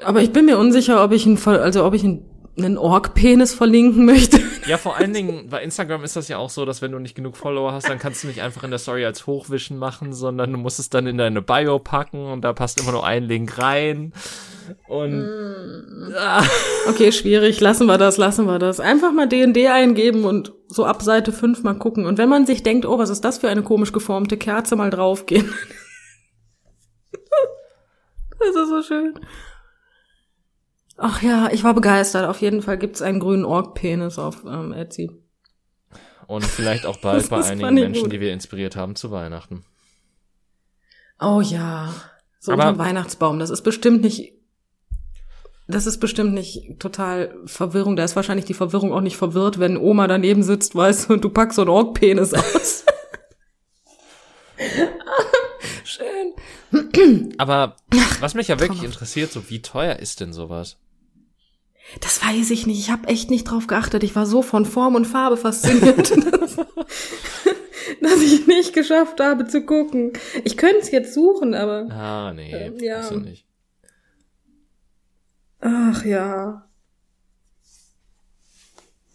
Aber 0.05 0.23
ich 0.23 0.33
bin 0.33 0.47
mir 0.47 0.57
unsicher, 0.59 1.05
ob 1.05 1.13
ich 1.13 1.27
ein, 1.27 1.39
also 1.47 1.85
ob 1.85 1.95
ich 1.95 2.03
ein 2.03 2.25
einen 2.59 2.79
Ork-Penis 2.79 3.55
verlinken 3.55 4.05
möchte. 4.05 4.41
Ja, 4.67 4.79
vor 4.79 4.97
allen 4.97 5.13
Dingen 5.13 5.49
bei 5.51 5.63
Instagram 5.63 6.03
ist 6.05 6.17
das 6.17 6.29
ja 6.29 6.39
auch 6.39 6.51
so, 6.51 6.65
dass 6.65 6.81
wenn 6.81 6.93
du 6.93 6.99
nicht 6.99 7.15
genug 7.15 7.37
Follower 7.37 7.73
hast, 7.73 7.89
dann 7.89 7.99
kannst 7.99 8.25
du 8.25 8.29
nicht 8.29 8.41
einfach 8.41 8.65
in 8.65 8.71
der 8.71 8.79
Story 8.79 9.05
als 9.05 9.27
Hochwischen 9.27 9.79
machen, 9.79 10.13
sondern 10.13 10.53
du 10.53 10.59
musst 10.59 10.79
es 10.79 10.89
dann 10.89 11.07
in 11.07 11.19
deine 11.19 11.43
Bio 11.43 11.79
packen 11.79 12.25
und 12.27 12.43
da 12.43 12.53
passt 12.53 12.81
immer 12.81 12.93
nur 12.93 13.07
ein 13.07 13.25
Link 13.25 13.59
rein. 13.59 14.13
Und 14.89 15.21
mm. 15.21 16.15
okay, 16.89 17.13
schwierig, 17.13 17.61
lassen 17.61 17.87
wir 17.87 17.99
das, 17.99 18.17
lassen 18.17 18.47
wir 18.47 18.59
das. 18.59 18.81
Einfach 18.81 19.13
mal 19.13 19.29
D&D 19.29 19.69
eingeben 19.69 20.25
und 20.25 20.53
so 20.69 20.85
ab 20.85 21.03
Seite 21.03 21.33
5 21.33 21.63
mal 21.63 21.75
gucken. 21.75 22.07
Und 22.07 22.19
wenn 22.19 22.29
man 22.29 22.47
sich 22.47 22.63
denkt, 22.63 22.87
oh, 22.87 22.99
was 22.99 23.11
ist 23.11 23.25
das 23.25 23.39
für 23.39 23.49
eine 23.49 23.63
komisch 23.63 23.93
geformte 23.93 24.37
Kerze, 24.37 24.77
mal 24.77 24.91
draufgehen. 24.91 25.53
Das 28.55 28.63
ist 28.63 28.69
so 28.69 28.83
schön. 28.83 29.21
Ach 30.97 31.23
ja, 31.23 31.51
ich 31.53 31.63
war 31.63 31.75
begeistert. 31.75 32.27
Auf 32.29 32.41
jeden 32.41 32.63
Fall 32.63 32.79
gibt's 32.79 33.03
einen 33.03 33.21
grünen 33.21 33.45
Ork-Penis 33.45 34.19
auf 34.19 34.45
ähm, 34.47 34.73
Etsy. 34.73 35.11
Und 36.27 36.45
vielleicht 36.45 36.87
auch 36.87 36.97
bald 36.97 37.29
bei 37.29 37.45
einigen 37.45 37.75
Menschen, 37.75 38.05
gut. 38.05 38.13
die 38.13 38.21
wir 38.21 38.33
inspiriert 38.33 38.77
haben 38.77 38.97
zu 38.97 39.11
Weihnachten. 39.11 39.65
Oh 41.21 41.41
ja, 41.41 41.95
so 42.41 42.53
Aber 42.53 42.69
unter 42.69 42.79
Weihnachtsbaum. 42.79 43.39
Das 43.39 43.51
ist 43.51 43.63
bestimmt 43.63 44.03
nicht. 44.03 44.33
Das 45.69 45.87
ist 45.87 45.99
bestimmt 45.99 46.33
nicht 46.33 46.79
total 46.79 47.35
Verwirrung. 47.45 47.97
Da 47.97 48.05
ist 48.05 48.17
wahrscheinlich 48.17 48.45
die 48.45 48.55
Verwirrung 48.55 48.93
auch 48.93 49.01
nicht 49.01 49.17
verwirrt, 49.17 49.59
wenn 49.59 49.77
Oma 49.77 50.07
daneben 50.07 50.43
sitzt, 50.43 50.75
weißt 50.75 51.09
du, 51.09 51.15
und 51.15 51.25
du 51.25 51.31
packst 51.31 51.57
so 51.57 51.63
einen 51.63 51.71
Ork-Penis 51.71 52.35
aus. 52.35 52.85
Schön. 55.87 56.35
Aber 57.39 57.77
was 58.21 58.35
mich 58.35 58.49
ja 58.49 58.59
wirklich 58.59 58.83
interessiert, 58.83 59.31
so 59.31 59.49
wie 59.49 59.63
teuer 59.63 59.97
ist 59.97 60.21
denn 60.21 60.33
sowas? 60.33 60.79
Das 62.01 62.21
weiß 62.23 62.51
ich 62.51 62.67
nicht. 62.67 62.81
Ich 62.81 62.91
habe 62.91 63.07
echt 63.07 63.31
nicht 63.31 63.45
drauf 63.45 63.69
geachtet. 63.69 64.03
Ich 64.03 64.17
war 64.17 64.27
so 64.27 64.43
von 64.43 64.65
Form 64.65 64.97
und 64.97 65.05
Farbe 65.05 65.37
fasziniert, 65.37 66.11
dass 68.01 68.21
ich 68.21 68.49
nicht 68.49 68.73
geschafft 68.73 69.21
habe 69.21 69.47
zu 69.47 69.63
gucken. 69.63 70.13
Ich 70.45 70.57
könnte 70.57 70.79
es 70.79 70.91
jetzt 70.91 71.15
suchen, 71.15 71.55
aber. 71.55 71.89
Ah, 71.91 72.33
nee. 72.35 72.53
Äh, 72.53 72.85
ja. 72.85 73.09
Nicht. 73.13 73.47
Ach 75.61 76.05
ja. 76.05 76.69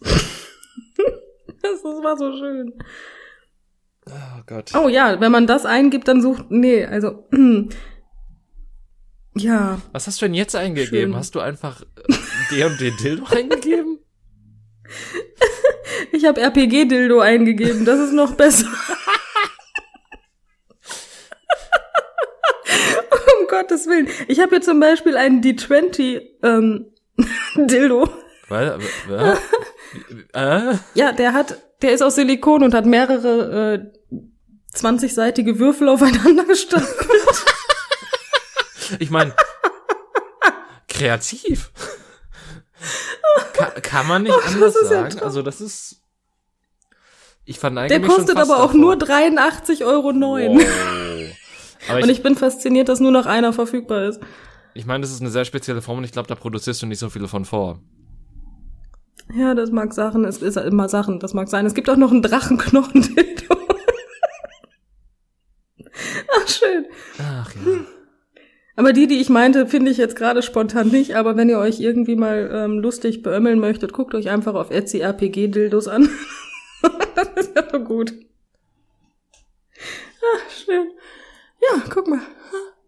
das 0.00 1.84
war 1.84 2.16
so 2.16 2.32
schön. 2.38 2.72
Oh 4.12 4.42
Gott. 4.46 4.72
Oh 4.74 4.88
ja, 4.88 5.20
wenn 5.20 5.32
man 5.32 5.46
das 5.46 5.64
eingibt, 5.64 6.08
dann 6.08 6.20
sucht. 6.22 6.50
Nee, 6.50 6.84
also. 6.84 7.28
Ja. 9.34 9.80
Was 9.92 10.06
hast 10.06 10.20
du 10.20 10.26
denn 10.26 10.34
jetzt 10.34 10.54
eingegeben? 10.54 11.12
Schön. 11.12 11.16
Hast 11.16 11.34
du 11.34 11.40
einfach 11.40 11.82
D 12.50 12.64
und 12.64 12.78
D 12.78 12.90
Dildo 12.90 13.24
eingegeben? 13.34 13.98
Ich 16.12 16.26
habe 16.26 16.40
RPG 16.40 16.86
Dildo 16.86 17.20
eingegeben, 17.20 17.84
das 17.84 17.98
ist 18.00 18.12
noch 18.12 18.34
besser. 18.34 18.66
um 23.40 23.46
Gottes 23.48 23.86
Willen. 23.86 24.08
Ich 24.28 24.40
habe 24.40 24.50
hier 24.50 24.60
zum 24.60 24.78
Beispiel 24.80 25.16
einen 25.16 25.40
D20 25.40 26.20
ähm, 26.42 26.92
Dildo. 27.56 28.08
Weil, 28.48 28.78
äh, 29.10 29.34
äh? 30.34 30.74
Ja, 30.94 31.12
der 31.12 31.32
hat, 31.32 31.56
der 31.80 31.92
ist 31.92 32.02
aus 32.02 32.16
Silikon 32.16 32.62
und 32.62 32.74
hat 32.74 32.84
mehrere 32.84 33.74
äh, 33.74 33.80
20-seitige 34.74 35.58
Würfel 35.58 35.88
aufeinander 35.88 36.44
gestapelt. 36.44 36.88
Ich 38.98 39.08
meine, 39.10 39.34
kreativ. 40.86 41.70
Kann, 43.54 43.72
kann 43.82 44.06
man 44.06 44.22
nicht 44.24 44.36
Ach, 44.38 44.54
anders 44.54 44.74
sagen. 44.74 45.16
Ja 45.16 45.22
also 45.22 45.40
das 45.40 45.62
ist. 45.62 46.02
Ich 47.44 47.58
verneige 47.58 47.88
Der 47.88 48.00
mich 48.00 48.08
kostet 48.08 48.36
aber 48.36 48.58
auch 48.58 48.72
davor. 48.72 48.80
nur 48.80 48.94
83,09 48.94 49.84
Euro. 49.86 50.12
Wow. 50.12 52.02
und 52.02 52.08
ich 52.10 52.22
bin 52.22 52.36
fasziniert, 52.36 52.90
dass 52.90 53.00
nur 53.00 53.12
noch 53.12 53.24
einer 53.24 53.52
verfügbar 53.52 54.04
ist. 54.04 54.20
Ich 54.74 54.86
meine, 54.86 55.00
das 55.00 55.10
ist 55.10 55.20
eine 55.20 55.30
sehr 55.30 55.44
spezielle 55.44 55.80
Form 55.82 55.98
und 55.98 56.04
ich 56.04 56.12
glaube, 56.12 56.28
da 56.28 56.34
produzierst 56.34 56.82
du 56.82 56.86
nicht 56.86 56.98
so 56.98 57.10
viele 57.10 57.28
von 57.28 57.44
vor. 57.44 57.80
Ja, 59.34 59.54
das 59.54 59.70
mag 59.70 59.94
Sachen, 59.94 60.24
es 60.24 60.42
ist 60.42 60.56
immer 60.56 60.88
Sachen, 60.88 61.18
das 61.18 61.32
mag 61.34 61.48
sein. 61.48 61.64
Es 61.66 61.74
gibt 61.74 61.88
auch 61.88 61.96
noch 61.96 62.10
einen 62.10 62.22
Drachenknochen-Dildo. 62.22 63.42
Ach, 66.42 66.48
schön. 66.48 66.86
Ach 67.18 67.54
ja. 67.54 67.84
Aber 68.74 68.92
die, 68.92 69.06
die 69.06 69.20
ich 69.20 69.28
meinte, 69.28 69.66
finde 69.66 69.90
ich 69.90 69.98
jetzt 69.98 70.16
gerade 70.16 70.42
spontan 70.42 70.88
nicht. 70.88 71.14
Aber 71.16 71.36
wenn 71.36 71.48
ihr 71.48 71.58
euch 71.58 71.80
irgendwie 71.80 72.16
mal 72.16 72.50
ähm, 72.52 72.78
lustig 72.78 73.22
beömmeln 73.22 73.60
möchtet, 73.60 73.92
guckt 73.92 74.14
euch 74.14 74.30
einfach 74.30 74.54
auf 74.54 74.70
Etsy 74.70 75.00
RPG-Dildos 75.00 75.88
an. 75.88 76.08
das 77.14 77.28
ist 77.36 77.56
ja 77.56 77.68
so 77.70 77.80
gut. 77.80 78.14
Ach, 79.76 80.50
schön. 80.50 80.90
Ja, 81.60 81.82
guck 81.90 82.08
mal. 82.08 82.20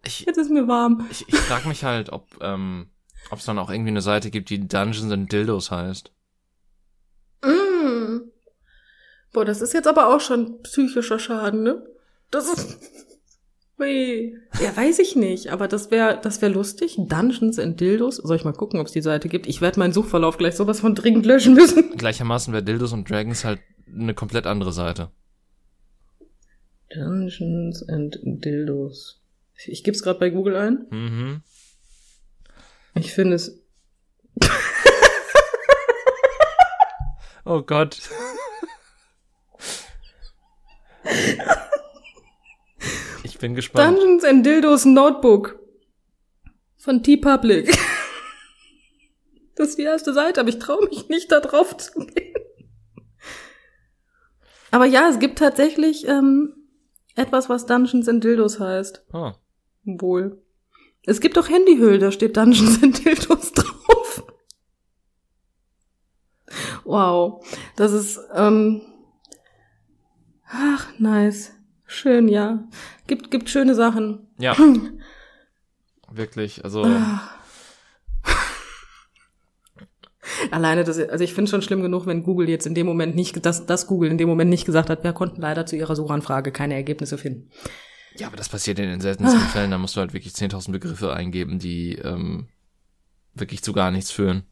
Ich, 0.06 0.20
Jetzt 0.20 0.38
ist 0.38 0.50
mir 0.50 0.68
warm. 0.68 1.06
ich, 1.10 1.28
ich 1.28 1.36
frage 1.36 1.68
mich 1.68 1.84
halt, 1.84 2.12
ob 2.12 2.26
ähm, 2.40 2.90
ob 3.30 3.38
es 3.38 3.44
dann 3.44 3.58
auch 3.58 3.70
irgendwie 3.70 3.90
eine 3.90 4.02
Seite 4.02 4.30
gibt, 4.30 4.50
die 4.50 4.66
Dungeons 4.66 5.12
and 5.12 5.32
Dildos 5.32 5.70
heißt. 5.70 6.12
Mm. 7.42 8.18
Boah, 9.32 9.44
das 9.44 9.62
ist 9.62 9.72
jetzt 9.72 9.88
aber 9.88 10.14
auch 10.14 10.20
schon 10.20 10.62
psychischer 10.62 11.18
Schaden, 11.18 11.62
ne? 11.62 11.84
Das 12.30 12.46
ist. 12.46 12.78
Ui. 13.78 14.38
Ja, 14.62 14.76
weiß 14.76 15.00
ich 15.00 15.16
nicht, 15.16 15.48
aber 15.48 15.66
das 15.66 15.90
wäre 15.90 16.20
das 16.22 16.40
wär 16.40 16.48
lustig. 16.48 16.96
Dungeons 16.96 17.58
and 17.58 17.80
Dildos. 17.80 18.16
Soll 18.16 18.36
ich 18.36 18.44
mal 18.44 18.52
gucken, 18.52 18.78
ob 18.78 18.86
es 18.86 18.92
die 18.92 19.02
Seite 19.02 19.28
gibt? 19.28 19.46
Ich 19.46 19.60
werde 19.60 19.80
meinen 19.80 19.92
Suchverlauf 19.92 20.38
gleich 20.38 20.54
sowas 20.54 20.80
von 20.80 20.94
dringend 20.94 21.26
löschen 21.26 21.54
müssen. 21.54 21.90
Gleichermaßen 21.96 22.52
wäre 22.52 22.62
Dildos 22.62 22.92
und 22.92 23.10
Dragons 23.10 23.44
halt 23.44 23.60
eine 23.86 24.14
komplett 24.14 24.46
andere 24.46 24.72
Seite. 24.72 25.10
Dungeons 26.90 27.82
and 27.88 28.18
Dildos. 28.22 29.20
Ich, 29.66 29.82
gebe 29.82 29.96
es 29.96 30.02
gerade 30.02 30.18
bei 30.20 30.30
Google 30.30 30.56
ein. 30.56 30.86
Mhm. 30.90 31.42
Ich 32.94 33.12
finde 33.12 33.36
es. 33.36 33.60
Oh 37.44 37.62
Gott. 37.62 38.00
Ich 43.34 43.40
bin 43.40 43.56
gespannt. 43.56 43.98
Dungeons 43.98 44.22
and 44.22 44.46
Dildos 44.46 44.84
Notebook. 44.84 45.58
Von 46.76 47.02
T-Public. 47.02 47.76
Das 49.56 49.68
ist 49.68 49.78
die 49.78 49.82
erste 49.82 50.12
Seite, 50.12 50.40
aber 50.40 50.48
ich 50.48 50.58
traue 50.58 50.84
mich 50.88 51.08
nicht, 51.08 51.30
da 51.30 51.38
drauf 51.38 51.76
zu 51.76 51.92
gehen. 52.06 52.34
Aber 54.72 54.84
ja, 54.84 55.08
es 55.08 55.20
gibt 55.20 55.38
tatsächlich 55.38 56.08
ähm, 56.08 56.56
etwas, 57.14 57.48
was 57.48 57.64
Dungeons 57.64 58.08
and 58.08 58.24
Dildos 58.24 58.58
heißt. 58.58 59.04
Oh. 59.12 59.30
Wohl. 59.84 60.42
Es 61.06 61.20
gibt 61.20 61.38
auch 61.38 61.48
Handyhöhlen, 61.48 62.00
da 62.00 62.10
steht 62.10 62.36
Dungeons 62.36 62.82
and 62.82 63.04
Dildos 63.04 63.52
drauf. 63.52 64.26
Wow. 66.82 67.46
Das 67.76 67.92
ist, 67.92 68.18
ähm, 68.34 68.82
ach, 70.48 70.98
nice. 70.98 71.52
Schön, 71.94 72.28
ja. 72.28 72.64
Gibt, 73.06 73.30
gibt 73.30 73.48
schöne 73.48 73.74
Sachen. 73.76 74.26
Ja. 74.38 74.56
Wirklich, 76.10 76.64
also 76.64 76.84
Ah. 76.84 77.30
Alleine 80.50 80.82
das, 80.84 80.98
also 80.98 81.22
ich 81.22 81.34
finde 81.34 81.50
schon 81.50 81.62
schlimm 81.62 81.82
genug, 81.82 82.06
wenn 82.06 82.24
Google 82.24 82.48
jetzt 82.48 82.66
in 82.66 82.74
dem 82.74 82.86
Moment 82.86 83.14
nicht, 83.14 83.46
dass 83.46 83.66
das 83.66 83.86
Google 83.86 84.10
in 84.10 84.18
dem 84.18 84.28
Moment 84.28 84.50
nicht 84.50 84.64
gesagt 84.64 84.90
hat, 84.90 85.04
wir 85.04 85.12
konnten 85.12 85.40
leider 85.40 85.66
zu 85.66 85.76
ihrer 85.76 85.94
Suchanfrage 85.94 86.50
keine 86.50 86.74
Ergebnisse 86.74 87.16
finden. 87.16 87.50
Ja, 88.16 88.26
aber 88.26 88.36
das 88.36 88.48
passiert 88.48 88.78
in 88.78 88.88
den 88.88 89.00
seltensten 89.00 89.40
Fällen. 89.40 89.70
Da 89.70 89.78
musst 89.78 89.96
du 89.96 90.00
halt 90.00 90.14
wirklich 90.14 90.32
10.000 90.34 90.72
Begriffe 90.72 91.12
eingeben, 91.12 91.58
die 91.58 91.94
ähm, 91.96 92.48
wirklich 93.34 93.62
zu 93.62 93.72
gar 93.72 93.90
nichts 93.90 94.10
führen. 94.10 94.44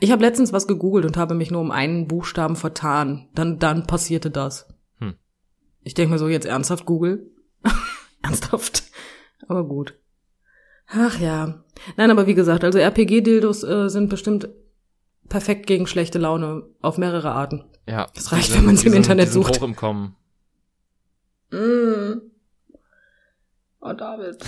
Ich 0.00 0.10
habe 0.10 0.22
letztens 0.22 0.52
was 0.52 0.66
gegoogelt 0.66 1.04
und 1.04 1.16
habe 1.16 1.34
mich 1.34 1.50
nur 1.50 1.60
um 1.60 1.70
einen 1.70 2.06
Buchstaben 2.06 2.56
vertan. 2.56 3.28
Dann, 3.34 3.58
dann 3.58 3.86
passierte 3.86 4.30
das. 4.30 4.66
Ich 5.86 5.94
denke 5.94 6.12
mir 6.14 6.18
so, 6.18 6.26
jetzt 6.26 6.46
ernsthaft 6.46 6.84
Google? 6.84 7.30
ernsthaft. 8.22 8.82
Aber 9.46 9.62
gut. 9.62 9.94
Ach 10.88 11.16
ja. 11.20 11.62
Nein, 11.96 12.10
aber 12.10 12.26
wie 12.26 12.34
gesagt, 12.34 12.64
also 12.64 12.78
RPG-Dildos 12.80 13.62
äh, 13.62 13.88
sind 13.88 14.08
bestimmt 14.08 14.48
perfekt 15.28 15.68
gegen 15.68 15.86
schlechte 15.86 16.18
Laune 16.18 16.64
auf 16.82 16.98
mehrere 16.98 17.30
Arten. 17.30 17.64
Ja. 17.88 18.08
Das 18.16 18.32
reicht, 18.32 18.50
die 18.50 18.54
wenn 18.54 18.64
man's 18.66 18.80
die 18.80 18.86
im 18.86 18.92
sind- 18.94 19.02
Internet 19.02 19.28
die 19.28 19.32
sind 19.32 19.44
sucht. 19.44 19.60
hoch 19.60 19.64
im 19.64 19.76
Kommen. 19.76 20.16
Mm. 21.52 22.20
Oh, 23.80 23.92
David. 23.92 24.38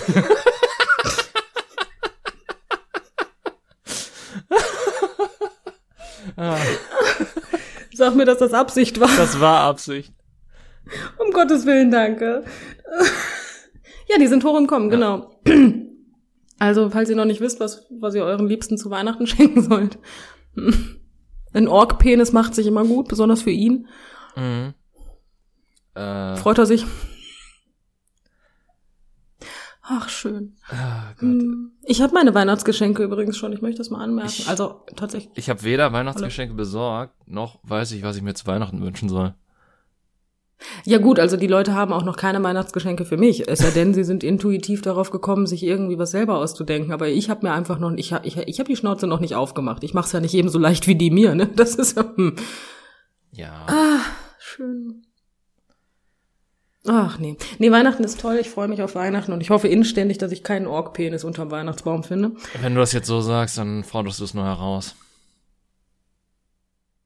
Ah, 6.37 6.57
Sag 7.93 8.15
mir, 8.15 8.25
dass 8.25 8.37
das 8.39 8.53
Absicht 8.53 8.99
war. 8.99 9.09
das 9.17 9.39
war 9.39 9.61
Absicht. 9.61 10.13
Um 11.17 11.31
Gottes 11.31 11.65
Willen, 11.65 11.91
danke. 11.91 12.43
Ja, 14.07 14.17
die 14.19 14.27
sind 14.27 14.43
hoch 14.43 14.57
im 14.57 14.67
Kommen, 14.67 14.89
genau. 14.89 15.39
Also, 16.57 16.89
falls 16.89 17.09
ihr 17.09 17.15
noch 17.15 17.25
nicht 17.25 17.41
wisst, 17.41 17.59
was, 17.59 17.85
was 17.99 18.15
ihr 18.15 18.23
euren 18.23 18.47
Liebsten 18.47 18.77
zu 18.77 18.89
Weihnachten 18.89 19.27
schenken 19.27 19.61
sollt. 19.61 19.97
Ein 21.53 21.67
Ork-Penis 21.67 22.31
macht 22.33 22.53
sich 22.55 22.67
immer 22.67 22.83
gut, 22.85 23.07
besonders 23.07 23.41
für 23.41 23.51
ihn. 23.51 23.87
Mhm. 24.35 24.73
Äh, 25.95 26.35
Freut 26.37 26.57
er 26.57 26.65
sich. 26.65 26.85
Ach, 29.91 30.07
schön. 30.07 30.55
Hm. 31.17 31.71
Ich 31.83 32.01
habe 32.01 32.13
meine 32.13 32.35
Weihnachtsgeschenke 32.35 33.01
übrigens 33.03 33.37
schon, 33.37 33.53
ich 33.53 33.61
möchte 33.61 33.79
das 33.79 33.89
mal 33.89 34.03
anmerken. 34.03 34.29
Ich- 34.37 34.47
also, 34.47 34.81
tatsächlich. 34.95 35.31
Ich 35.35 35.49
habe 35.49 35.63
weder 35.63 35.91
Weihnachtsgeschenke 35.91 36.53
besorgt, 36.53 37.15
noch 37.27 37.59
weiß 37.63 37.93
ich, 37.93 38.03
was 38.03 38.15
ich 38.15 38.21
mir 38.21 38.35
zu 38.35 38.45
Weihnachten 38.45 38.81
wünschen 38.81 39.09
soll. 39.09 39.33
Ja 40.85 40.97
gut, 40.97 41.19
also 41.19 41.37
die 41.37 41.47
Leute 41.47 41.73
haben 41.73 41.93
auch 41.93 42.03
noch 42.03 42.17
keine 42.17 42.43
Weihnachtsgeschenke 42.43 43.05
für 43.05 43.17
mich. 43.17 43.47
Es 43.47 43.59
sei 43.59 43.71
denn, 43.71 43.93
sie 43.93 44.03
sind 44.03 44.23
intuitiv 44.23 44.81
darauf 44.81 45.09
gekommen, 45.09 45.47
sich 45.47 45.63
irgendwie 45.63 45.97
was 45.97 46.11
selber 46.11 46.37
auszudenken. 46.37 46.91
Aber 46.91 47.07
ich 47.07 47.29
habe 47.29 47.47
mir 47.47 47.53
einfach 47.53 47.79
noch, 47.79 47.93
ich 47.93 48.13
habe 48.13 48.27
ich, 48.27 48.37
ich 48.37 48.59
hab 48.59 48.67
die 48.67 48.75
Schnauze 48.75 49.07
noch 49.07 49.19
nicht 49.19 49.35
aufgemacht. 49.35 49.83
Ich 49.83 49.93
mache 49.93 50.07
es 50.07 50.11
ja 50.11 50.19
nicht 50.19 50.33
jedem 50.33 50.49
so 50.49 50.59
leicht 50.59 50.87
wie 50.87 50.95
die 50.95 51.11
mir. 51.11 51.35
Ne? 51.35 51.47
Das 51.55 51.75
ist 51.75 51.97
ja 51.97 52.05
hm. 52.15 52.35
Ja. 53.31 53.65
ah, 53.67 53.99
schön. 54.39 55.03
Ach 56.87 57.19
nee, 57.19 57.35
nee 57.59 57.71
Weihnachten 57.71 58.03
ist 58.03 58.19
toll. 58.19 58.37
Ich 58.39 58.49
freue 58.49 58.67
mich 58.67 58.81
auf 58.81 58.95
Weihnachten 58.95 59.31
und 59.31 59.41
ich 59.41 59.49
hoffe 59.49 59.67
inständig, 59.67 60.17
dass 60.17 60.31
ich 60.31 60.43
keinen 60.43 60.65
Ork-Penis 60.65 61.23
unterm 61.23 61.51
Weihnachtsbaum 61.51 62.03
finde. 62.03 62.31
Wenn 62.61 62.73
du 62.73 62.79
das 62.79 62.93
jetzt 62.93 63.07
so 63.07 63.21
sagst, 63.21 63.57
dann 63.57 63.83
forderst 63.83 64.19
du 64.19 64.23
es 64.23 64.33
nur 64.33 64.45
heraus. 64.45 64.95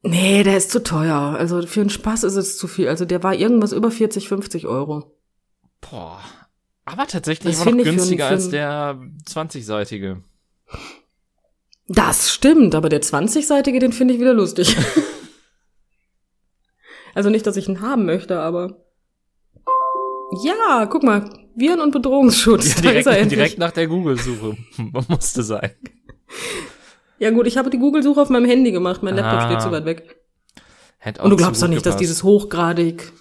Nee, 0.04 0.44
der 0.44 0.58
ist 0.58 0.72
zu 0.72 0.84
teuer. 0.84 1.36
Also 1.38 1.66
für 1.66 1.82
einen 1.82 1.90
Spaß 1.90 2.24
ist 2.24 2.36
es 2.36 2.58
zu 2.58 2.68
viel. 2.68 2.90
Also 2.90 3.06
der 3.06 3.24
war 3.24 3.34
irgendwas 3.34 3.72
über 3.72 3.90
40, 3.90 4.28
50 4.28 4.68
Euro. 4.68 5.16
Boah. 5.80 6.20
Aber 6.86 7.08
tatsächlich 7.08 7.56
Das 7.56 7.66
immer 7.66 7.72
noch 7.72 7.80
ich 7.80 7.86
für 7.88 7.96
günstiger 7.96 8.26
einen- 8.28 8.36
als 8.36 8.46
für 8.46 8.52
der 8.52 9.00
20-seitige. 9.26 10.22
Das 11.88 12.34
stimmt, 12.34 12.76
aber 12.76 12.90
der 12.90 13.02
20-seitige, 13.02 13.80
den 13.80 13.94
finde 13.94 14.14
ich 14.14 14.20
wieder 14.20 14.34
lustig. 14.34 14.76
also 17.14 17.30
nicht, 17.30 17.46
dass 17.48 17.56
ich 17.58 17.68
ihn 17.70 17.82
haben 17.82 18.06
möchte, 18.06 18.40
aber. 18.40 18.78
Ja, 20.44 20.86
guck 20.88 21.04
mal, 21.04 21.30
Viren- 21.56 21.80
und 21.82 21.92
Bedrohungsschutz. 21.92 22.76
Ja, 22.78 22.82
da 22.82 22.90
ist 22.92 23.06
er 23.06 23.14
direkt, 23.14 23.32
direkt 23.32 23.58
nach 23.60 23.72
der 23.72 23.88
Google-Suche. 23.88 24.58
Musste 25.08 25.44
sein. 25.44 25.72
Ja 27.24 27.32
gut, 27.32 27.48
ich 27.48 27.58
habe 27.58 27.70
die 27.70 27.78
Google-Suche 27.80 28.22
auf 28.22 28.30
meinem 28.30 28.46
Handy 28.46 28.72
gemacht, 28.72 29.02
mein 29.04 29.16
Laptop 29.16 29.40
Ah. 29.40 29.46
steht 29.50 29.62
zu 29.62 29.72
weit 29.72 29.86
weg. 29.86 30.18
Hätte 30.98 31.22
auch 31.22 31.26
Und 31.26 31.32
du 31.32 31.36
glaubst 31.38 31.62
doch 31.62 31.68
nicht, 31.68 31.86
dass 31.86 31.94
gepasst. 31.96 32.02
dieses 32.02 32.24
hochgradig, 32.24 33.12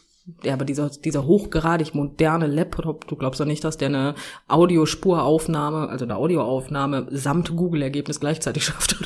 ja, 0.44 0.54
aber 0.54 0.64
dieser, 0.64 0.88
dieser 0.90 1.26
hochgradig 1.26 1.94
moderne 1.94 2.46
Laptop, 2.46 3.06
du 3.08 3.16
glaubst 3.16 3.40
doch 3.40 3.44
nicht, 3.44 3.62
dass 3.64 3.76
der 3.76 3.88
eine 3.88 4.14
Audiospuraufnahme, 4.48 5.88
also 5.88 6.04
eine 6.04 6.16
Audioaufnahme 6.16 7.06
samt 7.10 7.54
Google-Ergebnis 7.56 8.20
gleichzeitig 8.20 8.64
schafft. 8.66 8.96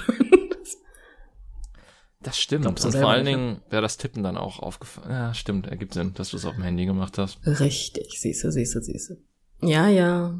Das 2.20 2.38
stimmt. 2.38 2.62
Glaubst 2.62 2.84
du 2.84 2.88
Und 2.88 2.96
vor 2.96 3.10
allen 3.10 3.24
nicht, 3.24 3.36
Dingen 3.36 3.60
wäre 3.70 3.82
das 3.82 3.98
Tippen 3.98 4.22
dann 4.24 4.36
auch 4.36 4.58
aufgefallen. 4.58 5.10
Ja, 5.10 5.32
stimmt. 5.34 5.68
Ergibt 5.68 5.94
Sinn, 5.94 6.12
dass 6.14 6.30
du 6.30 6.36
es 6.38 6.44
auf 6.44 6.54
dem 6.54 6.64
Handy 6.64 6.84
gemacht 6.84 7.18
hast. 7.18 7.38
Richtig, 7.46 8.20
siehste, 8.20 8.50
siehste, 8.50 8.82
siehste. 8.82 9.18
Ja, 9.62 9.86
ja. 9.88 10.34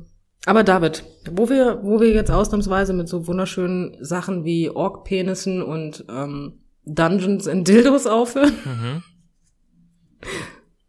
Aber 0.46 0.62
David, 0.64 1.04
wo 1.30 1.48
wir, 1.50 1.80
wo 1.82 2.00
wir 2.00 2.12
jetzt 2.12 2.30
ausnahmsweise 2.30 2.92
mit 2.92 3.08
so 3.08 3.26
wunderschönen 3.26 3.96
Sachen 4.00 4.44
wie 4.44 4.70
Ork-Penissen 4.70 5.60
und 5.60 6.04
ähm, 6.08 6.60
Dungeons 6.84 7.48
and 7.48 7.66
Dildos 7.68 8.06
aufhören, 8.06 8.52
Mhm. 8.64 9.02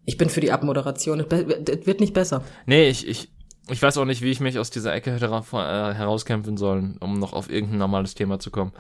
ich 0.06 0.18
bin 0.18 0.30
für 0.30 0.42
die 0.42 0.52
Abmoderation. 0.52 1.20
Es 1.20 1.86
wird 1.88 2.00
nicht 2.00 2.14
besser. 2.14 2.44
Nee, 2.68 2.88
ich, 2.90 3.08
ich, 3.08 3.32
ich 3.70 3.82
weiß 3.82 3.98
auch 3.98 4.06
nicht, 4.06 4.22
wie 4.22 4.30
ich 4.32 4.40
mich 4.40 4.60
aus 4.60 4.70
dieser 4.70 4.94
Ecke 4.94 5.12
hätte 5.12 5.26
äh, 5.26 5.94
herauskämpfen 5.94 6.56
sollen, 6.56 6.98
um 7.00 7.20
noch 7.20 7.34
auf 7.34 7.50
irgendein 7.50 7.80
normales 7.80 8.14
Thema 8.14 8.40
zu 8.40 8.52
kommen. 8.52 8.74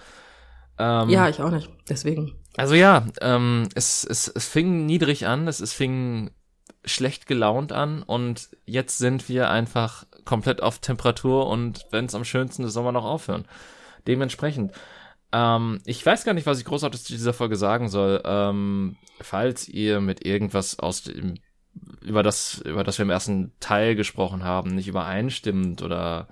Ähm, 0.78 1.10
Ja, 1.10 1.28
ich 1.28 1.42
auch 1.42 1.52
nicht. 1.52 1.70
Deswegen. 1.90 2.34
Also 2.56 2.76
ja, 2.76 3.06
ähm, 3.22 3.68
es, 3.74 4.04
es, 4.04 4.28
es 4.28 4.48
fing 4.48 4.86
niedrig 4.86 5.26
an, 5.26 5.48
es, 5.48 5.60
es 5.60 5.74
fing 5.74 6.30
schlecht 6.86 7.28
gelaunt 7.28 7.72
an 7.74 8.04
und 8.04 8.50
jetzt 8.66 8.98
sind 9.00 9.28
wir 9.28 9.50
einfach 9.50 10.06
komplett 10.28 10.62
auf 10.62 10.78
Temperatur 10.80 11.48
und 11.48 11.88
wenn 11.90 12.06
es 12.06 12.14
am 12.14 12.24
schönsten 12.24 12.64
ist, 12.64 12.74
soll 12.74 12.84
man 12.84 12.94
noch 12.94 13.06
aufhören. 13.06 13.46
Dementsprechend, 14.06 14.74
Ähm, 15.34 15.82
ich 15.86 16.06
weiß 16.06 16.24
gar 16.24 16.34
nicht, 16.34 16.46
was 16.46 16.60
ich 16.60 16.66
großartig 16.66 17.04
zu 17.04 17.12
dieser 17.12 17.34
Folge 17.34 17.58
sagen 17.58 17.90
soll. 17.90 18.22
Ähm, 18.24 18.96
falls 19.20 19.68
ihr 19.68 20.00
mit 20.00 20.26
irgendwas 20.26 20.80
aus 20.80 21.04
dem, 21.04 21.34
über 22.02 22.24
das, 22.24 22.60
über 22.60 22.86
das 22.86 22.98
wir 22.98 23.04
im 23.04 23.10
ersten 23.10 23.52
Teil 23.60 23.96
gesprochen 23.96 24.44
haben, 24.46 24.74
nicht 24.74 24.88
übereinstimmt 24.88 25.82
oder 25.82 26.30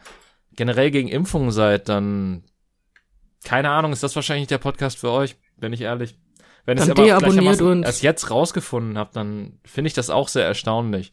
generell 0.54 0.92
gegen 0.92 1.10
Impfungen 1.10 1.52
seid, 1.52 1.90
dann 1.90 2.44
keine 3.44 3.70
Ahnung, 3.70 3.92
ist 3.94 4.02
das 4.04 4.16
wahrscheinlich 4.16 4.48
der 4.48 4.58
Podcast 4.58 4.98
für 4.98 5.12
euch, 5.12 5.36
bin 5.58 5.74
ich 5.74 5.82
ehrlich. 5.82 6.18
Wenn 6.66 6.78
Dann 6.78 6.88
ich 6.88 6.92
aber 6.92 7.04
deabonniert 7.04 7.62
uns. 7.62 7.86
erst 7.86 8.02
jetzt 8.02 8.32
rausgefunden 8.32 8.98
habe, 8.98 9.12
dann 9.14 9.60
finde 9.64 9.88
ich 9.88 9.94
das 9.94 10.10
auch 10.10 10.28
sehr 10.30 10.46
erstaunlich. 10.46 11.12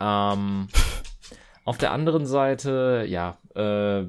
Ähm, 0.00 0.68
auf 1.64 1.78
der 1.78 1.92
anderen 1.92 2.26
Seite, 2.26 3.04
ja, 3.08 3.38
äh, 3.54 4.06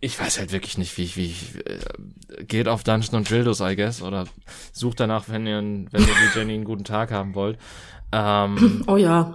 ich 0.00 0.20
weiß 0.20 0.38
halt 0.38 0.52
wirklich 0.52 0.76
nicht, 0.78 0.96
wie 0.98 1.04
ich, 1.04 1.16
wie 1.16 1.26
ich, 1.26 1.56
äh, 1.66 2.44
geht 2.44 2.68
auf 2.68 2.84
Dungeons 2.84 3.14
und 3.14 3.30
Dildos, 3.30 3.60
I 3.60 3.76
guess, 3.76 4.02
oder 4.02 4.26
sucht 4.72 5.00
danach, 5.00 5.28
wenn 5.28 5.46
ihr, 5.46 5.56
wenn 5.58 5.84
ihr 6.02 6.06
die 6.06 6.38
Jenny 6.38 6.54
einen 6.54 6.64
guten 6.64 6.84
Tag 6.84 7.10
haben 7.10 7.34
wollt. 7.34 7.58
Ähm, 8.12 8.84
Oh 8.88 8.96
ja, 8.96 9.34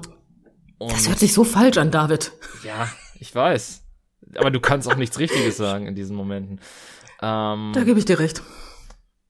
das 0.80 1.08
hört 1.08 1.20
sich 1.20 1.34
so 1.34 1.44
falsch 1.44 1.78
an, 1.78 1.92
David. 1.92 2.32
ja, 2.64 2.88
ich 3.20 3.34
weiß. 3.34 3.84
Aber 4.36 4.52
du 4.52 4.60
kannst 4.60 4.88
auch 4.88 4.96
nichts 4.96 5.20
Richtiges 5.20 5.58
sagen 5.58 5.88
in 5.88 5.96
diesen 5.96 6.16
Momenten. 6.16 6.60
Ähm, 7.22 7.72
Da 7.74 7.84
gebe 7.84 8.00
ich 8.00 8.06
dir 8.06 8.20
recht. 8.20 8.42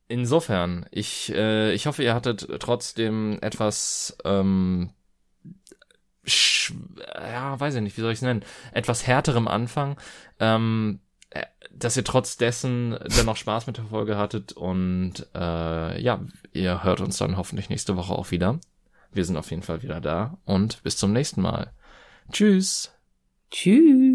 insofern, 0.08 0.86
ich, 0.92 1.34
äh, 1.34 1.72
ich 1.74 1.88
hoffe, 1.88 2.04
ihr 2.04 2.14
hattet 2.14 2.48
trotzdem 2.60 3.40
etwas, 3.42 4.16
ähm, 4.26 4.92
ja, 6.26 7.60
weiß 7.60 7.76
ich 7.76 7.82
nicht, 7.82 7.98
wie 7.98 8.02
soll 8.02 8.12
ich 8.12 8.20
es 8.20 8.24
nennen, 8.24 8.44
etwas 8.74 9.08
härterem 9.08 9.48
Anfang, 9.48 9.98
ähm, 10.40 11.00
äh, 11.32 11.46
dass 11.72 11.98
ihr 11.98 12.04
trotz 12.04 12.38
dessen 12.38 12.98
dennoch 13.18 13.38
Spaß 13.38 13.68
mit 13.68 13.78
der 13.78 13.86
Folge 13.86 14.18
hattet 14.18 14.54
und 14.54 15.28
äh, 15.34 16.02
ja, 16.02 16.22
ihr 16.54 16.84
hört 16.84 17.02
uns 17.02 17.18
dann 17.18 17.38
hoffentlich 17.38 17.70
nächste 17.70 17.98
Woche 17.98 18.14
auch 18.14 18.32
wieder. 18.32 18.60
Wir 19.12 19.26
sind 19.26 19.38
auf 19.38 19.50
jeden 19.50 19.64
Fall 19.64 19.82
wieder 19.84 20.00
da 20.00 20.38
und 20.46 20.84
bis 20.84 20.98
zum 20.98 21.12
nächsten 21.12 21.42
Mal. 21.42 21.74
Tschüss. 22.32 22.92
Tschüss. 23.50 24.11